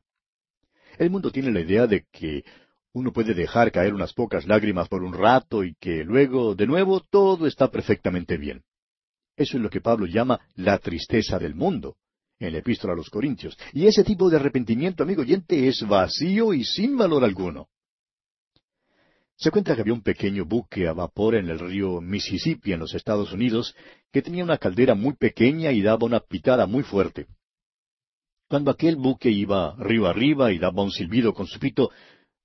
El 0.98 1.10
mundo 1.10 1.30
tiene 1.30 1.50
la 1.50 1.60
idea 1.60 1.86
de 1.86 2.04
que 2.10 2.44
uno 2.92 3.12
puede 3.12 3.34
dejar 3.34 3.70
caer 3.70 3.94
unas 3.94 4.12
pocas 4.12 4.46
lágrimas 4.46 4.88
por 4.88 5.04
un 5.04 5.14
rato 5.14 5.62
y 5.62 5.74
que 5.74 6.04
luego, 6.04 6.54
de 6.54 6.66
nuevo, 6.66 7.00
todo 7.00 7.46
está 7.46 7.70
perfectamente 7.70 8.36
bien. 8.36 8.62
Eso 9.36 9.56
es 9.56 9.62
lo 9.62 9.70
que 9.70 9.80
Pablo 9.80 10.06
llama 10.06 10.40
la 10.56 10.78
tristeza 10.78 11.38
del 11.38 11.54
mundo 11.54 11.96
en 12.40 12.52
la 12.54 12.58
epístola 12.58 12.94
a 12.94 12.96
los 12.96 13.10
Corintios. 13.10 13.56
Y 13.72 13.86
ese 13.86 14.02
tipo 14.02 14.28
de 14.30 14.36
arrepentimiento, 14.36 15.02
amigo 15.02 15.22
oyente, 15.22 15.68
es 15.68 15.86
vacío 15.86 16.52
y 16.54 16.64
sin 16.64 16.96
valor 16.96 17.22
alguno. 17.22 17.68
Se 19.36 19.50
cuenta 19.50 19.74
que 19.74 19.82
había 19.82 19.94
un 19.94 20.02
pequeño 20.02 20.44
buque 20.44 20.86
a 20.88 20.92
vapor 20.92 21.34
en 21.34 21.48
el 21.48 21.58
río 21.58 22.00
Mississippi 22.00 22.72
en 22.72 22.80
los 22.80 22.94
Estados 22.94 23.32
Unidos 23.32 23.74
que 24.12 24.22
tenía 24.22 24.44
una 24.44 24.58
caldera 24.58 24.94
muy 24.94 25.14
pequeña 25.14 25.72
y 25.72 25.80
daba 25.80 26.04
una 26.04 26.20
pitada 26.20 26.66
muy 26.66 26.82
fuerte. 26.82 27.26
Cuando 28.48 28.70
aquel 28.70 28.96
buque 28.96 29.30
iba 29.30 29.76
río 29.78 30.06
arriba 30.06 30.52
y 30.52 30.58
daba 30.58 30.82
un 30.82 30.90
silbido 30.90 31.32
con 31.32 31.46
su 31.46 31.58
pito, 31.58 31.90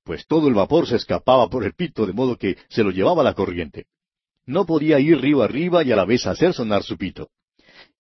pues 0.04 0.26
todo 0.28 0.48
el 0.48 0.54
vapor 0.54 0.88
se 0.88 0.98
escapaba 0.98 1.50
por 1.50 1.66
el 1.66 1.74
pito 1.74 2.06
de 2.06 2.14
modo 2.14 2.38
que 2.38 2.58
se 2.70 2.84
lo 2.84 2.92
llevaba 2.92 3.24
la 3.24 3.34
corriente. 3.34 3.88
No 4.46 4.66
podía 4.66 5.00
ir 5.00 5.20
río 5.20 5.42
arriba 5.42 5.84
y 5.84 5.92
a 5.92 5.96
la 5.96 6.06
vez 6.06 6.28
hacer 6.28 6.54
sonar 6.54 6.84
su 6.84 6.96
pito. 6.98 7.30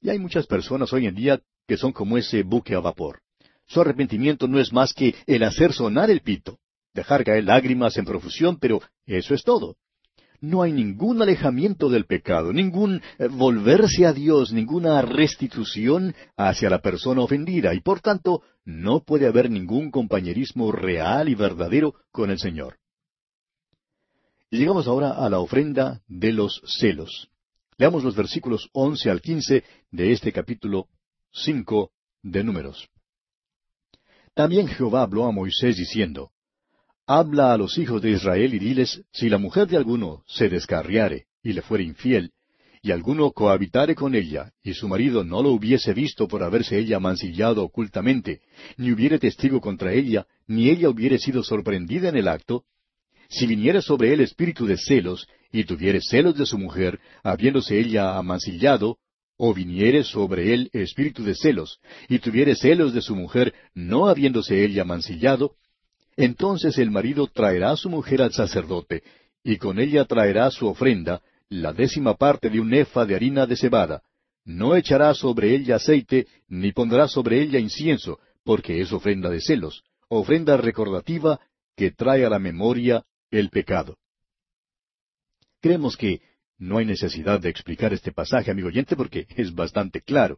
Y 0.05 0.09
hay 0.11 0.19
muchas 0.19 0.45
personas 0.45 0.93
hoy 0.93 1.07
en 1.07 1.15
día 1.15 1.41
que 1.67 1.77
son 1.77 1.91
como 1.91 2.15
ese 2.15 2.43
buque 2.43 2.75
a 2.75 2.79
vapor. 2.79 3.21
Su 3.65 3.81
arrepentimiento 3.81 4.47
no 4.47 4.59
es 4.59 4.71
más 4.71 4.93
que 4.93 5.15
el 5.25 5.41
hacer 5.41 5.73
sonar 5.73 6.11
el 6.11 6.21
pito, 6.21 6.59
dejar 6.93 7.23
caer 7.23 7.45
lágrimas 7.45 7.97
en 7.97 8.05
profusión, 8.05 8.59
pero 8.59 8.83
eso 9.07 9.33
es 9.33 9.41
todo. 9.41 9.77
No 10.41 10.61
hay 10.61 10.73
ningún 10.73 11.23
alejamiento 11.23 11.89
del 11.89 12.05
pecado, 12.05 12.53
ningún 12.53 13.01
eh, 13.17 13.29
volverse 13.29 14.05
a 14.05 14.13
Dios, 14.13 14.53
ninguna 14.53 15.01
restitución 15.01 16.13
hacia 16.37 16.69
la 16.69 16.83
persona 16.83 17.21
ofendida, 17.21 17.73
y 17.73 17.79
por 17.79 17.99
tanto 17.99 18.43
no 18.63 18.99
puede 18.99 19.25
haber 19.25 19.49
ningún 19.49 19.89
compañerismo 19.89 20.71
real 20.71 21.29
y 21.29 21.33
verdadero 21.33 21.95
con 22.11 22.29
el 22.29 22.37
Señor. 22.37 22.77
Llegamos 24.51 24.85
ahora 24.85 25.13
a 25.13 25.27
la 25.31 25.39
ofrenda 25.39 26.03
de 26.07 26.31
los 26.31 26.61
celos. 26.79 27.31
Leamos 27.77 28.03
los 28.03 28.15
versículos 28.15 28.69
once 28.71 29.09
al 29.09 29.21
quince 29.21 29.63
de 29.91 30.13
este 30.13 30.31
capítulo 30.31 30.87
cinco 31.31 31.91
de 32.23 32.43
Números. 32.43 32.87
También 34.33 34.67
Jehová 34.67 35.01
habló 35.01 35.25
a 35.25 35.31
Moisés 35.31 35.75
diciendo, 35.75 36.31
Habla 37.05 37.53
a 37.53 37.57
los 37.57 37.77
hijos 37.77 38.01
de 38.01 38.11
Israel 38.11 38.53
y 38.53 38.59
diles, 38.59 39.03
si 39.11 39.29
la 39.29 39.37
mujer 39.37 39.67
de 39.67 39.77
alguno 39.77 40.23
se 40.25 40.47
descarriare 40.47 41.27
y 41.43 41.51
le 41.51 41.61
fuere 41.61 41.83
infiel, 41.83 42.31
y 42.81 42.91
alguno 42.91 43.31
cohabitare 43.31 43.93
con 43.93 44.15
ella, 44.15 44.53
y 44.63 44.73
su 44.73 44.87
marido 44.87 45.23
no 45.23 45.43
lo 45.43 45.49
hubiese 45.51 45.93
visto 45.93 46.27
por 46.27 46.43
haberse 46.43 46.79
ella 46.79 46.99
mancillado 46.99 47.63
ocultamente, 47.63 48.41
ni 48.77 48.91
hubiere 48.91 49.19
testigo 49.19 49.59
contra 49.59 49.91
ella, 49.91 50.27
ni 50.47 50.69
ella 50.69 50.89
hubiere 50.89 51.17
sido 51.17 51.43
sorprendida 51.43 52.09
en 52.09 52.15
el 52.15 52.27
acto, 52.27 52.63
si 53.29 53.47
viniere 53.47 53.81
sobre 53.81 54.13
él 54.13 54.21
espíritu 54.21 54.65
de 54.65 54.77
celos, 54.77 55.27
y 55.55 55.63
tuviere 55.63 56.01
celos 56.01 56.35
de 56.37 56.45
su 56.45 56.57
mujer, 56.57 56.99
habiéndose 57.23 57.79
ella 57.79 58.17
amancillado, 58.17 58.97
o 59.37 59.53
viniere 59.53 60.03
sobre 60.03 60.53
él 60.53 60.69
espíritu 60.73 61.23
de 61.23 61.33
celos, 61.33 61.79
y 62.09 62.19
tuviere 62.19 62.55
celos 62.55 62.93
de 62.93 63.01
su 63.01 63.15
mujer, 63.15 63.53
no 63.73 64.09
habiéndose 64.09 64.65
ella 64.65 64.83
mancillado, 64.83 65.55
entonces 66.17 66.77
el 66.77 66.91
marido 66.91 67.27
traerá 67.27 67.71
a 67.71 67.77
su 67.77 67.89
mujer 67.89 68.21
al 68.21 68.33
sacerdote, 68.33 69.03
y 69.45 69.55
con 69.55 69.79
ella 69.79 70.03
traerá 70.03 70.51
su 70.51 70.67
ofrenda, 70.67 71.21
la 71.47 71.71
décima 71.71 72.15
parte 72.15 72.49
de 72.49 72.59
un 72.59 72.73
efa 72.73 73.05
de 73.05 73.15
harina 73.15 73.45
de 73.45 73.55
cebada. 73.55 74.01
No 74.43 74.75
echará 74.75 75.13
sobre 75.13 75.55
ella 75.55 75.77
aceite, 75.77 76.27
ni 76.49 76.73
pondrá 76.73 77.07
sobre 77.07 77.41
ella 77.41 77.59
incienso, 77.59 78.19
porque 78.43 78.81
es 78.81 78.91
ofrenda 78.91 79.29
de 79.29 79.39
celos, 79.39 79.83
ofrenda 80.09 80.57
recordativa 80.57 81.39
que 81.77 81.91
trae 81.91 82.25
a 82.25 82.29
la 82.29 82.39
memoria 82.39 83.05
el 83.31 83.49
pecado. 83.49 83.95
Creemos 85.65 85.97
que 85.97 86.21
no 86.59 86.77
hay 86.77 86.85
necesidad 86.85 87.39
de 87.39 87.49
explicar 87.49 87.91
este 87.91 88.11
pasaje, 88.11 88.51
amigo 88.51 88.67
oyente, 88.67 88.95
porque 88.95 89.25
es 89.35 89.51
bastante 89.51 89.99
claro. 89.99 90.37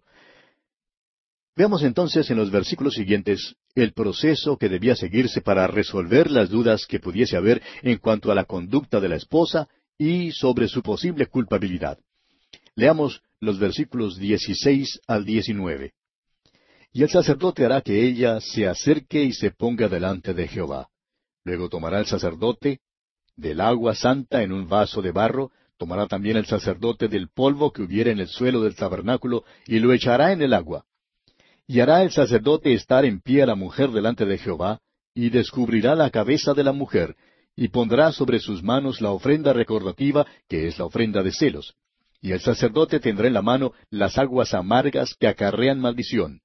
Veamos 1.54 1.84
entonces 1.84 2.32
en 2.32 2.38
los 2.38 2.50
versículos 2.50 2.94
siguientes 2.94 3.58
el 3.76 3.92
proceso 3.92 4.56
que 4.56 4.70
debía 4.70 4.96
seguirse 4.96 5.42
para 5.42 5.68
resolver 5.68 6.32
las 6.32 6.50
dudas 6.50 6.86
que 6.86 7.02
pudiese 7.02 7.36
haber 7.36 7.62
en 7.82 7.98
cuanto 7.98 8.32
a 8.32 8.36
la 8.36 8.46
conducta 8.46 9.02
de 9.02 9.10
la 9.10 9.18
esposa 9.18 9.68
y 9.98 10.32
sobre 10.32 10.70
su 10.70 10.82
posible 10.82 11.26
culpabilidad. 11.26 12.00
Leamos 12.76 13.22
los 13.42 13.60
versículos 13.60 14.18
16 14.18 15.02
al 15.08 15.26
19. 15.26 15.92
Y 16.94 17.04
el 17.04 17.10
sacerdote 17.10 17.66
hará 17.66 17.82
que 17.82 18.02
ella 18.02 18.40
se 18.40 18.66
acerque 18.66 19.24
y 19.24 19.34
se 19.34 19.52
ponga 19.52 19.90
delante 19.90 20.34
de 20.34 20.48
Jehová. 20.48 20.88
Luego 21.44 21.68
tomará 21.68 22.00
el 22.00 22.06
sacerdote 22.06 22.80
del 23.38 23.62
agua 23.62 23.96
santa 23.96 24.44
en 24.44 24.52
un 24.52 24.68
vaso 24.68 25.02
de 25.02 25.12
barro, 25.12 25.52
Tomará 25.78 26.08
también 26.08 26.38
el 26.38 26.48
sacerdote 26.48 27.08
del 27.08 27.30
polvo 27.30 27.72
que 27.72 27.84
hubiera 27.84 28.12
en 28.12 28.20
el 28.20 28.28
suelo 28.28 28.62
del 28.62 28.76
tabernáculo 28.76 29.44
y 29.68 29.78
lo 29.80 29.94
echará 29.94 30.32
en 30.32 30.42
el 30.42 30.54
agua. 30.54 30.86
Y 31.68 31.82
hará 31.82 32.02
el 32.02 32.12
sacerdote 32.12 32.74
estar 32.74 33.06
en 33.06 33.22
pie 33.22 33.44
a 33.44 33.46
la 33.46 33.56
mujer 33.56 33.92
delante 33.92 34.26
de 34.26 34.38
Jehová, 34.38 34.80
y 35.14 35.30
descubrirá 35.30 35.96
la 35.96 36.10
cabeza 36.10 36.54
de 36.54 36.64
la 36.64 36.72
mujer, 36.72 37.16
y 37.56 37.68
pondrá 37.68 38.12
sobre 38.12 38.40
sus 38.40 38.64
manos 38.64 39.02
la 39.02 39.12
ofrenda 39.12 39.54
recordativa, 39.54 40.26
que 40.48 40.68
es 40.68 40.80
la 40.80 40.86
ofrenda 40.86 41.22
de 41.22 41.32
celos. 41.32 41.76
Y 42.22 42.32
el 42.32 42.40
sacerdote 42.40 43.00
tendrá 43.00 43.28
en 43.28 43.34
la 43.34 43.42
mano 43.42 43.74
las 43.90 44.18
aguas 44.18 44.54
amargas 44.54 45.14
que 45.20 45.28
acarrean 45.28 45.80
maldición. 45.80 46.42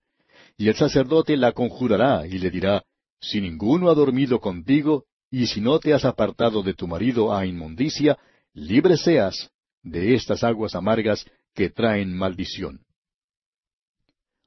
Y 0.58 0.68
el 0.68 0.74
sacerdote 0.74 1.36
la 1.36 1.52
conjurará 1.52 2.26
y 2.26 2.38
le 2.38 2.50
dirá, 2.50 2.82
Si 3.20 3.40
ninguno 3.40 3.88
ha 3.88 3.94
dormido 3.94 4.40
contigo, 4.40 5.04
y 5.32 5.46
si 5.46 5.62
no 5.62 5.78
te 5.78 5.94
has 5.94 6.04
apartado 6.04 6.62
de 6.62 6.74
tu 6.74 6.86
marido 6.86 7.34
a 7.34 7.46
inmundicia, 7.46 8.18
libre 8.52 8.98
seas 8.98 9.50
de 9.82 10.14
estas 10.14 10.44
aguas 10.44 10.74
amargas 10.74 11.24
que 11.54 11.70
traen 11.70 12.14
maldición. 12.14 12.82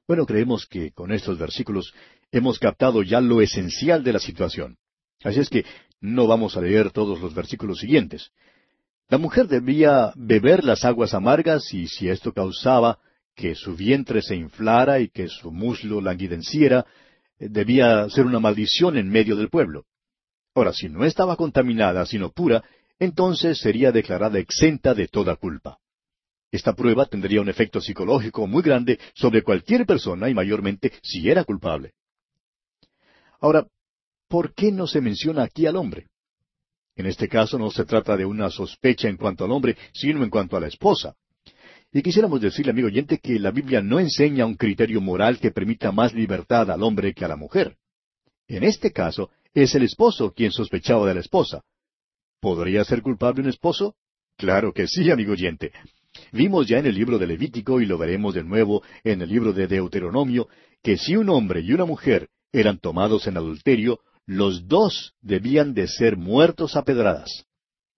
Bueno, 0.06 0.24
creemos 0.26 0.64
que 0.64 0.92
con 0.92 1.10
estos 1.10 1.38
versículos 1.38 1.92
hemos 2.30 2.60
captado 2.60 3.02
ya 3.02 3.20
lo 3.20 3.42
esencial 3.42 4.04
de 4.04 4.12
la 4.12 4.20
situación. 4.20 4.78
Así 5.24 5.40
es 5.40 5.50
que 5.50 5.64
no 6.00 6.28
vamos 6.28 6.56
a 6.56 6.60
leer 6.60 6.92
todos 6.92 7.20
los 7.20 7.34
versículos 7.34 7.80
siguientes. 7.80 8.30
La 9.08 9.18
mujer 9.18 9.48
debía 9.48 10.12
beber 10.14 10.62
las 10.62 10.84
aguas 10.84 11.14
amargas 11.14 11.74
y 11.74 11.88
si 11.88 12.08
esto 12.08 12.32
causaba 12.32 13.00
que 13.34 13.56
su 13.56 13.74
vientre 13.74 14.22
se 14.22 14.36
inflara 14.36 15.00
y 15.00 15.08
que 15.08 15.26
su 15.26 15.50
muslo 15.50 16.00
languidenciera, 16.00 16.86
debía 17.40 18.08
ser 18.08 18.24
una 18.24 18.38
maldición 18.38 18.96
en 18.96 19.08
medio 19.08 19.34
del 19.34 19.48
pueblo. 19.48 19.84
Ahora, 20.56 20.72
si 20.72 20.88
no 20.88 21.04
estaba 21.04 21.36
contaminada, 21.36 22.06
sino 22.06 22.30
pura, 22.30 22.64
entonces 22.98 23.58
sería 23.58 23.92
declarada 23.92 24.38
exenta 24.38 24.94
de 24.94 25.06
toda 25.06 25.36
culpa. 25.36 25.78
Esta 26.50 26.72
prueba 26.74 27.04
tendría 27.04 27.42
un 27.42 27.50
efecto 27.50 27.78
psicológico 27.78 28.46
muy 28.46 28.62
grande 28.62 28.98
sobre 29.14 29.42
cualquier 29.42 29.84
persona 29.84 30.30
y 30.30 30.34
mayormente 30.34 30.94
si 31.02 31.28
era 31.28 31.44
culpable. 31.44 31.92
Ahora, 33.38 33.66
¿por 34.28 34.54
qué 34.54 34.72
no 34.72 34.86
se 34.86 35.02
menciona 35.02 35.42
aquí 35.42 35.66
al 35.66 35.76
hombre? 35.76 36.06
En 36.94 37.04
este 37.04 37.28
caso 37.28 37.58
no 37.58 37.70
se 37.70 37.84
trata 37.84 38.16
de 38.16 38.24
una 38.24 38.48
sospecha 38.48 39.08
en 39.08 39.18
cuanto 39.18 39.44
al 39.44 39.52
hombre, 39.52 39.76
sino 39.92 40.24
en 40.24 40.30
cuanto 40.30 40.56
a 40.56 40.60
la 40.60 40.68
esposa. 40.68 41.16
Y 41.92 42.00
quisiéramos 42.00 42.40
decirle, 42.40 42.70
amigo 42.70 42.86
oyente, 42.86 43.18
que 43.18 43.38
la 43.38 43.50
Biblia 43.50 43.82
no 43.82 44.00
enseña 44.00 44.46
un 44.46 44.54
criterio 44.54 45.02
moral 45.02 45.38
que 45.38 45.50
permita 45.50 45.92
más 45.92 46.14
libertad 46.14 46.70
al 46.70 46.82
hombre 46.82 47.12
que 47.12 47.26
a 47.26 47.28
la 47.28 47.36
mujer. 47.36 47.76
En 48.48 48.62
este 48.62 48.90
caso, 48.90 49.30
es 49.62 49.74
el 49.74 49.82
esposo 49.82 50.32
quien 50.32 50.52
sospechaba 50.52 51.06
de 51.06 51.14
la 51.14 51.20
esposa, 51.20 51.62
¿Podría 52.40 52.84
ser 52.84 53.02
culpable 53.02 53.42
un 53.42 53.48
esposo? 53.48 53.96
Claro 54.36 54.72
que 54.72 54.86
sí, 54.86 55.10
amigo 55.10 55.32
oyente. 55.32 55.72
Vimos 56.30 56.68
ya 56.68 56.78
en 56.78 56.86
el 56.86 56.94
libro 56.94 57.18
de 57.18 57.26
Levítico 57.26 57.80
y 57.80 57.86
lo 57.86 57.98
veremos 57.98 58.34
de 58.34 58.44
nuevo 58.44 58.82
en 59.02 59.22
el 59.22 59.28
libro 59.28 59.52
de 59.52 59.66
Deuteronomio 59.66 60.48
que 60.80 60.96
si 60.96 61.16
un 61.16 61.28
hombre 61.28 61.60
y 61.60 61.72
una 61.72 61.84
mujer 61.84 62.28
eran 62.52 62.78
tomados 62.78 63.26
en 63.26 63.36
adulterio, 63.36 63.98
los 64.26 64.68
dos 64.68 65.14
debían 65.20 65.74
de 65.74 65.88
ser 65.88 66.16
muertos 66.16 66.76
a 66.76 66.84
pedradas. 66.84 67.46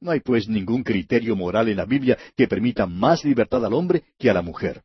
No 0.00 0.12
hay 0.12 0.20
pues 0.20 0.48
ningún 0.48 0.84
criterio 0.84 1.36
moral 1.36 1.68
en 1.68 1.76
la 1.76 1.84
Biblia 1.84 2.16
que 2.36 2.48
permita 2.48 2.86
más 2.86 3.24
libertad 3.24 3.64
al 3.66 3.74
hombre 3.74 4.04
que 4.18 4.30
a 4.30 4.34
la 4.34 4.40
mujer. 4.42 4.82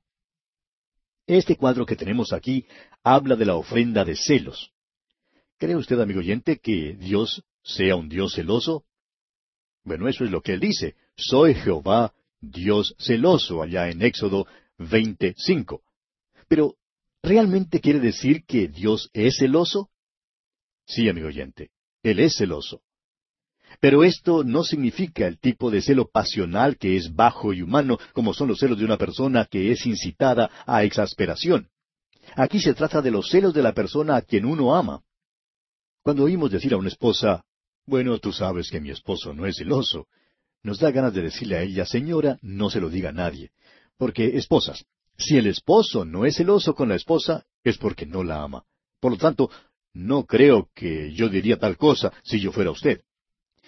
Este 1.26 1.56
cuadro 1.56 1.86
que 1.86 1.96
tenemos 1.96 2.34
aquí 2.34 2.66
habla 3.04 3.38
de 3.38 3.46
la 3.46 3.56
ofrenda 3.56 4.04
de 4.04 4.18
celos. 4.18 4.73
¿Cree 5.64 5.78
usted, 5.78 5.98
amigo 6.02 6.20
oyente, 6.20 6.60
que 6.60 6.94
Dios 7.00 7.42
sea 7.64 7.96
un 7.96 8.10
Dios 8.10 8.34
celoso? 8.34 8.84
Bueno, 9.86 10.10
eso 10.10 10.26
es 10.26 10.30
lo 10.30 10.42
que 10.42 10.52
él 10.52 10.60
dice. 10.60 10.96
Soy 11.16 11.56
Jehová, 11.56 12.14
Dios 12.42 12.94
celoso, 13.00 13.64
allá 13.64 13.90
en 13.90 14.02
Éxodo 14.02 14.46
25. 14.78 15.82
Pero, 16.50 16.76
¿realmente 17.22 17.80
quiere 17.80 18.02
decir 18.02 18.44
que 18.44 18.68
Dios 18.68 19.10
es 19.14 19.38
celoso? 19.38 19.90
Sí, 20.86 21.08
amigo 21.08 21.28
oyente, 21.28 21.72
Él 22.02 22.20
es 22.20 22.36
celoso. 22.36 22.82
Pero 23.80 24.04
esto 24.04 24.44
no 24.44 24.66
significa 24.66 25.28
el 25.28 25.40
tipo 25.40 25.72
de 25.72 25.82
celo 25.82 26.10
pasional 26.10 26.78
que 26.78 26.98
es 26.98 27.16
bajo 27.16 27.54
y 27.54 27.62
humano, 27.62 28.00
como 28.12 28.34
son 28.34 28.50
los 28.50 28.60
celos 28.60 28.80
de 28.80 28.84
una 28.84 28.98
persona 28.98 29.48
que 29.50 29.72
es 29.72 29.86
incitada 29.86 30.52
a 30.66 30.84
exasperación. 30.84 31.70
Aquí 32.36 32.60
se 32.60 32.74
trata 32.74 33.02
de 33.02 33.12
los 33.12 33.30
celos 33.30 33.54
de 33.54 33.64
la 33.64 33.72
persona 33.72 34.18
a 34.18 34.24
quien 34.24 34.44
uno 34.44 34.76
ama. 34.76 35.02
Cuando 36.04 36.26
oímos 36.26 36.52
decir 36.52 36.74
a 36.74 36.78
una 36.78 36.90
esposa, 36.90 37.46
bueno, 37.86 38.20
tú 38.20 38.34
sabes 38.34 38.70
que 38.70 38.82
mi 38.82 38.90
esposo 38.92 39.34
no 39.34 39.46
es 39.46 39.56
celoso, 39.56 40.08
nos 40.62 40.80
da 40.80 40.92
ganas 40.92 41.14
de 41.14 41.22
decirle 41.22 41.58
a 41.58 41.62
ella, 41.62 41.86
señora, 41.86 42.38
no 42.42 42.70
se 42.70 42.82
lo 42.82 42.90
diga 42.90 43.10
a 43.10 43.14
nadie. 43.14 43.52
Porque, 43.98 44.38
esposas, 44.38 44.84
si 45.18 45.38
el 45.38 45.48
esposo 45.48 46.04
no 46.04 46.26
es 46.26 46.36
celoso 46.36 46.76
con 46.76 46.90
la 46.90 46.96
esposa, 46.96 47.46
es 47.64 47.78
porque 47.78 48.06
no 48.06 48.24
la 48.24 48.44
ama. 48.44 48.66
Por 49.00 49.14
lo 49.14 49.18
tanto, 49.18 49.50
no 49.94 50.26
creo 50.26 50.70
que 50.76 51.14
yo 51.14 51.30
diría 51.30 51.58
tal 51.58 51.78
cosa 51.78 52.12
si 52.24 52.40
yo 52.42 52.52
fuera 52.52 52.72
usted. 52.72 53.02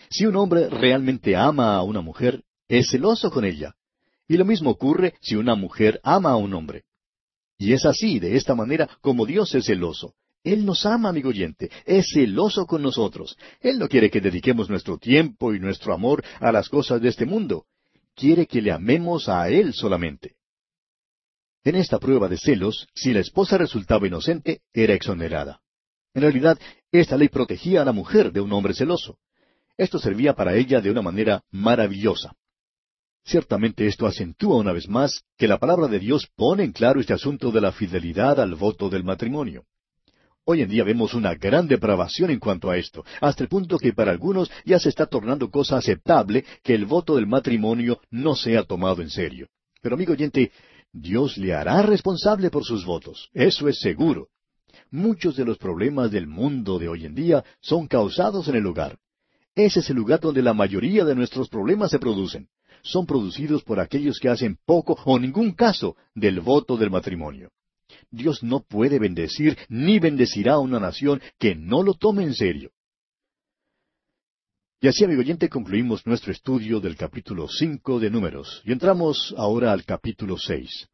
Si 0.10 0.26
un 0.26 0.36
hombre 0.36 0.70
realmente 0.70 1.38
ama 1.38 1.76
a 1.76 1.84
una 1.84 2.02
mujer, 2.02 2.44
es 2.68 2.90
celoso 2.90 3.32
con 3.32 3.46
ella. 3.46 3.76
Y 4.28 4.36
lo 4.36 4.44
mismo 4.44 4.72
ocurre 4.72 5.14
si 5.22 5.36
una 5.36 5.56
mujer 5.56 6.02
ama 6.04 6.32
a 6.32 6.36
un 6.36 6.54
hombre. 6.54 6.84
Y 7.58 7.72
es 7.72 7.86
así, 7.86 8.20
de 8.20 8.36
esta 8.36 8.56
manera, 8.56 8.90
como 9.00 9.26
Dios 9.26 9.56
es 9.56 9.66
celoso. 9.66 10.16
Él 10.46 10.64
nos 10.64 10.86
ama, 10.86 11.10
amigo 11.10 11.30
oyente, 11.30 11.72
es 11.86 12.12
celoso 12.14 12.68
con 12.68 12.84
nosotros. 12.84 13.36
Él 13.60 13.80
no 13.80 13.90
quiere 13.90 14.12
que 14.12 14.22
dediquemos 14.22 14.70
nuestro 14.70 15.00
tiempo 15.00 15.56
y 15.56 15.60
nuestro 15.60 15.92
amor 15.92 16.24
a 16.40 16.52
las 16.52 16.70
cosas 16.70 17.02
de 17.02 17.10
este 17.10 17.26
mundo. 17.26 17.66
Quiere 18.16 18.46
que 18.46 18.62
le 18.62 18.72
amemos 18.72 19.28
a 19.28 19.50
Él 19.50 19.74
solamente. 19.74 20.36
En 21.64 21.76
esta 21.76 21.98
prueba 21.98 22.30
de 22.30 22.38
celos, 22.38 22.88
si 22.94 23.12
la 23.12 23.22
esposa 23.22 23.58
resultaba 23.58 24.06
inocente, 24.06 24.62
era 24.72 24.94
exonerada. 24.94 25.62
En 26.14 26.22
realidad, 26.22 26.60
esta 26.92 27.18
ley 27.18 27.30
protegía 27.30 27.82
a 27.82 27.86
la 27.86 27.92
mujer 27.92 28.32
de 28.32 28.40
un 28.40 28.54
hombre 28.54 28.76
celoso. 28.76 29.18
Esto 29.76 29.98
servía 29.98 30.36
para 30.36 30.56
ella 30.56 30.80
de 30.80 30.92
una 30.92 31.02
manera 31.02 31.44
maravillosa. 31.50 32.36
Ciertamente 33.24 33.88
esto 33.88 34.06
acentúa 34.06 34.58
una 34.58 34.74
vez 34.74 34.88
más 34.88 35.24
que 35.40 35.48
la 35.48 35.58
palabra 35.58 35.88
de 35.88 35.98
Dios 35.98 36.28
pone 36.36 36.64
en 36.64 36.72
claro 36.72 37.00
este 37.00 37.14
asunto 37.14 37.52
de 37.52 37.62
la 37.62 37.72
fidelidad 37.72 38.40
al 38.40 38.54
voto 38.54 38.92
del 38.92 39.04
matrimonio. 39.04 39.66
Hoy 40.48 40.62
en 40.62 40.70
día 40.70 40.84
vemos 40.84 41.16
una 41.16 41.34
gran 41.34 41.68
depravación 41.68 42.30
en 42.30 42.40
cuanto 42.40 42.70
a 42.70 42.78
esto, 42.78 43.04
hasta 43.20 43.42
el 43.42 43.50
punto 43.50 43.80
que 43.80 43.94
para 43.94 44.12
algunos 44.12 44.52
ya 44.64 44.78
se 44.78 44.90
está 44.90 45.08
tornando 45.08 45.50
cosa 45.50 45.78
aceptable 45.78 46.46
que 46.62 46.76
el 46.76 46.86
voto 46.86 47.16
del 47.16 47.26
matrimonio 47.26 48.00
no 48.12 48.36
sea 48.36 48.62
tomado 48.62 49.02
en 49.02 49.10
serio. 49.10 49.48
Pero 49.82 49.96
amigo 49.96 50.14
oyente, 50.14 50.52
Dios 50.94 51.36
le 51.38 51.56
hará 51.56 51.82
responsable 51.82 52.52
por 52.52 52.64
sus 52.64 52.86
votos, 52.86 53.32
eso 53.34 53.68
es 53.68 53.80
seguro. 53.80 54.28
Muchos 54.92 55.36
de 55.36 55.46
los 55.46 55.58
problemas 55.58 56.12
del 56.12 56.28
mundo 56.28 56.78
de 56.78 56.90
hoy 56.90 57.08
en 57.08 57.16
día 57.16 57.44
son 57.60 57.88
causados 57.88 58.48
en 58.48 58.56
el 58.56 58.68
hogar. 58.68 59.00
Ese 59.56 59.80
es 59.80 59.90
el 59.90 59.96
lugar 59.96 60.20
donde 60.20 60.44
la 60.44 60.54
mayoría 60.54 61.06
de 61.06 61.16
nuestros 61.16 61.50
problemas 61.50 61.90
se 61.90 61.98
producen. 61.98 62.50
Son 62.84 63.08
producidos 63.08 63.64
por 63.64 63.80
aquellos 63.80 64.20
que 64.20 64.30
hacen 64.30 64.60
poco 64.64 64.96
o 65.06 65.18
ningún 65.18 65.54
caso 65.54 65.96
del 66.14 66.40
voto 66.40 66.78
del 66.78 66.92
matrimonio. 66.92 67.50
Dios 68.16 68.42
no 68.44 68.62
puede 68.62 68.98
bendecir 69.00 69.58
ni 69.70 70.00
bendecirá 70.00 70.54
a 70.54 70.60
una 70.60 70.80
nación 70.80 71.22
que 71.38 71.56
no 71.56 71.84
lo 71.84 71.94
tome 71.94 72.24
en 72.24 72.34
serio. 72.34 72.72
Y 74.82 74.88
así, 74.88 75.04
amigo 75.04 75.22
oyente, 75.22 75.50
concluimos 75.50 76.06
nuestro 76.06 76.32
estudio 76.32 76.80
del 76.80 76.96
capítulo 76.96 77.48
cinco 77.48 78.00
de 78.00 78.10
Números, 78.10 78.62
y 78.66 78.72
entramos 78.72 79.34
ahora 79.38 79.72
al 79.72 79.84
capítulo 79.84 80.38
seis. 80.38 80.88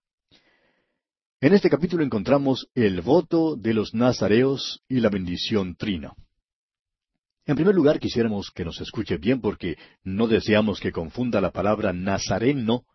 En 1.41 1.53
este 1.53 1.69
capítulo 1.69 2.03
encontramos 2.03 2.67
el 2.75 3.01
voto 3.01 3.55
de 3.55 3.73
los 3.73 3.93
nazareos 3.93 4.81
y 4.87 4.99
la 4.99 5.09
bendición 5.09 5.75
trina. 5.75 6.13
En 7.47 7.55
primer 7.55 7.73
lugar, 7.73 7.99
quisiéramos 7.99 8.51
que 8.51 8.63
nos 8.63 8.79
escuche 8.79 9.17
bien 9.17 9.41
porque 9.41 9.75
no 10.03 10.27
deseamos 10.27 10.79
que 10.79 10.91
confunda 10.91 11.41
la 11.41 11.51
palabra 11.51 11.91
nazareno, 11.91 12.85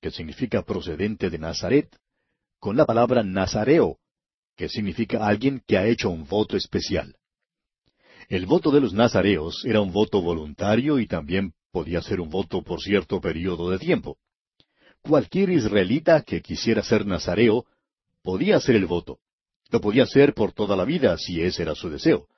que 0.00 0.10
significa 0.10 0.62
procedente 0.62 1.30
de 1.30 1.38
Nazaret, 1.38 1.96
con 2.64 2.78
la 2.78 2.86
palabra 2.86 3.22
nazareo, 3.22 3.98
que 4.56 4.70
significa 4.70 5.26
alguien 5.26 5.62
que 5.66 5.76
ha 5.76 5.86
hecho 5.86 6.08
un 6.08 6.26
voto 6.26 6.56
especial. 6.56 7.14
El 8.30 8.46
voto 8.46 8.70
de 8.70 8.80
los 8.80 8.94
nazareos 8.94 9.66
era 9.66 9.82
un 9.82 9.92
voto 9.92 10.22
voluntario 10.22 10.98
y 10.98 11.06
también 11.06 11.52
podía 11.70 12.00
ser 12.00 12.22
un 12.22 12.30
voto 12.30 12.62
por 12.62 12.80
cierto 12.80 13.20
periodo 13.20 13.68
de 13.68 13.78
tiempo. 13.78 14.16
Cualquier 15.02 15.50
israelita 15.50 16.22
que 16.22 16.40
quisiera 16.40 16.82
ser 16.82 17.04
nazareo 17.04 17.66
podía 18.22 18.56
hacer 18.56 18.76
el 18.76 18.86
voto. 18.86 19.18
Lo 19.68 19.82
podía 19.82 20.04
hacer 20.04 20.32
por 20.32 20.52
toda 20.52 20.74
la 20.74 20.86
vida 20.86 21.18
si 21.18 21.42
ese 21.42 21.64
era 21.64 21.74
su 21.74 21.90
deseo. 21.90 22.28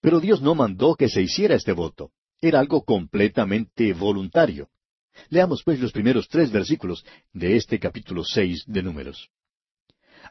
Pero 0.00 0.20
Dios 0.20 0.40
no 0.42 0.54
mandó 0.54 0.94
que 0.94 1.08
se 1.08 1.22
hiciera 1.22 1.56
este 1.56 1.72
voto. 1.72 2.12
Era 2.40 2.60
algo 2.60 2.84
completamente 2.84 3.92
voluntario. 3.94 4.68
Leamos 5.28 5.64
pues 5.64 5.80
los 5.80 5.90
primeros 5.90 6.28
tres 6.28 6.52
versículos 6.52 7.04
de 7.32 7.56
este 7.56 7.80
capítulo 7.80 8.22
seis 8.22 8.62
de 8.68 8.84
Números. 8.84 9.28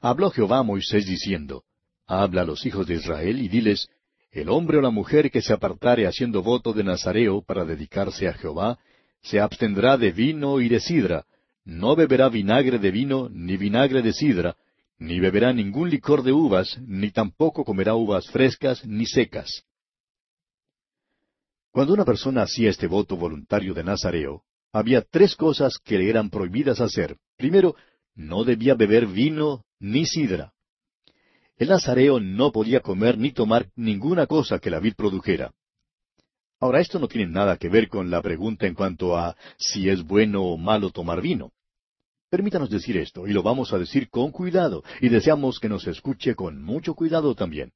Habló 0.02 0.32
Jehová 0.32 0.60
a 0.60 0.64
Moisés 0.64 1.06
diciendo, 1.06 1.64
Habla 2.08 2.42
a 2.42 2.46
los 2.46 2.66
hijos 2.66 2.88
de 2.88 2.96
Israel 2.96 3.40
y 3.40 3.48
diles, 3.48 3.90
El 4.32 4.50
hombre 4.50 4.78
o 4.78 4.82
la 4.82 4.90
mujer 4.90 5.32
que 5.32 5.42
se 5.42 5.54
apartare 5.54 6.08
haciendo 6.08 6.44
voto 6.44 6.74
de 6.74 6.84
Nazareo 6.84 7.42
para 7.42 7.66
dedicarse 7.66 8.28
a 8.28 8.34
Jehová, 8.34 8.78
se 9.22 9.40
abstendrá 9.40 9.98
de 9.98 10.12
vino 10.12 10.60
y 10.62 10.70
de 10.70 10.80
sidra, 10.80 11.26
no 11.64 11.96
beberá 11.96 12.30
vinagre 12.30 12.78
de 12.78 12.92
vino 12.92 13.28
ni 13.30 13.58
vinagre 13.58 14.04
de 14.04 14.14
sidra, 14.14 14.56
ni 15.00 15.20
beberá 15.20 15.52
ningún 15.52 15.90
licor 15.90 16.24
de 16.24 16.32
uvas, 16.32 16.78
ni 16.86 17.12
tampoco 17.12 17.66
comerá 17.66 17.96
uvas 17.96 18.28
frescas 18.28 18.86
ni 18.86 19.06
secas. 19.06 19.64
Cuando 21.72 21.94
una 21.94 22.06
persona 22.06 22.44
hacía 22.44 22.70
este 22.70 22.88
voto 22.88 23.18
voluntario 23.18 23.74
de 23.74 23.84
Nazareo, 23.84 24.44
había 24.72 25.02
tres 25.02 25.36
cosas 25.36 25.78
que 25.84 25.98
le 25.98 26.10
eran 26.10 26.30
prohibidas 26.30 26.80
hacer. 26.80 27.18
Primero, 27.36 27.76
no 28.16 28.44
debía 28.44 28.76
beber 28.76 29.08
vino 29.08 29.64
ni 29.80 30.06
sidra. 30.06 30.54
El 31.58 31.70
nazareo 31.70 32.20
no 32.20 32.52
podía 32.52 32.82
comer 32.82 33.18
ni 33.18 33.32
tomar 33.32 33.70
ninguna 33.76 34.28
cosa 34.28 34.60
que 34.60 34.70
la 34.70 34.80
vid 34.80 34.96
produjera. 34.96 35.54
Ahora, 36.60 36.80
esto 36.80 37.00
no 37.00 37.08
tiene 37.08 37.32
nada 37.32 37.58
que 37.58 37.70
ver 37.70 37.90
con 37.90 38.10
la 38.10 38.22
pregunta 38.22 38.66
en 38.66 38.74
cuanto 38.74 39.18
a 39.18 39.36
si 39.58 39.90
es 39.90 40.04
bueno 40.04 40.44
o 40.44 40.58
malo 40.58 40.90
tomar 40.90 41.22
vino. 41.22 41.52
Permítanos 42.30 42.70
decir 42.70 42.98
esto, 42.98 43.28
y 43.28 43.34
lo 43.34 43.44
vamos 43.44 43.72
a 43.72 43.78
decir 43.78 44.10
con 44.10 44.32
cuidado, 44.32 44.84
y 45.00 45.10
deseamos 45.10 45.60
que 45.60 45.70
nos 45.70 45.86
escuche 45.88 46.36
con 46.36 46.62
mucho 46.62 46.96
cuidado 46.96 47.36
también. 47.36 47.72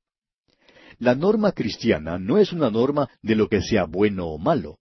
La 0.97 1.15
norma 1.15 1.51
cristiana 1.51 2.17
no 2.17 2.37
es 2.37 2.51
una 2.51 2.69
norma 2.69 3.09
de 3.21 3.35
lo 3.35 3.47
que 3.47 3.61
sea 3.61 3.85
bueno 3.85 4.27
o 4.27 4.37
malo. 4.37 4.79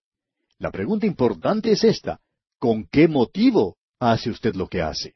La 0.57 0.71
pregunta 0.71 1.05
importante 1.05 1.71
es 1.71 1.83
esta, 1.83 2.19
¿con 2.57 2.87
qué 2.87 3.07
motivo 3.07 3.77
hace 3.99 4.29
usted 4.29 4.55
lo 4.55 4.67
que 4.67 4.81
hace? 4.81 5.15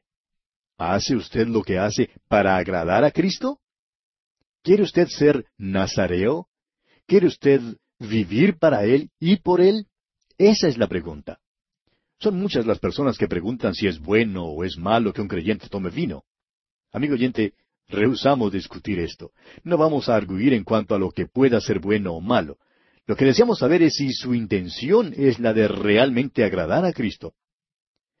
¿Hace 0.76 1.14
usted 1.14 1.46
lo 1.46 1.62
que 1.62 1.78
hace 1.78 2.10
para 2.28 2.56
agradar 2.56 3.04
a 3.04 3.10
Cristo? 3.10 3.60
¿Quiere 4.62 4.82
usted 4.82 5.08
ser 5.08 5.46
nazareo? 5.56 6.48
¿Quiere 7.06 7.26
usted 7.26 7.60
vivir 7.98 8.58
para 8.58 8.84
Él 8.84 9.10
y 9.20 9.36
por 9.36 9.60
Él? 9.60 9.86
Esa 10.38 10.68
es 10.68 10.78
la 10.78 10.88
pregunta. 10.88 11.38
Son 12.18 12.38
muchas 12.38 12.66
las 12.66 12.78
personas 12.78 13.18
que 13.18 13.28
preguntan 13.28 13.74
si 13.74 13.86
es 13.86 14.00
bueno 14.00 14.46
o 14.46 14.64
es 14.64 14.76
malo 14.78 15.12
que 15.12 15.20
un 15.20 15.28
creyente 15.28 15.68
tome 15.68 15.90
vino. 15.90 16.24
Amigo 16.92 17.14
oyente, 17.14 17.54
rehusamos 17.88 18.52
discutir 18.52 18.98
esto. 18.98 19.32
No 19.62 19.76
vamos 19.76 20.08
a 20.08 20.16
arguir 20.16 20.54
en 20.54 20.64
cuanto 20.64 20.94
a 20.94 20.98
lo 20.98 21.10
que 21.10 21.26
pueda 21.26 21.60
ser 21.60 21.80
bueno 21.80 22.14
o 22.14 22.20
malo. 22.20 22.58
Lo 23.06 23.16
que 23.16 23.26
deseamos 23.26 23.58
saber 23.58 23.82
es 23.82 23.94
si 23.96 24.12
su 24.12 24.34
intención 24.34 25.12
es 25.16 25.38
la 25.38 25.52
de 25.52 25.68
realmente 25.68 26.44
agradar 26.44 26.84
a 26.84 26.92
Cristo. 26.92 27.34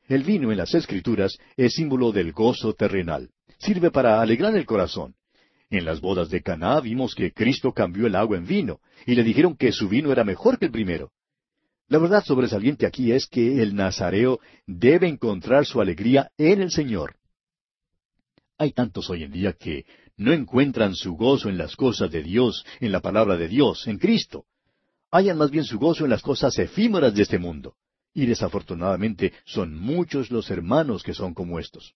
El 0.06 0.22
vino 0.22 0.52
en 0.52 0.58
las 0.58 0.74
Escrituras 0.74 1.38
es 1.56 1.74
símbolo 1.74 2.12
del 2.12 2.32
gozo 2.32 2.74
terrenal. 2.74 3.30
Sirve 3.58 3.90
para 3.90 4.20
alegrar 4.20 4.54
el 4.54 4.66
corazón. 4.66 5.14
En 5.70 5.86
las 5.86 6.00
bodas 6.00 6.28
de 6.28 6.42
Caná 6.42 6.80
vimos 6.80 7.14
que 7.14 7.32
Cristo 7.32 7.72
cambió 7.72 8.06
el 8.06 8.14
agua 8.14 8.36
en 8.36 8.46
vino, 8.46 8.80
y 9.06 9.14
le 9.14 9.24
dijeron 9.24 9.56
que 9.56 9.72
su 9.72 9.88
vino 9.88 10.12
era 10.12 10.22
mejor 10.22 10.58
que 10.58 10.66
el 10.66 10.72
primero. 10.72 11.10
La 11.88 11.98
verdad 11.98 12.22
sobresaliente 12.22 12.86
aquí 12.86 13.12
es 13.12 13.26
que 13.26 13.62
el 13.62 13.74
nazareo 13.74 14.40
debe 14.66 15.08
encontrar 15.08 15.64
su 15.64 15.80
alegría 15.80 16.30
en 16.36 16.60
el 16.60 16.70
Señor. 16.70 17.16
Hay 18.58 18.72
tantos 18.72 19.08
hoy 19.08 19.24
en 19.24 19.32
día 19.32 19.54
que 19.54 19.84
no 20.16 20.32
encuentran 20.32 20.94
su 20.94 21.14
gozo 21.16 21.48
en 21.48 21.58
las 21.58 21.76
cosas 21.76 22.10
de 22.10 22.22
Dios, 22.22 22.64
en 22.80 22.92
la 22.92 23.00
palabra 23.00 23.36
de 23.36 23.48
Dios, 23.48 23.86
en 23.86 23.98
Cristo. 23.98 24.44
Hayan 25.10 25.38
más 25.38 25.50
bien 25.50 25.64
su 25.64 25.78
gozo 25.78 26.04
en 26.04 26.10
las 26.10 26.22
cosas 26.22 26.58
efímeras 26.58 27.14
de 27.14 27.22
este 27.22 27.38
mundo. 27.38 27.74
Y 28.14 28.26
desafortunadamente 28.26 29.32
son 29.44 29.76
muchos 29.76 30.30
los 30.30 30.48
hermanos 30.50 31.02
que 31.02 31.12
son 31.12 31.34
como 31.34 31.58
estos. 31.58 31.94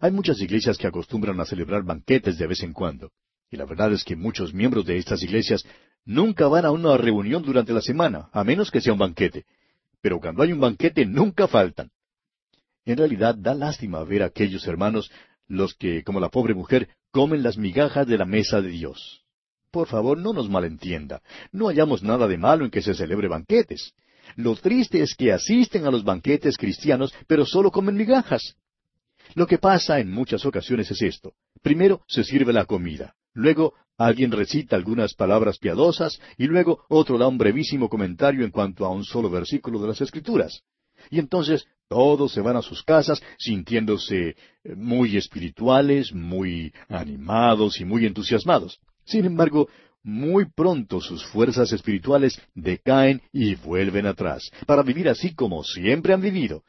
Hay 0.00 0.10
muchas 0.10 0.40
iglesias 0.40 0.76
que 0.76 0.86
acostumbran 0.86 1.40
a 1.40 1.46
celebrar 1.46 1.84
banquetes 1.84 2.36
de 2.36 2.46
vez 2.46 2.62
en 2.62 2.72
cuando. 2.72 3.12
Y 3.50 3.56
la 3.56 3.64
verdad 3.64 3.92
es 3.92 4.04
que 4.04 4.16
muchos 4.16 4.52
miembros 4.52 4.84
de 4.84 4.98
estas 4.98 5.22
iglesias 5.22 5.64
nunca 6.04 6.48
van 6.48 6.64
a 6.64 6.72
una 6.72 6.96
reunión 6.96 7.42
durante 7.42 7.72
la 7.72 7.80
semana, 7.80 8.28
a 8.32 8.44
menos 8.44 8.70
que 8.70 8.80
sea 8.80 8.92
un 8.92 8.98
banquete. 8.98 9.46
Pero 10.02 10.20
cuando 10.20 10.42
hay 10.42 10.52
un 10.52 10.60
banquete 10.60 11.06
nunca 11.06 11.46
faltan. 11.46 11.90
En 12.84 12.98
realidad 12.98 13.34
da 13.36 13.54
lástima 13.54 14.02
ver 14.04 14.22
a 14.22 14.26
aquellos 14.26 14.66
hermanos, 14.66 15.10
los 15.48 15.74
que, 15.74 16.02
como 16.02 16.20
la 16.20 16.28
pobre 16.28 16.54
mujer, 16.54 16.88
comen 17.10 17.42
las 17.42 17.56
migajas 17.56 18.06
de 18.06 18.18
la 18.18 18.24
mesa 18.24 18.60
de 18.60 18.68
Dios. 18.68 19.22
Por 19.70 19.88
favor, 19.88 20.18
no 20.18 20.32
nos 20.32 20.48
malentienda. 20.48 21.22
No 21.52 21.66
hallamos 21.66 22.02
nada 22.02 22.28
de 22.28 22.38
malo 22.38 22.64
en 22.64 22.70
que 22.70 22.82
se 22.82 22.94
celebre 22.94 23.28
banquetes. 23.28 23.94
Lo 24.34 24.54
triste 24.56 25.00
es 25.00 25.14
que 25.14 25.32
asisten 25.32 25.86
a 25.86 25.90
los 25.90 26.04
banquetes 26.04 26.56
cristianos, 26.56 27.14
pero 27.26 27.46
solo 27.46 27.70
comen 27.70 27.94
migajas. 27.94 28.56
Lo 29.34 29.46
que 29.46 29.58
pasa 29.58 30.00
en 30.00 30.10
muchas 30.10 30.44
ocasiones 30.44 30.90
es 30.90 31.02
esto. 31.02 31.34
Primero 31.62 32.02
se 32.08 32.24
sirve 32.24 32.52
la 32.52 32.64
comida. 32.64 33.14
Luego 33.34 33.74
alguien 33.98 34.32
recita 34.32 34.76
algunas 34.76 35.14
palabras 35.14 35.58
piadosas 35.58 36.20
y 36.36 36.46
luego 36.46 36.84
otro 36.88 37.18
da 37.18 37.28
un 37.28 37.38
brevísimo 37.38 37.88
comentario 37.88 38.44
en 38.44 38.50
cuanto 38.50 38.84
a 38.84 38.90
un 38.90 39.04
solo 39.04 39.30
versículo 39.30 39.80
de 39.80 39.88
las 39.88 40.00
Escrituras. 40.00 40.62
Y 41.10 41.18
entonces 41.18 41.66
todos 41.88 42.32
se 42.32 42.40
van 42.40 42.56
a 42.56 42.62
sus 42.62 42.82
casas 42.82 43.22
sintiéndose 43.38 44.28
eh, 44.28 44.36
muy 44.74 45.16
espirituales, 45.16 46.12
muy 46.12 46.72
animados 46.88 47.80
y 47.80 47.84
muy 47.84 48.06
entusiasmados. 48.06 48.80
Sin 49.04 49.24
embargo, 49.24 49.68
muy 50.06 50.48
pronto 50.48 51.00
sus 51.00 51.26
fuerzas 51.26 51.72
espirituales 51.72 52.40
decaen 52.54 53.20
y 53.32 53.56
vuelven 53.56 54.06
atrás, 54.06 54.48
para 54.64 54.84
vivir 54.84 55.08
así 55.08 55.34
como 55.34 55.64
siempre 55.64 56.14
han 56.14 56.20
vivido. 56.20 56.62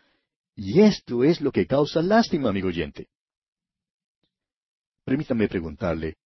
Y 0.56 0.82
esto 0.82 1.24
es 1.24 1.40
lo 1.40 1.52
que 1.52 1.68
causa 1.68 2.02
lástima, 2.02 2.50
amigo 2.50 2.70
oyente. 2.70 3.10
Permítame 5.06 5.48
preguntarle, 5.48 6.18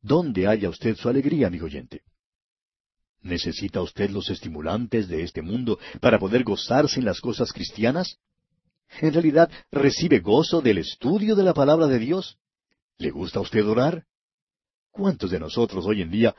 ¿Dónde 0.00 0.46
halla 0.46 0.70
usted 0.70 0.96
su 0.96 1.10
alegría, 1.10 1.48
amigo 1.48 1.66
oyente? 1.66 2.00
¿Necesita 3.20 3.82
usted 3.82 4.08
los 4.08 4.30
estimulantes 4.30 5.06
de 5.06 5.22
este 5.24 5.42
mundo 5.42 5.78
para 6.00 6.18
poder 6.18 6.44
gozarse 6.44 6.98
en 6.98 7.04
las 7.04 7.20
cosas 7.20 7.52
cristianas? 7.52 8.16
¿En 9.02 9.12
realidad 9.12 9.50
recibe 9.70 10.20
gozo 10.20 10.62
del 10.62 10.78
estudio 10.78 11.36
de 11.36 11.42
la 11.42 11.52
palabra 11.52 11.88
de 11.88 11.98
Dios? 11.98 12.38
¿Le 12.96 13.10
gusta 13.10 13.40
a 13.40 13.42
usted 13.42 13.66
orar? 13.66 14.06
¿Cuántos 14.90 15.30
de 15.30 15.38
nosotros 15.38 15.86
hoy 15.86 16.02
en 16.02 16.10
día 16.10 16.34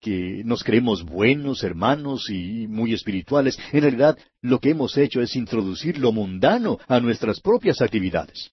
que 0.00 0.42
nos 0.44 0.62
creemos 0.62 1.02
buenos 1.02 1.62
hermanos 1.62 2.28
y 2.28 2.66
muy 2.66 2.92
espirituales, 2.92 3.58
en 3.72 3.82
realidad 3.82 4.18
lo 4.42 4.60
que 4.60 4.70
hemos 4.70 4.96
hecho 4.98 5.22
es 5.22 5.34
introducir 5.34 5.98
lo 5.98 6.12
mundano 6.12 6.78
a 6.86 7.00
nuestras 7.00 7.40
propias 7.40 7.80
actividades? 7.80 8.50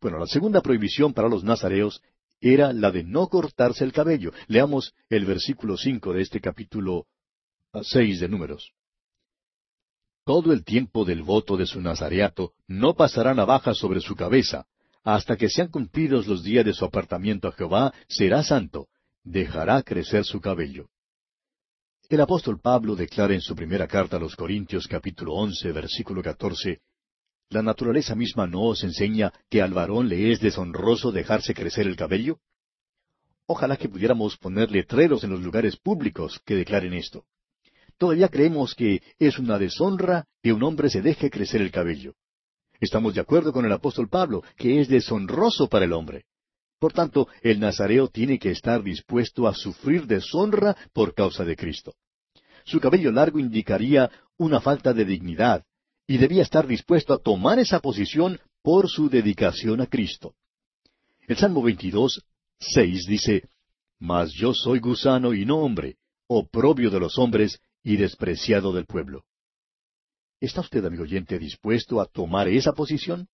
Bueno, 0.00 0.18
la 0.18 0.26
segunda 0.26 0.60
prohibición 0.60 1.14
para 1.14 1.28
los 1.28 1.42
nazareos 1.42 2.00
era 2.40 2.72
la 2.72 2.90
de 2.90 3.04
no 3.04 3.28
cortarse 3.28 3.84
el 3.84 3.92
cabello. 3.92 4.32
Leamos 4.48 4.94
el 5.08 5.24
versículo 5.24 5.76
cinco 5.76 6.12
de 6.12 6.22
este 6.22 6.40
capítulo 6.40 7.06
seis 7.82 8.20
de 8.20 8.28
Números. 8.28 8.72
Todo 10.24 10.52
el 10.52 10.64
tiempo 10.64 11.04
del 11.04 11.22
voto 11.22 11.56
de 11.56 11.66
su 11.66 11.80
nazareato 11.80 12.52
no 12.66 12.94
pasará 12.94 13.34
navaja 13.34 13.74
sobre 13.74 14.00
su 14.00 14.14
cabeza, 14.14 14.66
hasta 15.04 15.36
que 15.36 15.50
sean 15.50 15.68
cumplidos 15.68 16.26
los 16.26 16.42
días 16.42 16.64
de 16.64 16.72
su 16.72 16.84
apartamiento 16.84 17.46
a 17.46 17.52
Jehová, 17.52 17.92
será 18.08 18.42
santo, 18.42 18.88
dejará 19.22 19.82
crecer 19.82 20.24
su 20.24 20.40
cabello. 20.40 20.88
El 22.08 22.20
apóstol 22.20 22.58
Pablo 22.60 22.96
declara 22.96 23.34
en 23.34 23.40
su 23.40 23.54
primera 23.54 23.86
carta 23.86 24.16
a 24.16 24.20
los 24.20 24.34
Corintios 24.34 24.88
capítulo 24.88 25.34
once 25.34 25.70
versículo 25.72 26.22
catorce 26.22 26.80
¿La 27.50 27.62
naturaleza 27.62 28.14
misma 28.14 28.46
no 28.46 28.62
os 28.62 28.82
enseña 28.82 29.32
que 29.50 29.60
al 29.60 29.74
varón 29.74 30.08
le 30.08 30.32
es 30.32 30.40
deshonroso 30.40 31.12
dejarse 31.12 31.54
crecer 31.54 31.86
el 31.86 31.96
cabello? 31.96 32.38
Ojalá 33.46 33.76
que 33.76 33.88
pudiéramos 33.88 34.38
poner 34.38 34.70
letreros 34.70 35.22
en 35.24 35.30
los 35.30 35.40
lugares 35.40 35.76
públicos 35.76 36.40
que 36.46 36.54
declaren 36.54 36.94
esto. 36.94 37.26
Todavía 37.98 38.28
creemos 38.28 38.74
que 38.74 39.02
es 39.18 39.38
una 39.38 39.58
deshonra 39.58 40.24
que 40.42 40.52
un 40.52 40.62
hombre 40.62 40.88
se 40.88 41.02
deje 41.02 41.30
crecer 41.30 41.60
el 41.60 41.70
cabello. 41.70 42.14
Estamos 42.80 43.14
de 43.14 43.20
acuerdo 43.20 43.52
con 43.52 43.64
el 43.64 43.72
apóstol 43.72 44.08
Pablo, 44.08 44.42
que 44.56 44.80
es 44.80 44.88
deshonroso 44.88 45.68
para 45.68 45.84
el 45.84 45.92
hombre. 45.92 46.24
Por 46.78 46.92
tanto, 46.92 47.28
el 47.42 47.60
nazareo 47.60 48.08
tiene 48.08 48.38
que 48.38 48.50
estar 48.50 48.82
dispuesto 48.82 49.46
a 49.46 49.54
sufrir 49.54 50.06
deshonra 50.06 50.76
por 50.92 51.14
causa 51.14 51.44
de 51.44 51.56
Cristo. 51.56 51.94
Su 52.64 52.80
cabello 52.80 53.12
largo 53.12 53.38
indicaría 53.38 54.10
una 54.36 54.60
falta 54.60 54.92
de 54.92 55.04
dignidad, 55.04 55.64
y 56.06 56.18
debía 56.18 56.42
estar 56.42 56.66
dispuesto 56.66 57.14
a 57.14 57.18
tomar 57.18 57.58
esa 57.58 57.80
posición 57.80 58.38
por 58.62 58.88
su 58.88 59.08
dedicación 59.08 59.80
a 59.80 59.86
Cristo. 59.86 60.34
El 61.26 61.36
Salmo 61.36 61.62
22, 61.62 62.22
6 62.58 63.06
dice, 63.06 63.48
Mas 63.98 64.32
yo 64.32 64.52
soy 64.52 64.80
gusano 64.80 65.32
y 65.32 65.46
no 65.46 65.58
hombre, 65.58 65.96
oprobio 66.26 66.90
de 66.90 67.00
los 67.00 67.18
hombres 67.18 67.60
y 67.82 67.96
despreciado 67.96 68.72
del 68.72 68.86
pueblo. 68.86 69.24
¿Está 70.40 70.60
usted, 70.60 70.84
amigo 70.84 71.04
oyente, 71.04 71.38
dispuesto 71.38 72.00
a 72.00 72.06
tomar 72.06 72.48
esa 72.48 72.72
posición? 72.72 73.28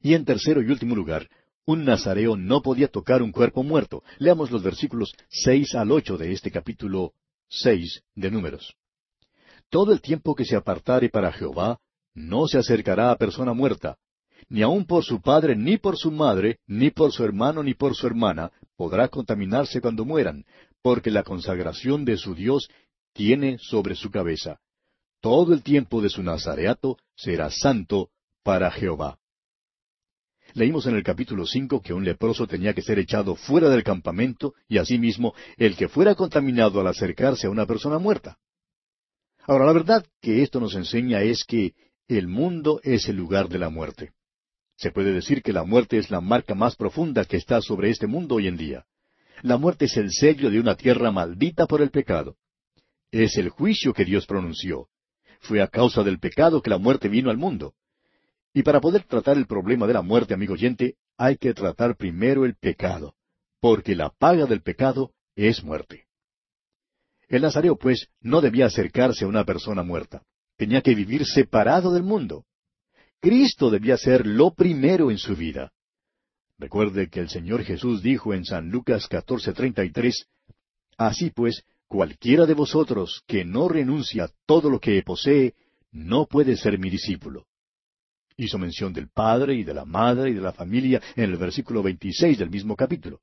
Y 0.00 0.14
en 0.14 0.24
tercero 0.24 0.60
y 0.62 0.66
último 0.66 0.94
lugar, 0.94 1.28
un 1.66 1.84
nazareo 1.84 2.36
no 2.36 2.60
podía 2.60 2.88
tocar 2.88 3.22
un 3.22 3.32
cuerpo 3.32 3.62
muerto. 3.62 4.02
Leamos 4.18 4.50
los 4.50 4.62
versículos 4.62 5.14
seis 5.28 5.74
al 5.74 5.92
ocho 5.92 6.18
de 6.18 6.32
este 6.32 6.50
capítulo 6.50 7.12
seis 7.48 8.02
de 8.14 8.30
Números. 8.30 8.74
Todo 9.70 9.92
el 9.92 10.00
tiempo 10.00 10.34
que 10.34 10.44
se 10.44 10.56
apartare 10.56 11.08
para 11.08 11.32
Jehová, 11.32 11.78
no 12.14 12.46
se 12.46 12.58
acercará 12.58 13.10
a 13.10 13.16
persona 13.16 13.54
muerta, 13.54 13.96
ni 14.48 14.62
aun 14.62 14.84
por 14.84 15.04
su 15.04 15.20
padre, 15.20 15.56
ni 15.56 15.78
por 15.78 15.96
su 15.96 16.10
madre, 16.10 16.58
ni 16.66 16.90
por 16.90 17.12
su 17.12 17.24
hermano, 17.24 17.62
ni 17.62 17.74
por 17.74 17.94
su 17.94 18.06
hermana, 18.06 18.52
podrá 18.76 19.08
contaminarse 19.08 19.80
cuando 19.80 20.04
mueran, 20.04 20.44
porque 20.82 21.10
la 21.10 21.22
consagración 21.22 22.04
de 22.04 22.16
su 22.16 22.34
Dios 22.34 22.68
tiene 23.14 23.58
sobre 23.58 23.94
su 23.94 24.10
cabeza. 24.10 24.60
Todo 25.24 25.54
el 25.54 25.62
tiempo 25.62 26.02
de 26.02 26.10
su 26.10 26.22
nazareato 26.22 26.98
será 27.16 27.50
santo 27.50 28.10
para 28.42 28.70
Jehová. 28.70 29.18
Leímos 30.52 30.84
en 30.84 30.96
el 30.96 31.02
capítulo 31.02 31.46
cinco 31.46 31.80
que 31.80 31.94
un 31.94 32.04
leproso 32.04 32.46
tenía 32.46 32.74
que 32.74 32.82
ser 32.82 32.98
echado 32.98 33.34
fuera 33.34 33.70
del 33.70 33.82
campamento 33.82 34.52
y 34.68 34.76
asimismo 34.76 35.32
el 35.56 35.76
que 35.76 35.88
fuera 35.88 36.14
contaminado 36.14 36.78
al 36.78 36.88
acercarse 36.88 37.46
a 37.46 37.50
una 37.50 37.64
persona 37.64 37.98
muerta. 37.98 38.36
Ahora, 39.46 39.64
la 39.64 39.72
verdad 39.72 40.04
que 40.20 40.42
esto 40.42 40.60
nos 40.60 40.74
enseña 40.74 41.22
es 41.22 41.44
que 41.44 41.72
el 42.06 42.28
mundo 42.28 42.80
es 42.82 43.08
el 43.08 43.16
lugar 43.16 43.48
de 43.48 43.60
la 43.60 43.70
muerte. 43.70 44.12
Se 44.76 44.90
puede 44.90 45.14
decir 45.14 45.42
que 45.42 45.54
la 45.54 45.64
muerte 45.64 45.96
es 45.96 46.10
la 46.10 46.20
marca 46.20 46.54
más 46.54 46.76
profunda 46.76 47.24
que 47.24 47.38
está 47.38 47.62
sobre 47.62 47.88
este 47.88 48.06
mundo 48.06 48.34
hoy 48.34 48.46
en 48.46 48.58
día. 48.58 48.84
La 49.40 49.56
muerte 49.56 49.86
es 49.86 49.96
el 49.96 50.12
sello 50.12 50.50
de 50.50 50.60
una 50.60 50.74
tierra 50.74 51.10
maldita 51.10 51.64
por 51.64 51.80
el 51.80 51.88
pecado. 51.88 52.36
Es 53.10 53.38
el 53.38 53.48
juicio 53.48 53.94
que 53.94 54.04
Dios 54.04 54.26
pronunció. 54.26 54.90
Fue 55.44 55.60
a 55.60 55.68
causa 55.68 56.02
del 56.02 56.18
pecado 56.18 56.62
que 56.62 56.70
la 56.70 56.78
muerte 56.78 57.08
vino 57.08 57.28
al 57.30 57.36
mundo. 57.36 57.74
Y 58.54 58.62
para 58.62 58.80
poder 58.80 59.04
tratar 59.04 59.36
el 59.36 59.46
problema 59.46 59.86
de 59.86 59.92
la 59.92 60.00
muerte, 60.00 60.32
amigo 60.32 60.54
oyente, 60.54 60.96
hay 61.18 61.36
que 61.36 61.52
tratar 61.52 61.96
primero 61.96 62.46
el 62.46 62.54
pecado, 62.54 63.14
porque 63.60 63.94
la 63.94 64.08
paga 64.08 64.46
del 64.46 64.62
pecado 64.62 65.12
es 65.36 65.62
muerte. 65.62 66.06
El 67.28 67.42
Nazareo, 67.42 67.76
pues, 67.76 68.08
no 68.20 68.40
debía 68.40 68.66
acercarse 68.66 69.26
a 69.26 69.28
una 69.28 69.44
persona 69.44 69.82
muerta. 69.82 70.22
Tenía 70.56 70.80
que 70.80 70.94
vivir 70.94 71.26
separado 71.26 71.92
del 71.92 72.04
mundo. 72.04 72.46
Cristo 73.20 73.70
debía 73.70 73.98
ser 73.98 74.26
lo 74.26 74.54
primero 74.54 75.10
en 75.10 75.18
su 75.18 75.36
vida. 75.36 75.72
Recuerde 76.58 77.10
que 77.10 77.20
el 77.20 77.28
Señor 77.28 77.64
Jesús 77.64 78.02
dijo 78.02 78.32
en 78.32 78.46
San 78.46 78.70
Lucas 78.70 79.08
14:33, 79.10 80.26
Así 80.96 81.28
pues, 81.30 81.64
cualquiera 81.94 82.44
de 82.44 82.54
vosotros 82.54 83.22
que 83.24 83.44
no 83.44 83.68
renuncia 83.68 84.24
a 84.24 84.30
todo 84.46 84.68
lo 84.68 84.80
que 84.80 85.00
posee, 85.04 85.54
no 85.92 86.26
puede 86.26 86.56
ser 86.56 86.76
mi 86.76 86.90
discípulo. 86.90 87.46
Hizo 88.36 88.58
mención 88.58 88.92
del 88.92 89.10
padre 89.10 89.54
y 89.54 89.62
de 89.62 89.74
la 89.74 89.84
madre 89.84 90.30
y 90.30 90.34
de 90.34 90.40
la 90.40 90.52
familia 90.52 91.00
en 91.14 91.30
el 91.30 91.36
versículo 91.36 91.84
26 91.84 92.36
del 92.36 92.50
mismo 92.50 92.74
capítulo. 92.74 93.20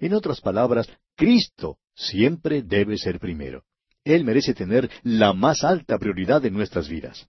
En 0.00 0.14
otras 0.14 0.40
palabras, 0.40 0.88
Cristo 1.14 1.76
siempre 1.94 2.62
debe 2.62 2.96
ser 2.96 3.20
primero. 3.20 3.64
Él 4.02 4.24
merece 4.24 4.54
tener 4.54 4.90
la 5.02 5.34
más 5.34 5.62
alta 5.62 5.98
prioridad 5.98 6.42
en 6.46 6.54
nuestras 6.54 6.88
vidas. 6.88 7.26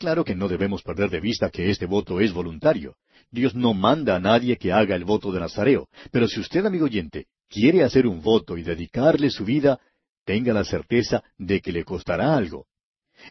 Claro 0.00 0.24
que 0.24 0.34
no 0.34 0.48
debemos 0.48 0.82
perder 0.82 1.10
de 1.10 1.20
vista 1.20 1.48
que 1.48 1.70
este 1.70 1.86
voto 1.86 2.20
es 2.20 2.32
voluntario. 2.32 2.96
Dios 3.30 3.54
no 3.54 3.72
manda 3.72 4.16
a 4.16 4.20
nadie 4.20 4.56
que 4.56 4.72
haga 4.72 4.96
el 4.96 5.04
voto 5.04 5.30
de 5.30 5.38
Nazareo, 5.38 5.86
pero 6.10 6.26
si 6.26 6.40
usted, 6.40 6.66
amigo 6.66 6.86
oyente, 6.86 7.28
quiere 7.48 7.82
hacer 7.84 8.06
un 8.06 8.22
voto 8.22 8.56
y 8.56 8.62
dedicarle 8.62 9.30
su 9.30 9.44
vida, 9.44 9.80
tenga 10.24 10.52
la 10.52 10.64
certeza 10.64 11.22
de 11.38 11.60
que 11.60 11.72
le 11.72 11.84
costará 11.84 12.36
algo. 12.36 12.66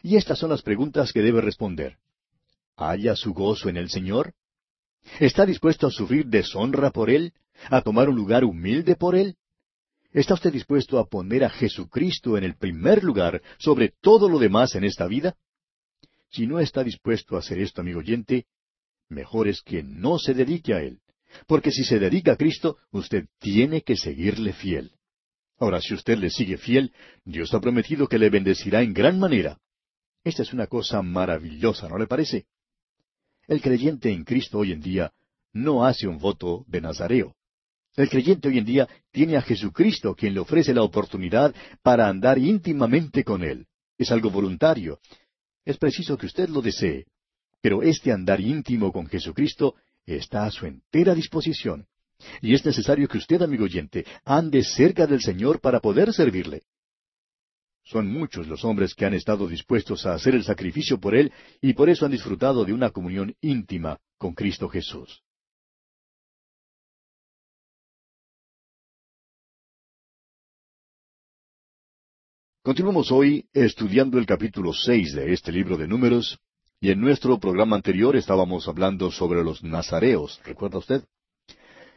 Y 0.02 0.16
estas 0.16 0.38
son 0.38 0.50
las 0.50 0.62
preguntas 0.62 1.12
que 1.12 1.22
debe 1.22 1.40
responder. 1.40 1.98
¿Haya 2.76 3.14
su 3.16 3.32
gozo 3.32 3.68
en 3.68 3.76
el 3.76 3.90
Señor? 3.90 4.34
¿Está 5.20 5.46
dispuesto 5.46 5.86
a 5.86 5.90
sufrir 5.90 6.26
deshonra 6.26 6.90
por 6.90 7.10
Él? 7.10 7.32
¿A 7.70 7.82
tomar 7.82 8.08
un 8.08 8.16
lugar 8.16 8.44
humilde 8.44 8.96
por 8.96 9.14
Él? 9.14 9.36
¿Está 10.12 10.34
usted 10.34 10.52
dispuesto 10.52 10.98
a 10.98 11.06
poner 11.06 11.44
a 11.44 11.50
Jesucristo 11.50 12.38
en 12.38 12.44
el 12.44 12.56
primer 12.56 13.02
lugar 13.02 13.42
sobre 13.58 13.92
todo 14.00 14.28
lo 14.28 14.38
demás 14.38 14.74
en 14.74 14.84
esta 14.84 15.06
vida? 15.06 15.36
Si 16.30 16.46
no 16.46 16.58
está 16.58 16.82
dispuesto 16.82 17.36
a 17.36 17.40
hacer 17.40 17.58
esto, 17.58 17.80
amigo 17.80 18.00
oyente, 18.00 18.46
mejor 19.08 19.48
es 19.48 19.60
que 19.62 19.82
no 19.82 20.18
se 20.18 20.34
dedique 20.34 20.74
a 20.74 20.82
Él. 20.82 21.00
Porque 21.46 21.70
si 21.70 21.84
se 21.84 21.98
dedica 21.98 22.32
a 22.32 22.36
Cristo, 22.36 22.78
usted 22.90 23.26
tiene 23.38 23.82
que 23.82 23.96
seguirle 23.96 24.52
fiel. 24.52 24.92
Ahora, 25.58 25.80
si 25.80 25.94
usted 25.94 26.18
le 26.18 26.30
sigue 26.30 26.56
fiel, 26.56 26.92
Dios 27.24 27.54
ha 27.54 27.60
prometido 27.60 28.08
que 28.08 28.18
le 28.18 28.30
bendecirá 28.30 28.82
en 28.82 28.92
gran 28.92 29.18
manera. 29.18 29.58
Esta 30.24 30.42
es 30.42 30.52
una 30.52 30.66
cosa 30.66 31.02
maravillosa, 31.02 31.88
¿no 31.88 31.98
le 31.98 32.06
parece? 32.06 32.46
El 33.46 33.60
creyente 33.60 34.10
en 34.10 34.24
Cristo 34.24 34.58
hoy 34.58 34.72
en 34.72 34.80
día 34.80 35.12
no 35.52 35.84
hace 35.84 36.08
un 36.08 36.18
voto 36.18 36.64
de 36.66 36.80
Nazareo. 36.80 37.36
El 37.96 38.08
creyente 38.08 38.48
hoy 38.48 38.58
en 38.58 38.64
día 38.64 38.88
tiene 39.12 39.36
a 39.36 39.42
Jesucristo 39.42 40.14
quien 40.14 40.34
le 40.34 40.40
ofrece 40.40 40.74
la 40.74 40.82
oportunidad 40.82 41.54
para 41.82 42.08
andar 42.08 42.38
íntimamente 42.38 43.22
con 43.22 43.44
Él. 43.44 43.66
Es 43.96 44.10
algo 44.10 44.30
voluntario. 44.30 44.98
Es 45.64 45.78
preciso 45.78 46.18
que 46.18 46.26
usted 46.26 46.48
lo 46.48 46.60
desee. 46.60 47.06
Pero 47.60 47.82
este 47.82 48.10
andar 48.10 48.40
íntimo 48.40 48.92
con 48.92 49.06
Jesucristo 49.06 49.76
está 50.06 50.44
a 50.44 50.50
su 50.50 50.66
entera 50.66 51.14
disposición. 51.14 51.86
Y 52.40 52.54
es 52.54 52.64
necesario 52.64 53.08
que 53.08 53.18
usted, 53.18 53.42
amigo 53.42 53.64
oyente, 53.64 54.06
ande 54.24 54.62
cerca 54.62 55.06
del 55.06 55.20
Señor 55.20 55.60
para 55.60 55.80
poder 55.80 56.12
servirle. 56.12 56.62
Son 57.84 58.06
muchos 58.06 58.46
los 58.46 58.64
hombres 58.64 58.94
que 58.94 59.04
han 59.04 59.14
estado 59.14 59.46
dispuestos 59.46 60.06
a 60.06 60.14
hacer 60.14 60.34
el 60.34 60.44
sacrificio 60.44 60.98
por 60.98 61.14
Él 61.14 61.32
y 61.60 61.74
por 61.74 61.90
eso 61.90 62.06
han 62.06 62.12
disfrutado 62.12 62.64
de 62.64 62.72
una 62.72 62.90
comunión 62.90 63.34
íntima 63.42 63.98
con 64.16 64.32
Cristo 64.34 64.68
Jesús. 64.68 65.22
Continuamos 72.62 73.12
hoy 73.12 73.46
estudiando 73.52 74.18
el 74.18 74.24
capítulo 74.24 74.72
seis 74.72 75.12
de 75.12 75.34
este 75.34 75.52
libro 75.52 75.76
de 75.76 75.86
Números, 75.86 76.38
y 76.84 76.90
en 76.90 77.00
nuestro 77.00 77.38
programa 77.38 77.76
anterior 77.76 78.14
estábamos 78.14 78.68
hablando 78.68 79.10
sobre 79.10 79.42
los 79.42 79.64
nazareos, 79.64 80.38
¿recuerda 80.44 80.76
usted? 80.76 81.02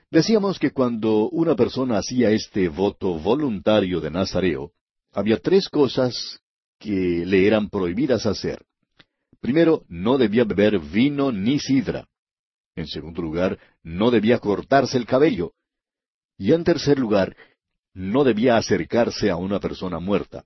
Decíamos 0.09 0.59
que 0.59 0.71
cuando 0.71 1.27
una 1.27 1.57
persona 1.57 1.97
hacía 1.97 2.29
este 2.29 2.69
voto 2.69 3.19
voluntario 3.19 3.99
de 3.99 4.11
nazareo, 4.11 4.71
había 5.11 5.39
tres 5.39 5.67
cosas 5.67 6.39
que 6.79 7.25
le 7.25 7.45
eran 7.45 7.67
prohibidas 7.67 8.25
hacer. 8.25 8.63
Primero, 9.41 9.83
no 9.89 10.17
debía 10.17 10.45
beber 10.45 10.79
vino 10.79 11.33
ni 11.33 11.59
sidra. 11.59 12.07
En 12.73 12.87
segundo 12.87 13.21
lugar, 13.21 13.59
no 13.83 14.09
debía 14.09 14.39
cortarse 14.39 14.97
el 14.97 15.05
cabello. 15.05 15.51
Y 16.37 16.53
en 16.53 16.63
tercer 16.63 16.97
lugar, 16.97 17.35
no 17.93 18.23
debía 18.23 18.55
acercarse 18.55 19.29
a 19.29 19.35
una 19.35 19.59
persona 19.59 19.99
muerta. 19.99 20.45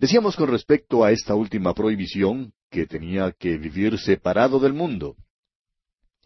Decíamos 0.00 0.34
con 0.34 0.48
respecto 0.48 1.04
a 1.04 1.12
esta 1.12 1.36
última 1.36 1.74
prohibición 1.74 2.52
que 2.70 2.86
tenía 2.86 3.32
que 3.32 3.58
vivir 3.58 3.98
separado 3.98 4.58
del 4.58 4.72
mundo. 4.72 5.16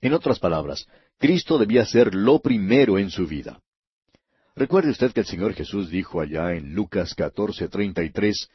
En 0.01 0.13
otras 0.13 0.39
palabras, 0.39 0.87
Cristo 1.19 1.59
debía 1.59 1.87
ser 1.87 2.15
lo 2.15 2.41
primero 2.41 2.99
en 2.99 3.11
su 3.11 3.27
vida. 3.27 3.61
Recuerde 4.55 4.91
usted 4.91 5.13
que 5.13 5.21
el 5.21 5.27
Señor 5.27 5.55
Jesús 5.55 5.91
dijo 5.91 6.21
allá 6.21 6.53
en 6.53 6.75
Lucas 6.75 7.17
14:33, 7.17 8.49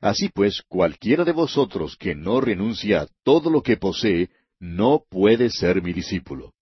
Así 0.00 0.28
pues, 0.28 0.62
cualquiera 0.68 1.24
de 1.24 1.32
vosotros 1.32 1.96
que 1.96 2.14
no 2.14 2.40
renuncia 2.40 3.02
a 3.02 3.08
todo 3.22 3.48
lo 3.48 3.62
que 3.62 3.76
posee, 3.76 4.28
no 4.58 5.04
puede 5.08 5.48
ser 5.50 5.82
mi 5.82 5.92
discípulo. 5.92 6.52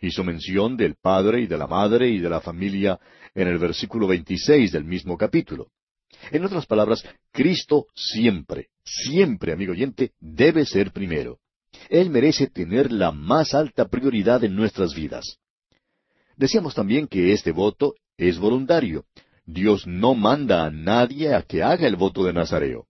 Hizo 0.00 0.24
mención 0.24 0.76
del 0.76 0.96
padre 0.96 1.40
y 1.40 1.46
de 1.46 1.56
la 1.56 1.66
madre 1.66 2.08
y 2.08 2.18
de 2.18 2.28
la 2.28 2.40
familia 2.40 3.00
en 3.34 3.48
el 3.48 3.58
versículo 3.58 4.06
26 4.06 4.72
del 4.72 4.84
mismo 4.84 5.16
capítulo. 5.16 5.68
En 6.30 6.44
otras 6.44 6.66
palabras, 6.66 7.04
Cristo 7.32 7.86
siempre, 7.94 8.68
siempre, 8.84 9.52
amigo 9.52 9.72
oyente, 9.72 10.12
debe 10.20 10.64
ser 10.66 10.92
primero. 10.92 11.38
Él 11.88 12.10
merece 12.10 12.46
tener 12.46 12.92
la 12.92 13.12
más 13.12 13.54
alta 13.54 13.88
prioridad 13.88 14.44
en 14.44 14.54
nuestras 14.54 14.94
vidas. 14.94 15.38
Decíamos 16.36 16.74
también 16.74 17.06
que 17.06 17.32
este 17.32 17.52
voto 17.52 17.94
es 18.16 18.38
voluntario. 18.38 19.04
Dios 19.44 19.86
no 19.86 20.14
manda 20.14 20.64
a 20.64 20.70
nadie 20.70 21.34
a 21.34 21.42
que 21.42 21.62
haga 21.62 21.86
el 21.86 21.96
voto 21.96 22.24
de 22.24 22.32
Nazareo. 22.32 22.86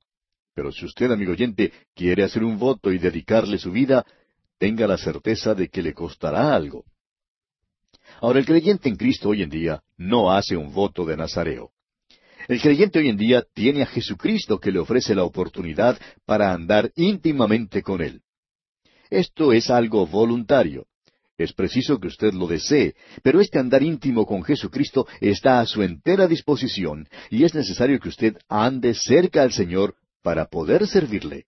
Pero 0.55 0.71
si 0.71 0.85
usted, 0.85 1.11
amigo 1.11 1.33
oyente, 1.33 1.73
quiere 1.95 2.25
hacer 2.25 2.45
un 2.45 2.59
voto 2.59 2.93
y 2.93 2.99
dedicarle 2.99 3.59
su 3.59 3.73
vida, 3.73 4.05
tenga 4.59 4.87
la 4.87 4.99
certeza 4.99 5.55
de 5.55 5.69
que 5.69 5.83
le 5.83 5.95
costará 5.95 6.55
algo. 6.55 6.85
Ahora, 8.21 8.39
el 8.39 8.47
creyente 8.47 8.89
en 8.89 8.97
Cristo 8.97 9.31
hoy 9.31 9.43
en 9.43 9.51
día 9.51 9.83
no 9.97 10.33
hace 10.33 10.57
un 10.57 10.73
voto 10.73 11.05
de 11.05 11.17
Nazareo. 11.17 11.71
El 12.49 12.61
creyente 12.61 12.99
hoy 12.99 13.09
en 13.09 13.17
día 13.17 13.45
tiene 13.55 13.83
a 13.83 13.87
Jesucristo 13.87 14.59
que 14.59 14.73
le 14.73 14.81
ofrece 14.81 15.15
la 15.15 15.25
oportunidad 15.25 15.99
para 16.27 16.53
andar 16.53 16.91
íntimamente 16.97 17.83
con 17.83 18.01
Él. 18.03 18.23
Esto 19.11 19.53
es 19.53 19.71
algo 19.71 20.07
voluntario. 20.07 20.87
Es 21.39 21.53
preciso 21.53 21.99
que 21.99 22.09
usted 22.09 22.33
lo 22.35 22.47
desee, 22.47 22.95
pero 23.23 23.41
este 23.41 23.59
andar 23.59 23.83
íntimo 23.83 24.27
con 24.27 24.43
Jesucristo 24.43 25.07
está 25.21 25.61
a 25.61 25.67
su 25.67 25.83
entera 25.83 26.27
disposición 26.27 27.09
y 27.31 27.45
es 27.45 27.55
necesario 27.55 27.99
que 28.01 28.09
usted 28.09 28.37
ande 28.49 28.95
cerca 28.95 29.43
al 29.43 29.53
Señor 29.53 29.95
para 30.23 30.47
poder 30.47 30.87
servirle. 30.87 31.47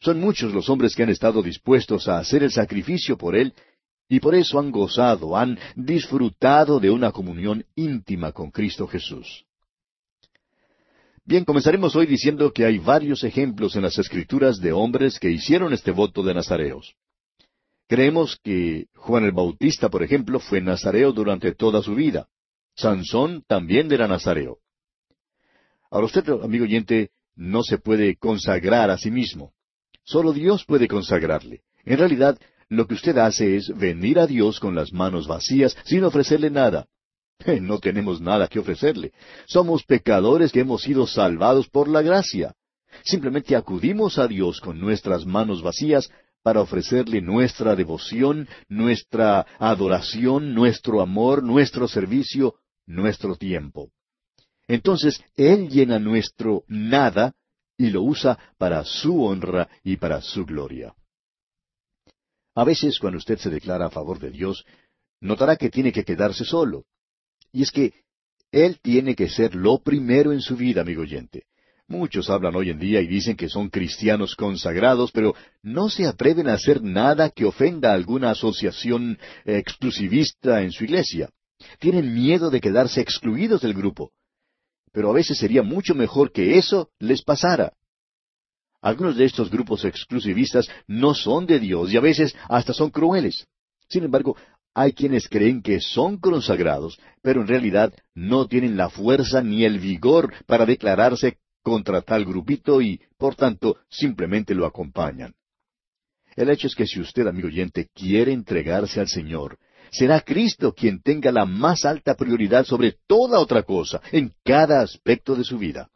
Son 0.00 0.18
muchos 0.18 0.52
los 0.54 0.68
hombres 0.70 0.94
que 0.96 1.02
han 1.02 1.10
estado 1.10 1.42
dispuestos 1.42 2.08
a 2.08 2.18
hacer 2.18 2.42
el 2.42 2.50
sacrificio 2.50 3.18
por 3.18 3.36
Él 3.36 3.54
y 4.08 4.18
por 4.18 4.34
eso 4.34 4.58
han 4.58 4.70
gozado, 4.70 5.36
han 5.36 5.58
disfrutado 5.76 6.80
de 6.80 6.90
una 6.90 7.12
comunión 7.12 7.64
íntima 7.76 8.32
con 8.32 8.50
Cristo 8.50 8.86
Jesús. 8.86 9.44
Bien, 11.30 11.44
comenzaremos 11.44 11.94
hoy 11.94 12.06
diciendo 12.06 12.52
que 12.52 12.64
hay 12.64 12.78
varios 12.78 13.22
ejemplos 13.22 13.76
en 13.76 13.82
las 13.82 13.96
Escrituras 13.96 14.58
de 14.58 14.72
hombres 14.72 15.20
que 15.20 15.30
hicieron 15.30 15.72
este 15.72 15.92
voto 15.92 16.24
de 16.24 16.34
nazareos. 16.34 16.96
Creemos 17.86 18.36
que 18.42 18.88
Juan 18.96 19.22
el 19.22 19.30
Bautista, 19.30 19.90
por 19.90 20.02
ejemplo, 20.02 20.40
fue 20.40 20.60
nazareo 20.60 21.12
durante 21.12 21.54
toda 21.54 21.82
su 21.82 21.94
vida. 21.94 22.26
Sansón 22.74 23.44
también 23.46 23.92
era 23.92 24.08
nazareo. 24.08 24.58
Ahora 25.92 26.06
usted, 26.06 26.28
amigo 26.42 26.64
oyente, 26.64 27.12
no 27.36 27.62
se 27.62 27.78
puede 27.78 28.16
consagrar 28.16 28.90
a 28.90 28.98
sí 28.98 29.12
mismo. 29.12 29.52
Solo 30.02 30.32
Dios 30.32 30.64
puede 30.64 30.88
consagrarle. 30.88 31.62
En 31.84 31.98
realidad, 31.98 32.40
lo 32.68 32.88
que 32.88 32.94
usted 32.94 33.16
hace 33.18 33.54
es 33.54 33.68
venir 33.78 34.18
a 34.18 34.26
Dios 34.26 34.58
con 34.58 34.74
las 34.74 34.92
manos 34.92 35.28
vacías 35.28 35.76
sin 35.84 36.02
ofrecerle 36.02 36.50
nada. 36.50 36.88
No 37.60 37.78
tenemos 37.78 38.20
nada 38.20 38.48
que 38.48 38.58
ofrecerle. 38.58 39.12
Somos 39.46 39.84
pecadores 39.84 40.52
que 40.52 40.60
hemos 40.60 40.82
sido 40.82 41.06
salvados 41.06 41.68
por 41.68 41.88
la 41.88 42.02
gracia. 42.02 42.54
Simplemente 43.04 43.56
acudimos 43.56 44.18
a 44.18 44.26
Dios 44.26 44.60
con 44.60 44.78
nuestras 44.80 45.24
manos 45.24 45.62
vacías 45.62 46.10
para 46.42 46.60
ofrecerle 46.60 47.20
nuestra 47.20 47.76
devoción, 47.76 48.48
nuestra 48.68 49.46
adoración, 49.58 50.54
nuestro 50.54 51.00
amor, 51.00 51.42
nuestro 51.42 51.86
servicio, 51.86 52.54
nuestro 52.86 53.36
tiempo. 53.36 53.90
Entonces 54.66 55.22
Él 55.36 55.68
llena 55.68 55.98
nuestro 55.98 56.64
nada 56.68 57.34
y 57.76 57.90
lo 57.90 58.02
usa 58.02 58.38
para 58.58 58.84
su 58.84 59.24
honra 59.24 59.68
y 59.82 59.96
para 59.96 60.20
su 60.20 60.44
gloria. 60.44 60.94
A 62.54 62.64
veces 62.64 62.98
cuando 62.98 63.18
usted 63.18 63.38
se 63.38 63.50
declara 63.50 63.86
a 63.86 63.90
favor 63.90 64.18
de 64.18 64.30
Dios, 64.30 64.64
notará 65.20 65.56
que 65.56 65.70
tiene 65.70 65.92
que 65.92 66.04
quedarse 66.04 66.44
solo. 66.44 66.84
Y 67.52 67.62
es 67.62 67.70
que 67.70 67.92
Él 68.52 68.78
tiene 68.80 69.14
que 69.14 69.28
ser 69.28 69.54
lo 69.54 69.78
primero 69.78 70.32
en 70.32 70.40
su 70.40 70.56
vida, 70.56 70.82
amigo 70.82 71.02
oyente. 71.02 71.44
Muchos 71.90 72.30
hablan 72.30 72.54
hoy 72.54 72.70
en 72.70 72.78
día 72.78 73.00
y 73.00 73.08
dicen 73.08 73.36
que 73.36 73.48
son 73.48 73.68
cristianos 73.68 74.36
consagrados, 74.36 75.10
pero 75.10 75.34
no 75.60 75.88
se 75.88 76.06
atreven 76.06 76.48
a 76.48 76.54
hacer 76.54 76.82
nada 76.82 77.30
que 77.30 77.44
ofenda 77.44 77.90
a 77.90 77.94
alguna 77.94 78.30
asociación 78.30 79.18
exclusivista 79.44 80.62
en 80.62 80.70
su 80.70 80.84
iglesia. 80.84 81.30
Tienen 81.80 82.14
miedo 82.14 82.48
de 82.48 82.60
quedarse 82.60 83.00
excluidos 83.00 83.62
del 83.62 83.74
grupo. 83.74 84.12
Pero 84.92 85.10
a 85.10 85.14
veces 85.14 85.38
sería 85.38 85.64
mucho 85.64 85.96
mejor 85.96 86.30
que 86.30 86.58
eso 86.58 86.90
les 87.00 87.22
pasara. 87.22 87.72
Algunos 88.80 89.16
de 89.16 89.24
estos 89.24 89.50
grupos 89.50 89.84
exclusivistas 89.84 90.68
no 90.86 91.14
son 91.14 91.44
de 91.44 91.58
Dios 91.58 91.92
y 91.92 91.96
a 91.96 92.00
veces 92.00 92.36
hasta 92.48 92.72
son 92.72 92.90
crueles. 92.90 93.46
Sin 93.88 94.04
embargo, 94.04 94.36
hay 94.80 94.94
quienes 94.94 95.28
creen 95.28 95.60
que 95.60 95.78
son 95.80 96.16
consagrados, 96.16 96.98
pero 97.20 97.42
en 97.42 97.48
realidad 97.48 97.92
no 98.14 98.46
tienen 98.46 98.78
la 98.78 98.88
fuerza 98.88 99.42
ni 99.42 99.64
el 99.64 99.78
vigor 99.78 100.32
para 100.46 100.64
declararse 100.64 101.36
contra 101.62 102.00
tal 102.00 102.24
grupito 102.24 102.80
y, 102.80 102.98
por 103.18 103.34
tanto, 103.34 103.76
simplemente 103.90 104.54
lo 104.54 104.64
acompañan. 104.64 105.34
El 106.34 106.48
hecho 106.48 106.66
es 106.66 106.74
que 106.74 106.86
si 106.86 106.98
usted, 106.98 107.26
amigo 107.26 107.48
oyente, 107.48 107.88
quiere 107.94 108.32
entregarse 108.32 109.00
al 109.00 109.08
Señor, 109.08 109.58
será 109.90 110.22
Cristo 110.22 110.72
quien 110.72 111.02
tenga 111.02 111.30
la 111.30 111.44
más 111.44 111.84
alta 111.84 112.14
prioridad 112.14 112.64
sobre 112.64 112.96
toda 113.06 113.38
otra 113.38 113.64
cosa, 113.64 114.00
en 114.12 114.32
cada 114.42 114.80
aspecto 114.80 115.34
de 115.34 115.44
su 115.44 115.58
vida. 115.58 115.90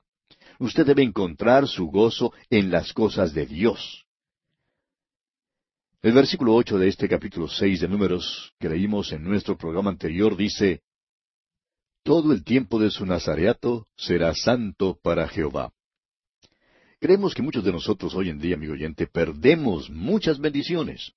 Usted 0.58 0.84
debe 0.84 1.02
encontrar 1.02 1.66
su 1.66 1.86
gozo 1.86 2.34
en 2.50 2.70
las 2.70 2.92
cosas 2.92 3.32
de 3.32 3.46
Dios. 3.46 4.03
El 6.04 6.12
versículo 6.12 6.54
ocho 6.54 6.76
de 6.76 6.88
este 6.88 7.08
capítulo 7.08 7.48
seis 7.48 7.80
de 7.80 7.88
Números 7.88 8.52
que 8.60 8.68
leímos 8.68 9.10
en 9.12 9.24
nuestro 9.24 9.56
programa 9.56 9.88
anterior 9.88 10.36
dice 10.36 10.82
Todo 12.02 12.34
el 12.34 12.44
tiempo 12.44 12.78
de 12.78 12.90
su 12.90 13.06
nazareato 13.06 13.86
será 13.96 14.34
santo 14.34 14.98
para 15.02 15.26
Jehová. 15.28 15.72
Creemos 17.00 17.32
que 17.32 17.40
muchos 17.40 17.64
de 17.64 17.72
nosotros 17.72 18.14
hoy 18.14 18.28
en 18.28 18.38
día, 18.38 18.56
amigo 18.56 18.74
oyente, 18.74 19.06
perdemos 19.06 19.88
muchas 19.88 20.38
bendiciones. 20.38 21.12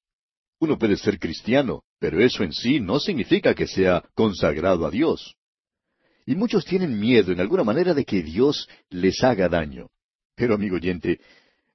Uno 0.58 0.80
puede 0.80 0.96
ser 0.96 1.20
cristiano, 1.20 1.84
pero 2.00 2.22
eso 2.22 2.46
en 2.46 2.54
sí 2.54 2.80
no 2.80 3.02
significa 3.02 3.54
que 3.54 3.68
sea 3.68 4.06
consagrado 4.14 4.86
a 4.86 4.90
Dios. 4.90 5.36
Y 6.26 6.36
muchos 6.36 6.64
tienen 6.64 6.98
miedo 6.98 7.34
en 7.34 7.42
alguna 7.42 7.66
manera 7.66 7.94
de 7.94 8.06
que 8.06 8.24
Dios 8.24 8.70
les 8.90 9.22
haga 9.22 9.50
daño. 9.50 9.90
Pero, 10.34 10.56
amigo 10.56 10.78
oyente, 10.78 11.20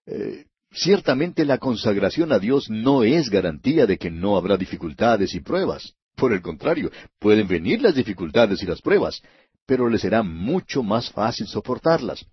eh, 0.07 0.47
ciertamente 0.73 1.45
la 1.45 1.59
consagración 1.59 2.33
a 2.33 2.39
Dios 2.39 2.69
no 2.71 3.03
es 3.03 3.31
garantía 3.31 3.87
de 3.87 3.99
que 3.99 4.11
no 4.11 4.37
habrá 4.37 4.57
dificultades 4.57 5.35
y 5.35 5.41
pruebas. 5.41 5.95
Por 6.17 6.33
el 6.33 6.43
contrario, 6.43 6.91
pueden 7.19 7.49
venir 7.49 7.81
las 7.83 7.95
dificultades 7.95 8.63
y 8.63 8.67
las 8.67 8.81
pruebas, 8.81 9.23
pero 9.67 9.89
les 9.89 10.03
será 10.03 10.23
mucho 10.23 10.83
más 10.83 11.11
fácil 11.11 11.47
soportarlas. 11.47 12.27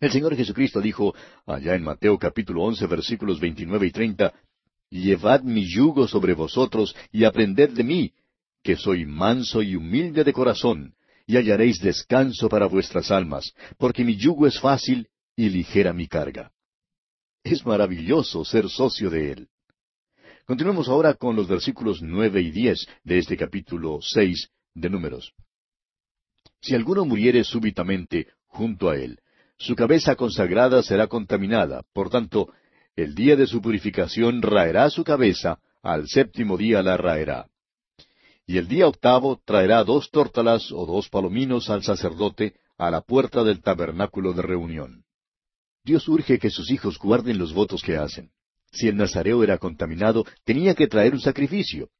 El 0.00 0.10
Señor 0.10 0.36
Jesucristo 0.36 0.80
dijo 0.80 1.14
allá 1.46 1.74
en 1.74 1.82
Mateo 1.82 2.18
capítulo 2.18 2.62
once 2.62 2.86
versículos 2.86 3.40
veintinueve 3.40 3.86
y 3.86 3.90
treinta 3.90 4.32
Llevad 4.90 5.42
mi 5.42 5.66
yugo 5.66 6.06
sobre 6.06 6.34
vosotros 6.34 6.94
y 7.10 7.24
aprended 7.24 7.70
de 7.70 7.84
mí, 7.84 8.12
que 8.62 8.76
soy 8.76 9.06
manso 9.06 9.60
y 9.62 9.74
humilde 9.76 10.24
de 10.24 10.32
corazón, 10.32 10.94
y 11.26 11.36
hallaréis 11.36 11.80
descanso 11.80 12.48
para 12.48 12.66
vuestras 12.66 13.10
almas, 13.10 13.52
porque 13.78 14.04
mi 14.04 14.16
yugo 14.16 14.46
es 14.46 14.60
fácil 14.60 15.08
y 15.36 15.48
ligera 15.48 15.92
mi 15.92 16.06
carga. 16.06 16.53
Es 17.44 17.66
maravilloso 17.66 18.42
ser 18.42 18.70
socio 18.70 19.10
de 19.10 19.32
Él. 19.32 19.48
Continuemos 20.46 20.88
ahora 20.88 21.12
con 21.12 21.36
los 21.36 21.46
versículos 21.46 22.00
nueve 22.00 22.40
y 22.40 22.50
diez 22.50 22.86
de 23.02 23.18
este 23.18 23.36
capítulo 23.36 23.98
seis 24.00 24.48
de 24.72 24.88
Números. 24.88 25.34
Si 26.62 26.74
alguno 26.74 27.04
muriere 27.04 27.44
súbitamente 27.44 28.28
junto 28.46 28.88
a 28.88 28.96
él, 28.96 29.18
su 29.58 29.76
cabeza 29.76 30.16
consagrada 30.16 30.82
será 30.82 31.06
contaminada, 31.06 31.82
por 31.92 32.08
tanto, 32.08 32.50
el 32.96 33.14
día 33.14 33.36
de 33.36 33.46
su 33.46 33.60
purificación 33.60 34.40
raerá 34.40 34.88
su 34.88 35.04
cabeza, 35.04 35.58
al 35.82 36.08
séptimo 36.08 36.56
día 36.56 36.82
la 36.82 36.96
raerá. 36.96 37.46
Y 38.46 38.56
el 38.56 38.68
día 38.68 38.88
octavo 38.88 39.38
traerá 39.44 39.84
dos 39.84 40.10
tórtalas 40.10 40.72
o 40.72 40.86
dos 40.86 41.10
palominos 41.10 41.68
al 41.68 41.82
sacerdote 41.82 42.54
a 42.78 42.90
la 42.90 43.02
puerta 43.02 43.44
del 43.44 43.60
tabernáculo 43.60 44.32
de 44.32 44.42
reunión. 44.42 45.04
Dios 45.84 46.08
urge 46.08 46.38
que 46.38 46.50
sus 46.50 46.70
hijos 46.70 46.98
guarden 46.98 47.38
los 47.38 47.52
votos 47.52 47.82
que 47.82 47.96
hacen. 47.96 48.30
Si 48.72 48.88
el 48.88 48.96
nazareo 48.96 49.44
era 49.44 49.58
contaminado, 49.58 50.24
tenía 50.44 50.74
que 50.74 50.86
traer 50.86 51.12
un 51.12 51.20
sacrificio. 51.20 51.90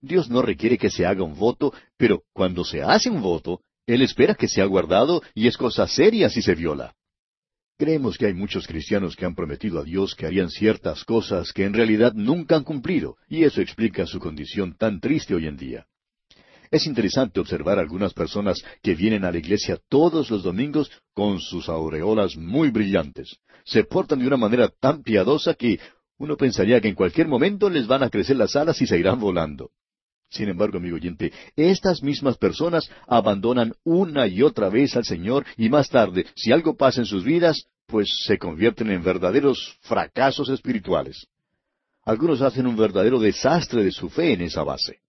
Dios 0.00 0.30
no 0.30 0.40
requiere 0.40 0.78
que 0.78 0.90
se 0.90 1.04
haga 1.04 1.22
un 1.22 1.36
voto, 1.36 1.72
pero 1.98 2.22
cuando 2.32 2.64
se 2.64 2.82
hace 2.82 3.10
un 3.10 3.20
voto, 3.20 3.60
Él 3.86 4.00
espera 4.00 4.34
que 4.34 4.48
sea 4.48 4.64
guardado 4.64 5.22
y 5.34 5.46
es 5.46 5.58
cosa 5.58 5.86
seria 5.86 6.30
si 6.30 6.40
se 6.40 6.54
viola. 6.54 6.94
Creemos 7.76 8.16
que 8.16 8.26
hay 8.26 8.34
muchos 8.34 8.66
cristianos 8.66 9.14
que 9.14 9.26
han 9.26 9.34
prometido 9.34 9.78
a 9.80 9.84
Dios 9.84 10.14
que 10.14 10.26
harían 10.26 10.48
ciertas 10.48 11.04
cosas 11.04 11.52
que 11.52 11.64
en 11.64 11.74
realidad 11.74 12.14
nunca 12.14 12.56
han 12.56 12.64
cumplido, 12.64 13.18
y 13.28 13.44
eso 13.44 13.60
explica 13.60 14.06
su 14.06 14.20
condición 14.20 14.74
tan 14.76 15.00
triste 15.00 15.34
hoy 15.34 15.46
en 15.48 15.56
día. 15.56 15.86
Es 16.74 16.88
interesante 16.88 17.38
observar 17.38 17.78
algunas 17.78 18.12
personas 18.12 18.60
que 18.82 18.96
vienen 18.96 19.24
a 19.24 19.30
la 19.30 19.38
iglesia 19.38 19.78
todos 19.88 20.28
los 20.28 20.42
domingos 20.42 20.90
con 21.12 21.38
sus 21.38 21.68
aureolas 21.68 22.36
muy 22.36 22.70
brillantes. 22.70 23.36
Se 23.64 23.84
portan 23.84 24.18
de 24.18 24.26
una 24.26 24.36
manera 24.36 24.68
tan 24.80 25.04
piadosa 25.04 25.54
que 25.54 25.78
uno 26.18 26.36
pensaría 26.36 26.80
que 26.80 26.88
en 26.88 26.96
cualquier 26.96 27.28
momento 27.28 27.70
les 27.70 27.86
van 27.86 28.02
a 28.02 28.10
crecer 28.10 28.34
las 28.34 28.56
alas 28.56 28.82
y 28.82 28.88
se 28.88 28.98
irán 28.98 29.20
volando. 29.20 29.70
Sin 30.28 30.48
embargo, 30.48 30.78
amigo 30.78 30.96
oyente, 30.96 31.32
estas 31.54 32.02
mismas 32.02 32.38
personas 32.38 32.90
abandonan 33.06 33.74
una 33.84 34.26
y 34.26 34.42
otra 34.42 34.68
vez 34.68 34.96
al 34.96 35.04
Señor 35.04 35.46
y 35.56 35.68
más 35.68 35.88
tarde, 35.88 36.26
si 36.34 36.50
algo 36.50 36.76
pasa 36.76 37.02
en 37.02 37.06
sus 37.06 37.22
vidas, 37.22 37.68
pues 37.86 38.08
se 38.26 38.36
convierten 38.36 38.90
en 38.90 39.04
verdaderos 39.04 39.78
fracasos 39.82 40.48
espirituales. 40.48 41.28
Algunos 42.02 42.42
hacen 42.42 42.66
un 42.66 42.74
verdadero 42.76 43.20
desastre 43.20 43.84
de 43.84 43.92
su 43.92 44.10
fe 44.10 44.32
en 44.32 44.42
esa 44.42 44.64
base. 44.64 45.03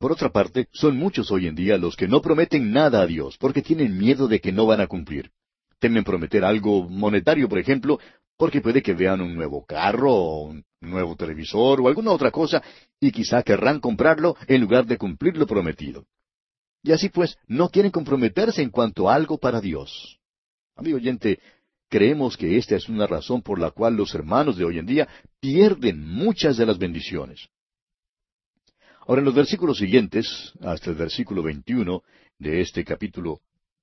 Por 0.00 0.12
otra 0.12 0.30
parte, 0.30 0.66
son 0.72 0.96
muchos 0.96 1.30
hoy 1.30 1.46
en 1.46 1.54
día 1.54 1.76
los 1.76 1.94
que 1.94 2.08
no 2.08 2.22
prometen 2.22 2.72
nada 2.72 3.02
a 3.02 3.06
Dios 3.06 3.36
porque 3.36 3.60
tienen 3.60 3.98
miedo 3.98 4.28
de 4.28 4.40
que 4.40 4.50
no 4.50 4.64
van 4.64 4.80
a 4.80 4.86
cumplir. 4.86 5.30
Temen 5.78 6.04
prometer 6.04 6.42
algo 6.42 6.88
monetario, 6.88 7.50
por 7.50 7.58
ejemplo, 7.58 8.00
porque 8.38 8.62
puede 8.62 8.80
que 8.80 8.94
vean 8.94 9.20
un 9.20 9.34
nuevo 9.34 9.62
carro 9.66 10.10
o 10.10 10.44
un 10.44 10.64
nuevo 10.80 11.16
televisor 11.16 11.82
o 11.82 11.88
alguna 11.88 12.12
otra 12.12 12.30
cosa 12.30 12.62
y 12.98 13.12
quizá 13.12 13.42
querrán 13.42 13.78
comprarlo 13.78 14.36
en 14.46 14.62
lugar 14.62 14.86
de 14.86 14.96
cumplir 14.96 15.36
lo 15.36 15.46
prometido. 15.46 16.06
Y 16.82 16.92
así 16.92 17.10
pues, 17.10 17.36
no 17.46 17.68
quieren 17.68 17.90
comprometerse 17.90 18.62
en 18.62 18.70
cuanto 18.70 19.10
a 19.10 19.14
algo 19.14 19.36
para 19.36 19.60
Dios. 19.60 20.18
Amigo 20.76 20.96
oyente, 20.96 21.40
creemos 21.90 22.38
que 22.38 22.56
esta 22.56 22.74
es 22.74 22.88
una 22.88 23.06
razón 23.06 23.42
por 23.42 23.60
la 23.60 23.70
cual 23.70 23.96
los 23.96 24.14
hermanos 24.14 24.56
de 24.56 24.64
hoy 24.64 24.78
en 24.78 24.86
día 24.86 25.08
pierden 25.40 26.08
muchas 26.08 26.56
de 26.56 26.64
las 26.64 26.78
bendiciones. 26.78 27.50
Ahora, 29.10 29.22
en 29.22 29.26
los 29.26 29.34
versículos 29.34 29.78
siguientes, 29.78 30.52
hasta 30.60 30.90
el 30.90 30.94
versículo 30.94 31.42
21 31.42 32.00
de 32.38 32.60
este 32.60 32.84
capítulo 32.84 33.40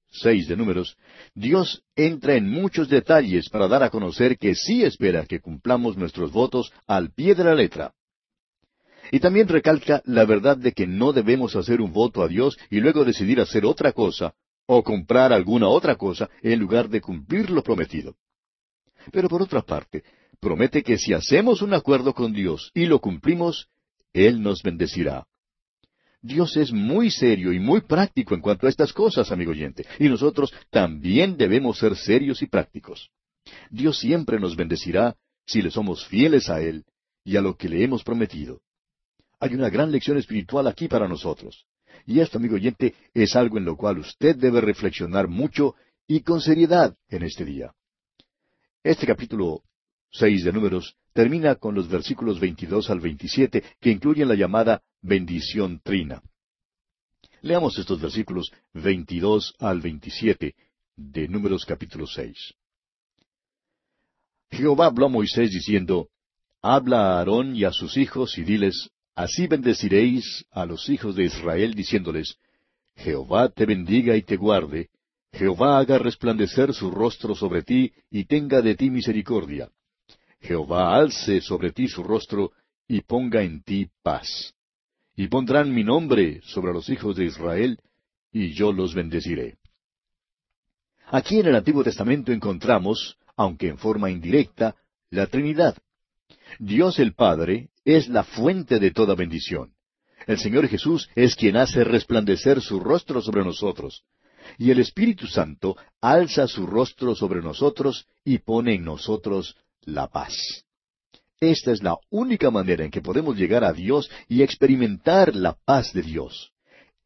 seis 0.09 0.47
de 0.47 0.55
números, 0.55 0.95
Dios 1.35 1.83
entra 1.97 2.35
en 2.35 2.49
muchos 2.49 2.87
detalles 2.87 3.49
para 3.49 3.67
dar 3.67 3.83
a 3.83 3.89
conocer 3.89 4.37
que 4.37 4.55
sí 4.55 4.85
espera 4.85 5.25
que 5.25 5.41
cumplamos 5.41 5.97
nuestros 5.97 6.31
votos 6.31 6.71
al 6.87 7.11
pie 7.11 7.35
de 7.35 7.43
la 7.43 7.55
letra. 7.55 7.93
Y 9.11 9.19
también 9.19 9.49
recalca 9.49 10.01
la 10.05 10.23
verdad 10.23 10.55
de 10.55 10.71
que 10.71 10.87
no 10.87 11.11
debemos 11.11 11.57
hacer 11.57 11.81
un 11.81 11.91
voto 11.91 12.23
a 12.23 12.29
Dios 12.29 12.57
y 12.69 12.79
luego 12.79 13.03
decidir 13.03 13.41
hacer 13.41 13.65
otra 13.65 13.91
cosa, 13.91 14.33
o 14.65 14.81
comprar 14.81 15.33
alguna 15.33 15.67
otra 15.67 15.97
cosa, 15.97 16.29
en 16.41 16.57
lugar 16.57 16.87
de 16.87 17.01
cumplir 17.01 17.49
lo 17.49 17.63
prometido. 17.63 18.15
Pero 19.11 19.27
por 19.27 19.41
otra 19.41 19.61
parte, 19.61 20.05
promete 20.39 20.83
que 20.83 20.97
si 20.97 21.11
hacemos 21.11 21.61
un 21.61 21.73
acuerdo 21.73 22.13
con 22.13 22.31
Dios 22.31 22.71
y 22.73 22.85
lo 22.85 22.99
cumplimos, 22.99 23.67
Él 24.17 24.41
nos 24.41 24.63
bendecirá. 24.63 25.27
Dios 26.21 26.57
es 26.57 26.71
muy 26.71 27.11
serio 27.11 27.53
y 27.53 27.59
muy 27.59 27.81
práctico 27.81 28.33
en 28.33 28.41
cuanto 28.41 28.65
a 28.65 28.69
estas 28.69 28.91
cosas, 28.91 29.31
amigo 29.31 29.51
oyente, 29.51 29.85
y 29.99 30.09
nosotros 30.09 30.51
también 30.71 31.37
debemos 31.37 31.77
ser 31.77 31.95
serios 31.95 32.41
y 32.41 32.47
prácticos. 32.47 33.11
Dios 33.69 33.99
siempre 33.99 34.39
nos 34.39 34.55
bendecirá 34.55 35.15
si 35.45 35.61
le 35.61 35.69
somos 35.69 36.05
fieles 36.07 36.49
a 36.49 36.61
Él 36.61 36.85
y 37.23 37.37
a 37.37 37.41
lo 37.41 37.55
que 37.55 37.69
le 37.69 37.83
hemos 37.83 38.03
prometido. 38.03 38.61
Hay 39.39 39.53
una 39.53 39.69
gran 39.69 39.91
lección 39.91 40.17
espiritual 40.17 40.67
aquí 40.67 40.87
para 40.87 41.07
nosotros. 41.07 41.65
Y 42.05 42.19
esto, 42.19 42.39
amigo 42.39 42.55
oyente, 42.55 42.95
es 43.13 43.35
algo 43.35 43.57
en 43.57 43.65
lo 43.65 43.77
cual 43.77 43.99
usted 43.99 44.35
debe 44.35 44.61
reflexionar 44.61 45.27
mucho 45.27 45.75
y 46.07 46.21
con 46.21 46.41
seriedad 46.41 46.97
en 47.09 47.23
este 47.23 47.45
día. 47.45 47.73
Este 48.83 49.05
capítulo 49.05 49.61
seis 50.09 50.43
de 50.43 50.53
Números 50.53 50.95
termina 51.17 51.55
con 51.55 51.73
los 51.73 51.89
versículos 51.89 52.39
22 52.39 52.91
al 52.91 52.99
27 52.99 53.63
que 53.81 53.89
incluyen 53.89 54.27
la 54.27 54.35
llamada 54.35 54.83
bendición 55.01 55.81
trina. 55.83 56.21
Leamos 57.41 57.75
estos 57.79 57.99
versículos 57.99 58.51
22 58.75 59.55
al 59.57 59.81
27 59.81 60.53
de 60.95 61.27
Números 61.27 61.65
capítulo 61.65 62.05
6. 62.05 62.37
Jehová 64.51 64.85
habló 64.85 65.07
a 65.07 65.09
Moisés 65.09 65.49
diciendo, 65.49 66.09
Habla 66.61 66.99
a 66.99 67.17
Aarón 67.17 67.55
y 67.55 67.63
a 67.63 67.71
sus 67.71 67.97
hijos 67.97 68.37
y 68.37 68.43
diles, 68.43 68.91
Así 69.15 69.47
bendeciréis 69.47 70.45
a 70.51 70.67
los 70.67 70.87
hijos 70.87 71.15
de 71.15 71.23
Israel 71.23 71.73
diciéndoles, 71.73 72.35
Jehová 72.95 73.49
te 73.49 73.65
bendiga 73.65 74.15
y 74.15 74.21
te 74.21 74.35
guarde, 74.35 74.91
Jehová 75.33 75.79
haga 75.79 75.97
resplandecer 75.97 76.75
su 76.75 76.91
rostro 76.91 77.33
sobre 77.33 77.63
ti 77.63 77.91
y 78.11 78.25
tenga 78.25 78.61
de 78.61 78.75
ti 78.75 78.91
misericordia. 78.91 79.71
Jehová 80.47 80.95
alce 80.95 81.41
sobre 81.41 81.71
ti 81.71 81.87
su 81.87 82.03
rostro 82.03 82.51
y 82.87 83.01
ponga 83.01 83.43
en 83.43 83.61
ti 83.63 83.89
paz. 84.01 84.53
Y 85.15 85.27
pondrán 85.27 85.73
mi 85.73 85.83
nombre 85.83 86.41
sobre 86.43 86.71
los 86.73 86.89
hijos 86.89 87.15
de 87.17 87.25
Israel, 87.25 87.79
y 88.31 88.53
yo 88.53 88.71
los 88.71 88.93
bendeciré. 88.93 89.57
Aquí 91.07 91.39
en 91.39 91.47
el 91.47 91.55
Antiguo 91.55 91.83
Testamento 91.83 92.31
encontramos, 92.31 93.17
aunque 93.35 93.67
en 93.67 93.77
forma 93.77 94.09
indirecta, 94.09 94.75
la 95.09 95.27
Trinidad. 95.27 95.77
Dios 96.59 96.99
el 96.99 97.13
Padre 97.13 97.69
es 97.83 98.07
la 98.09 98.23
fuente 98.23 98.79
de 98.79 98.91
toda 98.91 99.15
bendición. 99.15 99.73
El 100.27 100.37
Señor 100.37 100.67
Jesús 100.67 101.09
es 101.15 101.35
quien 101.35 101.57
hace 101.57 101.83
resplandecer 101.83 102.61
su 102.61 102.79
rostro 102.79 103.21
sobre 103.21 103.43
nosotros. 103.43 104.03
Y 104.57 104.71
el 104.71 104.79
Espíritu 104.79 105.27
Santo 105.27 105.77
alza 106.01 106.47
su 106.47 106.65
rostro 106.67 107.15
sobre 107.15 107.41
nosotros 107.41 108.07
y 108.23 108.39
pone 108.39 108.75
en 108.75 108.83
nosotros 108.83 109.55
la 109.87 110.07
paz. 110.07 110.63
Esta 111.39 111.71
es 111.71 111.81
la 111.81 111.95
única 112.09 112.51
manera 112.51 112.83
en 112.83 112.91
que 112.91 113.01
podemos 113.01 113.35
llegar 113.35 113.63
a 113.63 113.73
Dios 113.73 114.09
y 114.27 114.41
experimentar 114.41 115.35
la 115.35 115.53
paz 115.53 115.93
de 115.93 116.01
Dios. 116.01 116.51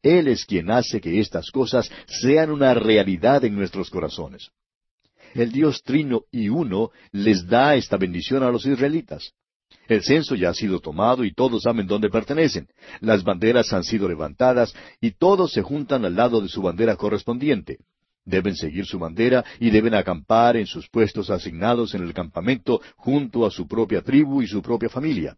Él 0.02 0.26
es 0.28 0.44
quien 0.44 0.70
hace 0.70 1.00
que 1.00 1.20
estas 1.20 1.50
cosas 1.50 1.90
sean 2.06 2.50
una 2.50 2.74
realidad 2.74 3.44
en 3.44 3.54
nuestros 3.54 3.88
corazones. 3.88 4.50
El 5.34 5.52
Dios 5.52 5.82
trino 5.82 6.22
y 6.30 6.48
uno 6.48 6.90
les 7.12 7.46
da 7.46 7.76
esta 7.76 7.96
bendición 7.96 8.42
a 8.42 8.50
los 8.50 8.66
israelitas. 8.66 9.32
El 9.86 10.02
censo 10.02 10.34
ya 10.34 10.50
ha 10.50 10.54
sido 10.54 10.80
tomado 10.80 11.24
y 11.24 11.32
todos 11.32 11.62
saben 11.62 11.86
dónde 11.86 12.10
pertenecen. 12.10 12.68
Las 13.00 13.22
banderas 13.22 13.72
han 13.72 13.84
sido 13.84 14.08
levantadas 14.08 14.74
y 15.00 15.12
todos 15.12 15.52
se 15.52 15.62
juntan 15.62 16.04
al 16.04 16.16
lado 16.16 16.40
de 16.40 16.48
su 16.48 16.62
bandera 16.62 16.96
correspondiente. 16.96 17.78
Deben 18.24 18.54
seguir 18.54 18.86
su 18.86 18.98
bandera 18.98 19.44
y 19.58 19.70
deben 19.70 19.94
acampar 19.94 20.56
en 20.56 20.66
sus 20.66 20.88
puestos 20.88 21.30
asignados 21.30 21.94
en 21.94 22.02
el 22.02 22.14
campamento 22.14 22.80
junto 22.96 23.44
a 23.44 23.50
su 23.50 23.66
propia 23.66 24.02
tribu 24.02 24.42
y 24.42 24.46
su 24.46 24.62
propia 24.62 24.88
familia. 24.88 25.36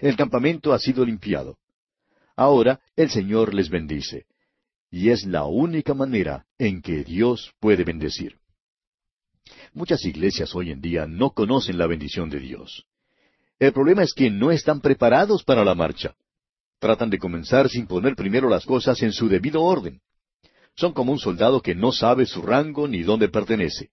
El 0.00 0.16
campamento 0.16 0.72
ha 0.72 0.78
sido 0.78 1.04
limpiado. 1.04 1.58
Ahora 2.36 2.80
el 2.96 3.10
Señor 3.10 3.52
les 3.52 3.68
bendice. 3.68 4.26
Y 4.90 5.10
es 5.10 5.24
la 5.24 5.44
única 5.44 5.94
manera 5.94 6.46
en 6.58 6.82
que 6.82 7.04
Dios 7.04 7.52
puede 7.60 7.84
bendecir. 7.84 8.36
Muchas 9.72 10.04
iglesias 10.04 10.54
hoy 10.54 10.70
en 10.70 10.80
día 10.80 11.06
no 11.06 11.30
conocen 11.30 11.78
la 11.78 11.86
bendición 11.86 12.30
de 12.30 12.40
Dios. 12.40 12.86
El 13.58 13.72
problema 13.72 14.02
es 14.02 14.14
que 14.14 14.30
no 14.30 14.50
están 14.50 14.80
preparados 14.80 15.44
para 15.44 15.64
la 15.64 15.74
marcha. 15.74 16.14
Tratan 16.78 17.10
de 17.10 17.18
comenzar 17.18 17.68
sin 17.68 17.86
poner 17.86 18.16
primero 18.16 18.48
las 18.48 18.64
cosas 18.64 19.02
en 19.02 19.12
su 19.12 19.28
debido 19.28 19.62
orden. 19.62 20.00
Son 20.76 20.92
como 20.92 21.12
un 21.12 21.18
soldado 21.18 21.60
que 21.60 21.74
no 21.74 21.92
sabe 21.92 22.26
su 22.26 22.42
rango 22.42 22.88
ni 22.88 23.02
dónde 23.02 23.28
pertenece. 23.28 23.90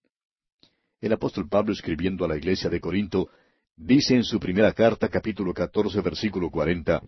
El 0.99 1.13
apóstol 1.13 1.47
Pablo 1.47 1.73
escribiendo 1.73 2.25
a 2.25 2.27
la 2.27 2.37
iglesia 2.37 2.69
de 2.69 2.79
Corinto 2.79 3.29
dice 3.75 4.15
en 4.15 4.23
su 4.23 4.39
primera 4.39 4.73
carta 4.73 5.09
capítulo 5.09 5.53
14 5.53 6.01
versículo 6.01 6.49
40, 6.49 7.03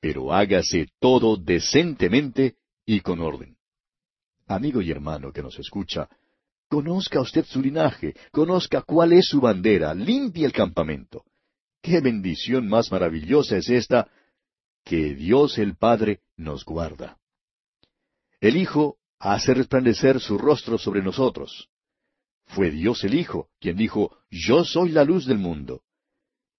pero 0.00 0.32
hágase 0.32 0.88
todo 1.00 1.36
decentemente 1.36 2.56
y 2.86 3.00
con 3.00 3.20
orden. 3.20 3.56
Amigo 4.46 4.82
y 4.82 4.90
hermano 4.90 5.32
que 5.32 5.42
nos 5.42 5.58
escucha, 5.58 6.08
conozca 6.68 7.20
usted 7.20 7.44
su 7.44 7.60
linaje, 7.60 8.14
conozca 8.30 8.82
cuál 8.82 9.12
es 9.14 9.26
su 9.26 9.40
bandera, 9.40 9.94
limpie 9.94 10.44
el 10.44 10.52
campamento. 10.52 11.24
Qué 11.80 12.00
bendición 12.00 12.68
más 12.68 12.92
maravillosa 12.92 13.56
es 13.56 13.68
esta, 13.68 14.08
que 14.84 15.14
Dios 15.14 15.58
el 15.58 15.76
Padre 15.76 16.20
nos 16.36 16.64
guarda. 16.64 17.18
El 18.40 18.56
Hijo 18.56 18.98
hace 19.24 19.54
resplandecer 19.54 20.20
su 20.20 20.36
rostro 20.36 20.76
sobre 20.76 21.02
nosotros. 21.02 21.70
Fue 22.46 22.70
Dios 22.70 23.02
el 23.04 23.14
Hijo 23.14 23.48
quien 23.58 23.76
dijo, 23.76 24.18
Yo 24.30 24.64
soy 24.64 24.90
la 24.90 25.02
luz 25.02 25.24
del 25.24 25.38
mundo. 25.38 25.82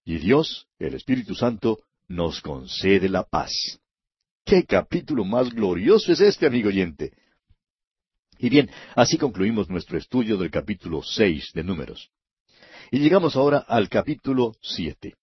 Y 0.04 0.18
Dios, 0.18 0.66
el 0.78 0.94
Espíritu 0.94 1.34
Santo, 1.34 1.78
nos 2.08 2.40
concede 2.40 3.08
la 3.08 3.22
paz. 3.22 3.52
¿Qué 4.44 4.64
capítulo 4.64 5.24
más 5.24 5.50
glorioso 5.50 6.12
es 6.12 6.20
este, 6.20 6.46
amigo 6.46 6.68
oyente? 6.68 7.12
Y 8.38 8.48
bien, 8.48 8.68
así 8.94 9.16
concluimos 9.16 9.68
nuestro 9.70 9.96
estudio 9.96 10.36
del 10.36 10.50
capítulo 10.50 11.02
seis 11.02 11.50
de 11.54 11.62
Números. 11.62 12.10
Y 12.90 12.98
llegamos 12.98 13.36
ahora 13.36 13.58
al 13.58 13.88
capítulo 13.88 14.54
siete. 14.60 15.14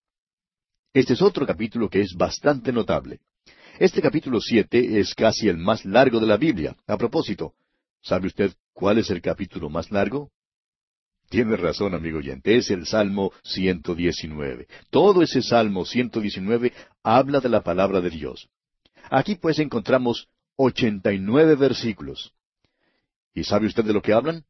Este 0.94 1.14
es 1.14 1.22
otro 1.22 1.46
capítulo 1.46 1.90
que 1.90 2.02
es 2.02 2.14
bastante 2.16 2.72
notable. 2.72 3.20
Este 3.80 4.04
capítulo 4.04 4.40
siete 4.40 5.00
es 5.00 5.16
casi 5.16 5.50
el 5.50 5.58
más 5.58 5.84
largo 5.84 6.20
de 6.20 6.28
la 6.28 6.38
Biblia. 6.38 6.76
A 6.86 6.96
propósito, 6.96 7.54
¿sabe 8.02 8.28
usted 8.28 8.54
cuál 8.72 9.00
es 9.00 9.10
el 9.10 9.20
capítulo 9.20 9.68
más 9.68 9.90
largo? 9.92 10.30
Tiene 11.30 11.58
razón, 11.58 11.96
amigo 11.96 12.20
oyente, 12.20 12.56
es 12.56 12.70
el 12.70 12.86
Salmo 12.86 13.32
119. 13.44 14.68
Todo 14.92 15.24
ese 15.24 15.42
Salmo 15.42 15.86
119 15.86 16.72
habla 17.02 17.40
de 17.40 17.50
la 17.50 17.64
palabra 17.64 18.00
de 18.00 18.12
Dios. 18.12 18.48
Aquí 19.10 19.36
pues 19.36 19.58
encontramos 19.58 20.28
ochenta 20.56 21.12
y 21.12 21.18
nueve 21.18 21.56
versículos. 21.56 22.32
¿Y 23.34 23.44
sabe 23.44 23.66
usted 23.66 23.84
de 23.84 23.94
lo 23.94 24.04
que 24.04 24.14
hablan? 24.14 24.46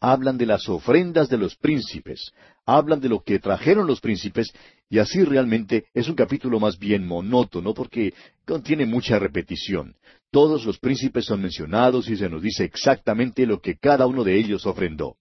hablan 0.00 0.38
de 0.38 0.46
las 0.46 0.68
ofrendas 0.68 1.28
de 1.28 1.38
los 1.38 1.56
príncipes, 1.56 2.32
hablan 2.64 3.00
de 3.00 3.08
lo 3.08 3.22
que 3.22 3.38
trajeron 3.38 3.86
los 3.86 4.00
príncipes, 4.00 4.52
y 4.90 4.98
así 4.98 5.22
realmente 5.24 5.86
es 5.92 6.08
un 6.08 6.14
capítulo 6.14 6.58
más 6.60 6.78
bien 6.78 7.06
monótono 7.06 7.74
porque 7.74 8.14
contiene 8.46 8.86
mucha 8.86 9.18
repetición. 9.18 9.96
Todos 10.30 10.64
los 10.64 10.78
príncipes 10.78 11.26
son 11.26 11.42
mencionados 11.42 12.08
y 12.08 12.16
se 12.16 12.28
nos 12.28 12.42
dice 12.42 12.64
exactamente 12.64 13.46
lo 13.46 13.60
que 13.60 13.76
cada 13.76 14.06
uno 14.06 14.24
de 14.24 14.38
ellos 14.38 14.66
ofrendó. 14.66 15.16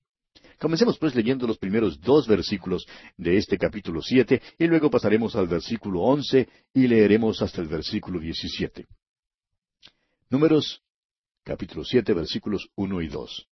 Comencemos 0.60 0.98
pues 0.98 1.14
leyendo 1.14 1.46
los 1.46 1.58
primeros 1.60 2.00
dos 2.02 2.28
versículos 2.28 2.88
de 3.16 3.38
este 3.38 3.58
capítulo 3.58 4.02
siete 4.02 4.42
y 4.58 4.66
luego 4.66 4.90
pasaremos 4.90 5.36
al 5.36 5.48
versículo 5.48 6.02
once 6.02 6.48
y 6.74 6.88
leeremos 6.88 7.42
hasta 7.42 7.62
el 7.62 7.68
versículo 7.68 8.20
diecisiete. 8.20 8.88
Números 10.30 10.82
capítulo 11.44 11.86
siete 11.86 12.14
versículos 12.14 12.70
uno 12.76 13.02
y 13.02 13.08
dos. 13.08 13.48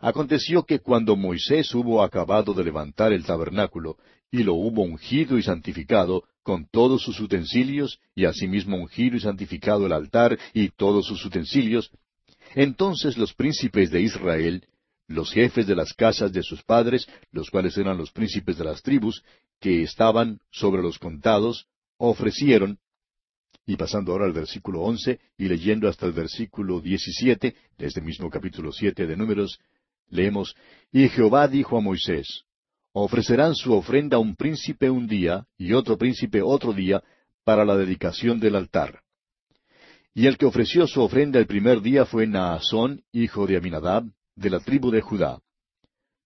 Aconteció 0.00 0.64
que 0.64 0.78
cuando 0.78 1.14
Moisés 1.14 1.74
hubo 1.74 2.02
acabado 2.02 2.54
de 2.54 2.64
levantar 2.64 3.12
el 3.12 3.24
tabernáculo, 3.24 3.98
y 4.30 4.42
lo 4.42 4.54
hubo 4.54 4.82
ungido 4.82 5.38
y 5.38 5.42
santificado, 5.42 6.24
con 6.42 6.66
todos 6.66 7.02
sus 7.02 7.20
utensilios, 7.20 8.00
y 8.14 8.24
asimismo 8.24 8.76
ungido 8.76 9.16
y 9.16 9.20
santificado 9.20 9.86
el 9.86 9.92
altar 9.92 10.38
y 10.54 10.70
todos 10.70 11.06
sus 11.06 11.24
utensilios, 11.24 11.90
entonces 12.54 13.16
los 13.16 13.34
príncipes 13.34 13.90
de 13.90 14.00
Israel, 14.00 14.66
los 15.06 15.32
jefes 15.32 15.66
de 15.66 15.76
las 15.76 15.92
casas 15.92 16.32
de 16.32 16.42
sus 16.42 16.62
padres, 16.62 17.06
los 17.32 17.50
cuales 17.50 17.76
eran 17.76 17.96
los 17.96 18.10
príncipes 18.10 18.56
de 18.58 18.64
las 18.64 18.82
tribus, 18.82 19.22
que 19.60 19.82
estaban 19.82 20.40
sobre 20.50 20.82
los 20.82 20.98
contados, 20.98 21.66
ofrecieron, 21.98 22.78
y 23.66 23.76
pasando 23.76 24.12
ahora 24.12 24.24
al 24.24 24.32
versículo 24.32 24.80
once 24.80 25.20
y 25.36 25.46
leyendo 25.46 25.88
hasta 25.88 26.06
el 26.06 26.12
versículo 26.12 26.80
diecisiete 26.80 27.54
de 27.78 27.86
este 27.86 28.00
mismo 28.00 28.30
capítulo 28.30 28.72
siete 28.72 29.06
de 29.06 29.16
Números, 29.16 29.60
Leemos, 30.08 30.56
Y 30.92 31.08
Jehová 31.08 31.46
dijo 31.46 31.78
a 31.78 31.80
Moisés, 31.80 32.44
Ofrecerán 32.92 33.54
su 33.54 33.72
ofrenda 33.72 34.18
un 34.18 34.34
príncipe 34.34 34.90
un 34.90 35.06
día 35.06 35.46
y 35.56 35.74
otro 35.74 35.96
príncipe 35.96 36.42
otro 36.42 36.72
día 36.72 37.02
para 37.44 37.64
la 37.64 37.76
dedicación 37.76 38.40
del 38.40 38.56
altar. 38.56 39.02
Y 40.12 40.26
el 40.26 40.36
que 40.36 40.46
ofreció 40.46 40.88
su 40.88 41.00
ofrenda 41.00 41.38
el 41.38 41.46
primer 41.46 41.82
día 41.82 42.04
fue 42.04 42.26
Naasón, 42.26 43.02
hijo 43.12 43.46
de 43.46 43.56
Aminadab, 43.56 44.04
de 44.34 44.50
la 44.50 44.58
tribu 44.58 44.90
de 44.90 45.02
Judá. 45.02 45.38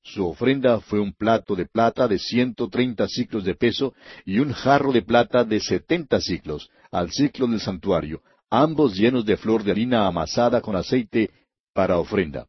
Su 0.03 0.27
ofrenda 0.27 0.81
fue 0.81 1.01
un 1.01 1.13
plato 1.13 1.55
de 1.55 1.67
plata 1.67 2.09
de 2.09 2.19
ciento 2.19 2.69
treinta 2.69 3.09
ciclos 3.09 3.45
de 3.45 3.55
peso 3.55 3.95
y 4.25 4.39
un 4.39 4.53
jarro 4.53 4.91
de 4.91 5.03
plata 5.03 5.45
de 5.45 5.61
setenta 5.61 6.19
ciclos, 6.21 6.71
al 6.91 7.11
ciclo 7.11 7.47
del 7.47 7.61
santuario, 7.61 8.23
ambos 8.49 8.95
llenos 8.95 9.27
de 9.27 9.37
flor 9.37 9.65
de 9.65 9.73
harina 9.73 10.07
amasada 10.07 10.63
con 10.63 10.77
aceite 10.77 11.31
para 11.75 11.99
ofrenda 11.99 12.47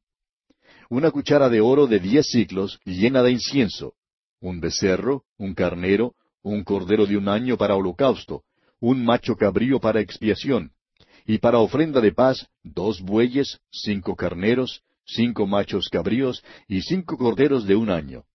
una 0.89 1.11
cuchara 1.11 1.49
de 1.49 1.61
oro 1.61 1.87
de 1.87 1.99
diez 1.99 2.27
ciclos 2.27 2.79
llena 2.85 3.23
de 3.23 3.31
incienso, 3.31 3.93
un 4.45 4.59
becerro, 4.59 5.23
un 5.37 5.55
carnero, 5.55 6.13
un 6.43 6.63
cordero 6.63 7.07
de 7.07 7.17
un 7.17 7.27
año 7.27 7.57
para 7.57 7.75
holocausto, 7.75 8.43
un 8.79 9.03
macho 9.03 9.35
cabrío 9.35 9.79
para 9.79 10.01
expiación, 10.01 10.71
y 11.25 11.39
para 11.39 11.57
ofrenda 11.57 11.99
de 11.99 12.11
paz 12.11 12.47
dos 12.63 13.01
bueyes, 13.01 13.59
cinco 13.71 14.15
carneros, 14.15 14.83
cinco 15.03 15.47
machos 15.47 15.89
cabríos 15.89 16.43
y 16.67 16.81
cinco 16.81 17.17
corderos 17.17 17.65
de 17.65 17.75
un 17.75 17.89
año. 17.89 18.25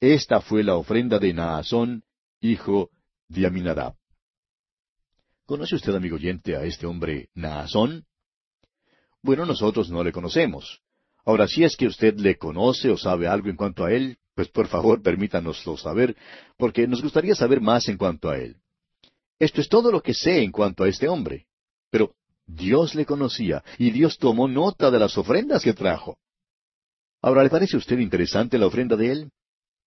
Esta 0.00 0.40
fue 0.40 0.64
la 0.64 0.76
ofrenda 0.76 1.18
de 1.18 1.34
Naasón, 1.34 2.02
hijo 2.40 2.90
de 3.28 3.46
Aminadab. 3.46 3.94
¿Conoce 5.44 5.74
usted, 5.74 5.94
amigo 5.94 6.16
oyente, 6.16 6.56
a 6.56 6.64
este 6.64 6.86
hombre 6.86 7.28
Naasón? 7.34 8.06
Bueno, 9.22 9.44
nosotros 9.44 9.90
no 9.90 10.02
le 10.02 10.12
conocemos. 10.12 10.80
Ahora, 11.26 11.46
si 11.46 11.62
es 11.62 11.76
que 11.76 11.86
usted 11.86 12.14
le 12.16 12.36
conoce 12.36 12.90
o 12.90 12.96
sabe 12.96 13.28
algo 13.28 13.50
en 13.50 13.56
cuanto 13.56 13.84
a 13.84 13.92
él, 13.92 14.16
pues 14.34 14.48
por 14.48 14.68
favor 14.68 15.02
permítanoslo 15.02 15.76
saber, 15.76 16.16
porque 16.56 16.86
nos 16.86 17.02
gustaría 17.02 17.34
saber 17.34 17.60
más 17.60 17.88
en 17.88 17.96
cuanto 17.96 18.30
a 18.30 18.38
él. 18.38 18.56
Esto 19.38 19.60
es 19.60 19.68
todo 19.68 19.90
lo 19.90 20.02
que 20.02 20.14
sé 20.14 20.42
en 20.42 20.52
cuanto 20.52 20.84
a 20.84 20.88
este 20.88 21.08
hombre. 21.08 21.46
Pero 21.90 22.14
Dios 22.46 22.94
le 22.94 23.04
conocía 23.04 23.62
y 23.78 23.90
Dios 23.90 24.18
tomó 24.18 24.48
nota 24.48 24.90
de 24.90 24.98
las 24.98 25.18
ofrendas 25.18 25.62
que 25.62 25.72
trajo. 25.72 26.16
Ahora, 27.20 27.42
¿le 27.42 27.50
parece 27.50 27.76
a 27.76 27.78
usted 27.78 27.98
interesante 27.98 28.58
la 28.58 28.66
ofrenda 28.66 28.96
de 28.96 29.12
él? 29.12 29.30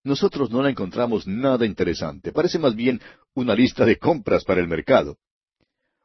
Nosotros 0.03 0.51
no 0.51 0.61
la 0.61 0.69
encontramos 0.69 1.25
nada 1.25 1.65
interesante. 1.65 2.31
Parece 2.31 2.59
más 2.59 2.75
bien 2.75 3.01
una 3.33 3.55
lista 3.55 3.85
de 3.85 3.97
compras 3.97 4.43
para 4.43 4.61
el 4.61 4.67
mercado. 4.67 5.17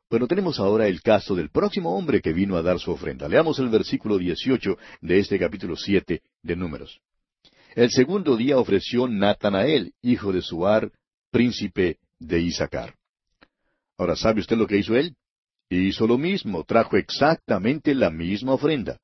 Bueno, 0.08 0.26
tenemos 0.26 0.58
ahora 0.58 0.88
el 0.88 1.02
caso 1.02 1.36
del 1.36 1.50
próximo 1.50 1.96
hombre 1.96 2.20
que 2.20 2.32
vino 2.32 2.56
a 2.56 2.62
dar 2.62 2.80
su 2.80 2.90
ofrenda. 2.90 3.28
Leamos 3.28 3.58
el 3.60 3.68
versículo 3.68 4.18
18 4.18 4.76
de 5.02 5.18
este 5.18 5.38
capítulo 5.38 5.76
7 5.76 6.22
de 6.42 6.56
Números. 6.56 7.00
El 7.74 7.90
segundo 7.90 8.36
día 8.36 8.58
ofreció 8.58 9.06
Natanael, 9.06 9.92
hijo 10.02 10.32
de 10.32 10.42
Suar, 10.42 10.90
príncipe 11.30 11.98
de 12.18 12.40
Isaacar. 12.40 12.94
Ahora, 13.96 14.16
¿sabe 14.16 14.40
usted 14.40 14.56
lo 14.56 14.66
que 14.66 14.78
hizo 14.78 14.96
él? 14.96 15.14
Hizo 15.68 16.06
lo 16.06 16.18
mismo, 16.18 16.64
trajo 16.64 16.96
exactamente 16.96 17.94
la 17.94 18.10
misma 18.10 18.54
ofrenda. 18.54 18.98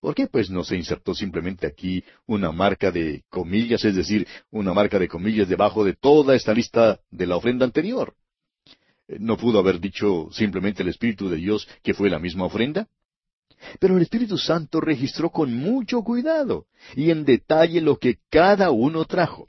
¿Por 0.00 0.14
qué 0.14 0.26
pues 0.26 0.48
no 0.48 0.64
se 0.64 0.76
insertó 0.76 1.14
simplemente 1.14 1.66
aquí 1.66 2.02
una 2.26 2.50
marca 2.50 2.90
de 2.90 3.24
comillas, 3.28 3.84
es 3.84 3.94
decir, 3.94 4.26
una 4.50 4.72
marca 4.72 4.98
de 4.98 5.06
comillas 5.06 5.48
debajo 5.48 5.84
de 5.84 5.94
toda 5.94 6.34
esta 6.34 6.54
lista 6.54 6.98
de 7.10 7.26
la 7.26 7.36
ofrenda 7.36 7.66
anterior? 7.66 8.14
¿No 9.06 9.36
pudo 9.36 9.58
haber 9.58 9.80
dicho 9.80 10.30
simplemente 10.32 10.82
el 10.82 10.88
Espíritu 10.88 11.28
de 11.28 11.36
Dios 11.36 11.68
que 11.82 11.92
fue 11.92 12.08
la 12.08 12.18
misma 12.18 12.46
ofrenda? 12.46 12.88
Pero 13.78 13.96
el 13.96 14.02
Espíritu 14.02 14.38
Santo 14.38 14.80
registró 14.80 15.30
con 15.30 15.54
mucho 15.54 16.02
cuidado 16.02 16.66
y 16.96 17.10
en 17.10 17.24
detalle 17.24 17.80
lo 17.80 17.98
que 17.98 18.18
cada 18.30 18.70
uno 18.70 19.04
trajo. 19.04 19.46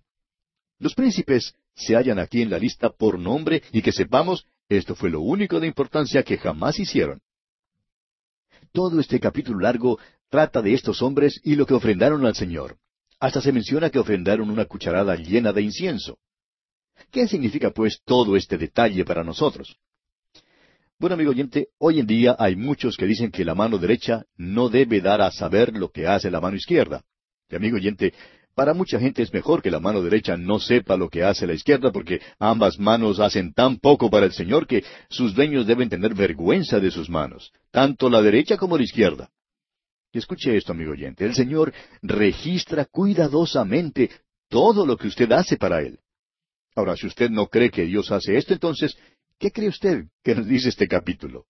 Los 0.80 0.95
príncipes 0.95 1.55
se 1.76 1.95
hallan 1.95 2.20
aquí 2.20 2.41
en 2.41 2.49
la 2.49 2.59
lista 2.59 2.89
por 2.89 3.18
nombre 3.18 3.64
y 3.72 3.82
que 3.82 3.91
sepamos, 3.91 4.45
esto 4.70 4.95
fue 4.95 5.09
lo 5.09 5.22
único 5.22 5.59
de 5.59 5.68
importancia 5.68 6.24
que 6.24 6.38
jamás 6.38 6.80
hicieron. 6.80 7.22
Todo 8.72 8.99
este 8.99 9.20
capítulo 9.20 9.59
largo 9.59 9.99
trata 10.30 10.61
de 10.61 10.74
estos 10.74 11.01
hombres 11.01 11.39
y 11.43 11.55
lo 11.55 11.66
que 11.66 11.74
ofrendaron 11.74 12.26
al 12.26 12.36
Señor. 12.36 12.78
Hasta 13.20 13.41
se 13.41 13.51
menciona 13.51 13.89
que 13.89 13.99
ofrendaron 13.99 14.49
una 14.49 14.66
cucharada 14.66 15.16
llena 15.16 15.53
de 15.53 15.61
incienso. 15.61 16.18
¿Qué 17.11 17.28
significa 17.28 17.72
pues 17.72 18.01
todo 18.03 18.36
este 18.36 18.57
detalle 18.57 19.05
para 19.05 19.24
nosotros? 19.24 19.78
Bueno, 20.99 21.15
amigo 21.15 21.31
oyente, 21.31 21.67
hoy 21.79 21.99
en 21.99 22.07
día 22.07 22.35
hay 22.39 22.55
muchos 22.55 22.95
que 22.95 23.05
dicen 23.05 23.31
que 23.31 23.43
la 23.43 23.55
mano 23.55 23.77
derecha 23.77 24.23
no 24.37 24.69
debe 24.69 25.01
dar 25.01 25.21
a 25.21 25.31
saber 25.31 25.75
lo 25.75 25.89
que 25.89 26.07
hace 26.07 26.31
la 26.31 26.39
mano 26.39 26.55
izquierda. 26.55 27.03
Y 27.49 27.55
amigo 27.55 27.77
oyente, 27.77 28.13
para 28.55 28.73
mucha 28.73 28.99
gente 28.99 29.23
es 29.23 29.33
mejor 29.33 29.61
que 29.61 29.71
la 29.71 29.79
mano 29.79 30.01
derecha 30.01 30.37
no 30.37 30.59
sepa 30.59 30.95
lo 30.95 31.09
que 31.09 31.23
hace 31.23 31.47
la 31.47 31.53
izquierda 31.53 31.91
porque 31.91 32.21
ambas 32.39 32.79
manos 32.79 33.19
hacen 33.19 33.53
tan 33.53 33.79
poco 33.79 34.09
para 34.09 34.27
el 34.27 34.31
Señor 34.33 34.67
que 34.67 34.83
sus 35.09 35.33
dueños 35.33 35.65
deben 35.65 35.89
tener 35.89 36.13
vergüenza 36.13 36.79
de 36.79 36.91
sus 36.91 37.09
manos, 37.09 37.51
tanto 37.71 38.09
la 38.09 38.21
derecha 38.21 38.55
como 38.57 38.77
la 38.77 38.83
izquierda. 38.83 39.29
Y 40.11 40.19
escuche 40.19 40.55
esto, 40.55 40.73
amigo 40.73 40.91
oyente, 40.91 41.25
el 41.25 41.33
Señor 41.33 41.73
registra 42.03 42.85
cuidadosamente 42.85 44.11
todo 44.47 44.85
lo 44.85 44.95
que 44.95 45.07
usted 45.07 45.31
hace 45.31 45.57
para 45.57 45.81
Él. 45.81 45.99
Ahora, 46.75 46.95
si 46.95 47.07
usted 47.07 47.29
no 47.29 47.47
cree 47.47 47.69
que 47.69 47.85
Dios 47.85 48.11
hace 48.11 48.37
esto, 48.37 48.53
entonces, 48.53 48.95
¿qué 49.43 49.51
cree 49.51 49.67
usted 49.67 50.05
que 50.23 50.35
nos 50.35 50.47
dice 50.47 50.69
este 50.69 50.87
capítulo? 50.87 51.47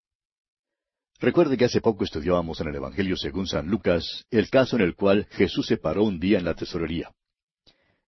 Recuerde 1.19 1.55
que 1.55 1.65
hace 1.65 1.79
poco 1.79 2.03
estudiábamos 2.03 2.59
en 2.59 2.69
el 2.69 2.75
Evangelio 2.77 3.15
según 3.15 3.45
San 3.45 3.67
Lucas 3.67 4.25
el 4.31 4.49
caso 4.49 4.77
en 4.77 4.81
el 4.81 4.95
cual 4.95 5.27
Jesús 5.29 5.67
se 5.67 5.77
paró 5.77 6.03
un 6.03 6.19
día 6.19 6.39
en 6.39 6.45
la 6.45 6.55
tesorería. 6.55 7.11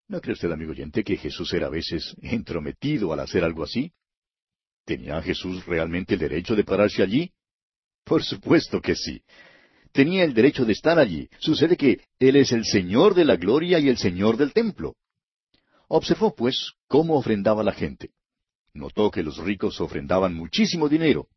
¿No 0.08 0.20
cree 0.22 0.34
usted, 0.34 0.52
amigo 0.52 0.72
oyente, 0.72 1.04
que 1.04 1.18
Jesús 1.18 1.54
era 1.54 1.68
a 1.68 1.70
veces 1.70 2.16
entrometido 2.24 3.14
al 3.14 3.20
hacer 3.20 3.44
algo 3.44 3.64
así? 3.64 3.92
¿Tenía 4.86 5.22
Jesús 5.22 5.64
realmente 5.68 6.16
el 6.16 6.20
derecho 6.20 6.56
de 6.56 6.64
pararse 6.64 7.04
allí? 7.04 7.32
Por 8.04 8.24
supuesto 8.24 8.82
que 8.82 8.96
sí. 8.96 9.22
Tenía 9.92 10.24
el 10.24 10.34
derecho 10.34 10.66
de 10.66 10.74
estar 10.74 10.98
allí. 10.98 11.30
Sucede 11.38 11.78
que 11.78 12.02
Él 12.18 12.38
es 12.38 12.52
el 12.54 12.66
Señor 12.66 13.14
de 13.14 13.26
la 13.26 13.36
gloria 13.36 13.78
y 13.78 13.90
el 13.90 14.00
Señor 14.00 14.36
del 14.36 14.52
templo. 14.52 14.96
Observó, 15.90 16.34
pues, 16.34 16.74
cómo 16.88 17.18
ofrendaba 17.18 17.62
la 17.62 17.72
gente. 17.72 18.10
Notó 18.76 19.10
que 19.10 19.24
los 19.24 19.38
ricos 19.38 19.80
ofrendaban 19.80 20.36
muchísimo 20.36 20.90
dinero. 20.90 21.30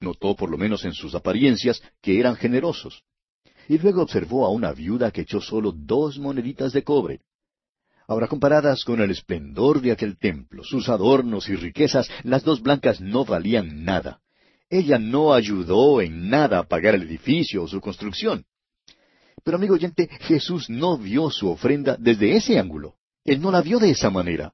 Notó, 0.00 0.36
por 0.36 0.48
lo 0.48 0.56
menos 0.56 0.84
en 0.84 0.92
sus 0.92 1.16
apariencias, 1.16 1.82
que 2.00 2.20
eran 2.20 2.36
generosos. 2.36 3.02
Y 3.68 3.76
luego 3.78 4.02
observó 4.02 4.46
a 4.46 4.50
una 4.50 4.72
viuda 4.72 5.10
que 5.10 5.22
echó 5.22 5.40
solo 5.40 5.72
dos 5.72 6.16
moneditas 6.20 6.72
de 6.72 6.84
cobre. 6.84 7.22
Ahora, 8.06 8.28
comparadas 8.28 8.84
con 8.84 9.00
el 9.00 9.10
esplendor 9.10 9.80
de 9.80 9.90
aquel 9.90 10.16
templo, 10.16 10.62
sus 10.62 10.88
adornos 10.88 11.48
y 11.48 11.56
riquezas, 11.56 12.08
las 12.22 12.44
dos 12.44 12.62
blancas 12.62 13.00
no 13.00 13.24
valían 13.24 13.84
nada. 13.84 14.20
Ella 14.70 15.00
no 15.00 15.34
ayudó 15.34 16.00
en 16.00 16.30
nada 16.30 16.60
a 16.60 16.68
pagar 16.68 16.94
el 16.94 17.02
edificio 17.02 17.64
o 17.64 17.68
su 17.68 17.80
construcción. 17.80 18.44
Pero 19.42 19.56
amigo 19.56 19.74
oyente, 19.74 20.08
Jesús 20.20 20.70
no 20.70 20.96
vio 20.96 21.30
su 21.30 21.48
ofrenda 21.48 21.96
desde 21.98 22.36
ese 22.36 22.60
ángulo. 22.60 22.94
Él 23.24 23.40
no 23.40 23.50
la 23.50 23.60
vio 23.60 23.80
de 23.80 23.90
esa 23.90 24.08
manera. 24.08 24.52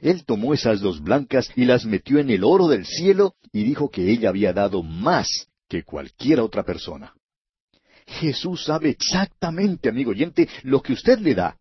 Él 0.00 0.24
tomó 0.24 0.54
esas 0.54 0.80
dos 0.80 1.02
blancas 1.02 1.50
y 1.56 1.64
las 1.64 1.84
metió 1.84 2.18
en 2.18 2.30
el 2.30 2.44
oro 2.44 2.68
del 2.68 2.86
cielo 2.86 3.34
y 3.52 3.62
dijo 3.64 3.90
que 3.90 4.10
ella 4.10 4.28
había 4.28 4.52
dado 4.52 4.82
más 4.82 5.48
que 5.68 5.82
cualquier 5.82 6.40
otra 6.40 6.62
persona. 6.62 7.14
Jesús 8.06 8.64
sabe 8.64 8.90
exactamente, 8.90 9.88
amigo 9.88 10.10
oyente, 10.10 10.48
lo 10.62 10.82
que 10.82 10.92
usted 10.92 11.18
le 11.18 11.34
da. 11.34 11.56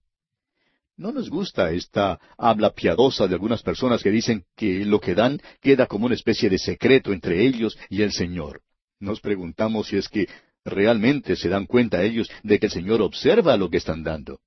No 0.96 1.12
nos 1.12 1.30
gusta 1.30 1.72
esta 1.72 2.20
habla 2.38 2.72
piadosa 2.72 3.28
de 3.28 3.34
algunas 3.34 3.64
personas 3.64 4.04
que 4.04 4.12
dicen 4.12 4.46
que 4.56 4.86
lo 4.86 5.00
que 5.00 5.16
dan 5.16 5.42
queda 5.60 5.88
como 5.88 6.06
una 6.06 6.16
especie 6.16 6.50
de 6.50 6.60
secreto 6.60 7.12
entre 7.12 7.46
ellos 7.46 7.78
y 7.90 8.04
el 8.04 8.12
Señor. 8.12 8.62
Nos 9.00 9.20
preguntamos 9.20 9.88
si 9.88 9.98
es 9.98 10.08
que 10.08 10.28
realmente 10.64 11.36
se 11.36 11.50
dan 11.50 11.66
cuenta 11.66 12.04
ellos 12.04 12.30
de 12.44 12.60
que 12.60 12.68
el 12.68 12.72
Señor 12.72 13.02
observa 13.02 13.58
lo 13.58 13.70
que 13.70 13.78
están 13.78 14.04
dando. 14.04 14.40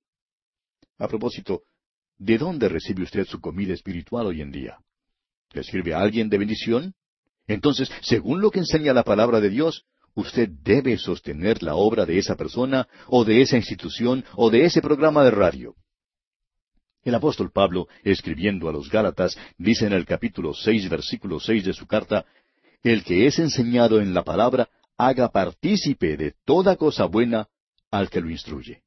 A 0.98 1.08
propósito, 1.08 1.62
¿De 2.18 2.38
dónde 2.38 2.68
recibe 2.68 3.02
usted 3.02 3.26
su 3.26 3.40
comida 3.40 3.74
espiritual 3.74 4.26
hoy 4.26 4.40
en 4.40 4.50
día? 4.50 4.78
¿Le 5.52 5.62
sirve 5.62 5.94
a 5.94 6.00
alguien 6.00 6.28
de 6.28 6.38
bendición? 6.38 6.94
Entonces, 7.46 7.90
según 8.00 8.40
lo 8.40 8.50
que 8.50 8.60
enseña 8.60 8.94
la 8.94 9.04
palabra 9.04 9.40
de 9.40 9.50
Dios, 9.50 9.84
usted 10.14 10.48
debe 10.48 10.96
sostener 10.96 11.62
la 11.62 11.74
obra 11.74 12.06
de 12.06 12.18
esa 12.18 12.34
persona, 12.34 12.88
o 13.06 13.24
de 13.24 13.42
esa 13.42 13.56
institución, 13.56 14.24
o 14.34 14.50
de 14.50 14.64
ese 14.64 14.80
programa 14.80 15.24
de 15.24 15.30
radio. 15.30 15.74
El 17.04 17.14
apóstol 17.14 17.52
Pablo, 17.52 17.86
escribiendo 18.02 18.68
a 18.68 18.72
los 18.72 18.90
Gálatas, 18.90 19.38
dice 19.58 19.86
en 19.86 19.92
el 19.92 20.06
capítulo 20.06 20.54
seis, 20.54 20.88
versículo 20.88 21.38
seis 21.38 21.64
de 21.64 21.74
su 21.74 21.86
carta, 21.86 22.24
El 22.82 23.04
que 23.04 23.26
es 23.26 23.38
enseñado 23.38 24.00
en 24.00 24.14
la 24.14 24.24
palabra, 24.24 24.68
haga 24.96 25.28
partícipe 25.28 26.16
de 26.16 26.34
toda 26.44 26.76
cosa 26.76 27.04
buena 27.04 27.48
al 27.90 28.08
que 28.08 28.20
lo 28.20 28.30
instruye. 28.30 28.82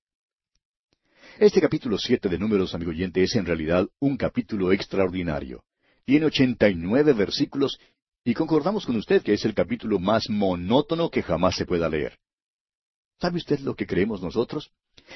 Este 1.41 1.61
capítulo 1.61 1.97
siete 1.97 2.27
de 2.27 2.37
Números, 2.37 2.75
amigo 2.75 2.91
oyente, 2.91 3.23
es 3.23 3.33
en 3.35 3.45
realidad 3.45 3.87
un 4.01 4.17
capítulo 4.17 4.73
extraordinario. 4.73 5.63
Tiene 6.03 6.25
ochenta 6.25 6.67
y 6.67 6.75
nueve 6.75 7.13
versículos 7.13 7.79
y 8.25 8.33
concordamos 8.33 8.85
con 8.85 8.97
usted 8.97 9.21
que 9.21 9.31
es 9.31 9.45
el 9.45 9.53
capítulo 9.53 9.99
más 9.99 10.29
monótono 10.29 11.09
que 11.09 11.23
jamás 11.23 11.55
se 11.55 11.65
pueda 11.65 11.87
leer. 11.87 12.19
¿Sabe 13.21 13.37
usted 13.37 13.61
lo 13.61 13.73
que 13.73 13.87
creemos 13.87 14.21
nosotros? 14.21 14.73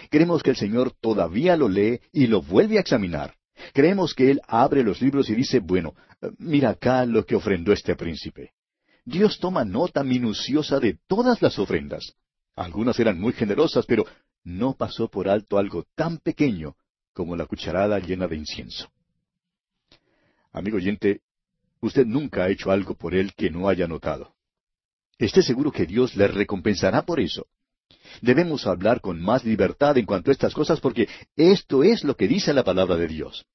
Creemos 0.10 0.42
que 0.42 0.52
el 0.52 0.56
Señor 0.56 0.94
todavía 1.02 1.58
lo 1.58 1.68
lee 1.68 2.00
y 2.14 2.28
lo 2.28 2.42
vuelve 2.42 2.78
a 2.78 2.82
examinar. 2.82 3.36
Creemos 3.74 4.14
que 4.14 4.32
Él 4.32 4.40
abre 4.48 4.82
los 4.82 5.02
libros 5.02 5.30
y 5.30 5.36
dice, 5.36 5.60
bueno, 5.60 5.94
mira 6.38 6.70
acá 6.70 7.06
lo 7.06 7.26
que 7.26 7.36
ofrendó 7.36 7.74
este 7.74 7.98
príncipe. 7.98 8.54
Dios 9.04 9.40
toma 9.40 9.66
nota 9.66 10.06
minuciosa 10.06 10.80
de 10.80 11.00
todas 11.06 11.42
las 11.42 11.60
ofrendas. 11.60 12.14
Algunas 12.56 12.98
eran 12.98 13.20
muy 13.20 13.34
generosas, 13.34 13.86
pero 13.86 14.06
no 14.44 14.76
pasó 14.76 15.08
por 15.10 15.30
alto 15.30 15.58
algo 15.58 15.86
tan 15.96 16.18
pequeño 16.18 16.76
como 17.14 17.36
la 17.36 17.46
cucharada 17.46 18.00
llena 18.00 18.28
de 18.28 18.36
incienso. 18.36 18.90
Amigo 20.52 20.78
oyente, 20.78 21.22
usted 21.82 22.06
nunca 22.06 22.44
ha 22.44 22.50
hecho 22.50 22.72
algo 22.72 22.96
por 22.96 23.16
él 23.16 23.34
que 23.36 23.50
no 23.50 23.70
haya 23.70 23.88
notado. 23.88 24.34
Esté 25.18 25.42
seguro 25.42 25.72
que 25.72 25.86
Dios 25.86 26.16
le 26.16 26.28
recompensará 26.28 27.04
por 27.04 27.20
eso. 27.20 27.48
Debemos 28.22 28.68
hablar 28.68 29.02
con 29.02 29.22
más 29.22 29.44
libertad 29.44 29.98
en 29.98 30.06
cuanto 30.06 30.32
a 30.32 30.34
estas 30.34 30.54
cosas 30.54 30.80
porque 30.80 31.08
esto 31.36 31.84
es 31.84 32.04
lo 32.04 32.16
que 32.16 32.28
dice 32.28 32.54
la 32.54 32.64
palabra 32.64 32.96
de 32.98 33.08
Dios. 33.08 33.46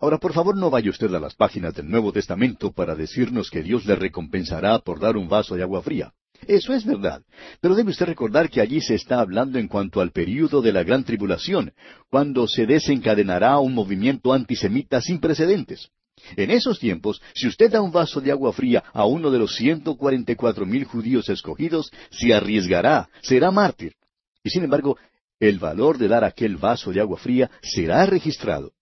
Ahora, 0.00 0.18
por 0.18 0.32
favor, 0.32 0.56
no 0.56 0.70
vaya 0.70 0.90
usted 0.90 1.12
a 1.14 1.20
las 1.20 1.34
páginas 1.34 1.74
del 1.74 1.90
Nuevo 1.90 2.12
Testamento 2.12 2.72
para 2.72 2.94
decirnos 2.94 3.50
que 3.50 3.62
Dios 3.62 3.84
le 3.84 3.96
recompensará 3.96 4.78
por 4.78 4.98
dar 4.98 5.16
un 5.16 5.28
vaso 5.28 5.56
de 5.56 5.62
agua 5.62 5.82
fría. 5.82 6.14
Eso 6.46 6.72
es 6.72 6.84
verdad. 6.84 7.22
Pero 7.60 7.74
debe 7.74 7.90
usted 7.90 8.06
recordar 8.06 8.48
que 8.50 8.60
allí 8.60 8.80
se 8.80 8.94
está 8.94 9.20
hablando 9.20 9.58
en 9.58 9.68
cuanto 9.68 10.00
al 10.00 10.10
período 10.10 10.62
de 10.62 10.72
la 10.72 10.82
gran 10.82 11.04
tribulación, 11.04 11.72
cuando 12.08 12.46
se 12.46 12.66
desencadenará 12.66 13.58
un 13.58 13.74
movimiento 13.74 14.32
antisemita 14.32 15.00
sin 15.00 15.20
precedentes. 15.20 15.90
En 16.36 16.50
esos 16.50 16.78
tiempos, 16.78 17.20
si 17.34 17.46
usted 17.46 17.70
da 17.70 17.80
un 17.80 17.92
vaso 17.92 18.20
de 18.20 18.30
agua 18.30 18.52
fría 18.52 18.84
a 18.92 19.06
uno 19.06 19.30
de 19.30 19.38
los 19.38 19.54
ciento 19.54 19.96
cuarenta 19.96 20.32
y 20.32 20.36
cuatro 20.36 20.66
mil 20.66 20.84
judíos 20.84 21.28
escogidos, 21.28 21.90
se 22.10 22.34
arriesgará, 22.34 23.08
será 23.22 23.50
mártir. 23.50 23.94
Y 24.42 24.50
sin 24.50 24.64
embargo, 24.64 24.98
el 25.38 25.58
valor 25.58 25.96
de 25.96 26.08
dar 26.08 26.24
aquel 26.24 26.56
vaso 26.56 26.92
de 26.92 27.00
agua 27.00 27.18
fría 27.18 27.50
será 27.62 28.04
registrado. 28.06 28.72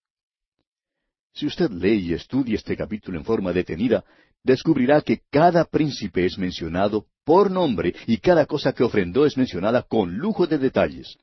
Si 1.33 1.47
usted 1.47 1.71
lee 1.71 2.09
y 2.09 2.15
estudia 2.15 2.57
este 2.57 2.77
capítulo 2.77 3.17
en 3.17 3.25
forma 3.25 3.53
detenida, 3.53 4.05
descubrirá 4.43 5.01
que 5.03 5.21
cada 5.31 5.65
príncipe 5.65 6.25
es 6.25 6.39
mencionado 6.39 7.07
por 7.25 7.51
nombre 7.51 7.95
y 8.07 8.19
cada 8.19 8.47
cosa 8.47 8.73
que 8.73 8.85
ofrendó 8.85 9.27
es 9.27 9.37
mencionada 9.37 9.83
con 9.83 10.17
lujo 10.17 10.47
de 10.47 10.59
detalles. 10.59 11.19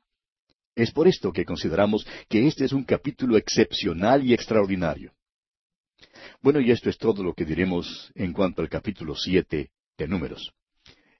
Es 0.74 0.92
por 0.92 1.08
esto 1.08 1.32
que 1.32 1.44
consideramos 1.44 2.06
que 2.28 2.46
este 2.46 2.64
es 2.64 2.72
un 2.72 2.84
capítulo 2.84 3.36
excepcional 3.36 4.24
y 4.24 4.34
extraordinario. 4.34 5.12
Bueno, 6.42 6.60
y 6.60 6.70
esto 6.70 6.90
es 6.90 6.98
todo 6.98 7.22
lo 7.22 7.32
que 7.32 7.44
diremos 7.44 8.12
en 8.14 8.32
cuanto 8.32 8.62
al 8.62 8.68
capítulo 8.68 9.14
siete 9.16 9.70
de 9.96 10.06
Números. 10.06 10.52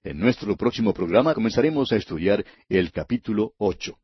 En 0.05 0.19
nuestro 0.19 0.57
próximo 0.57 0.93
programa 0.93 1.35
comenzaremos 1.35 1.91
a 1.91 1.97
estudiar 1.97 2.45
el 2.69 2.93
capítulo 2.93 3.55
ocho. 3.59 3.99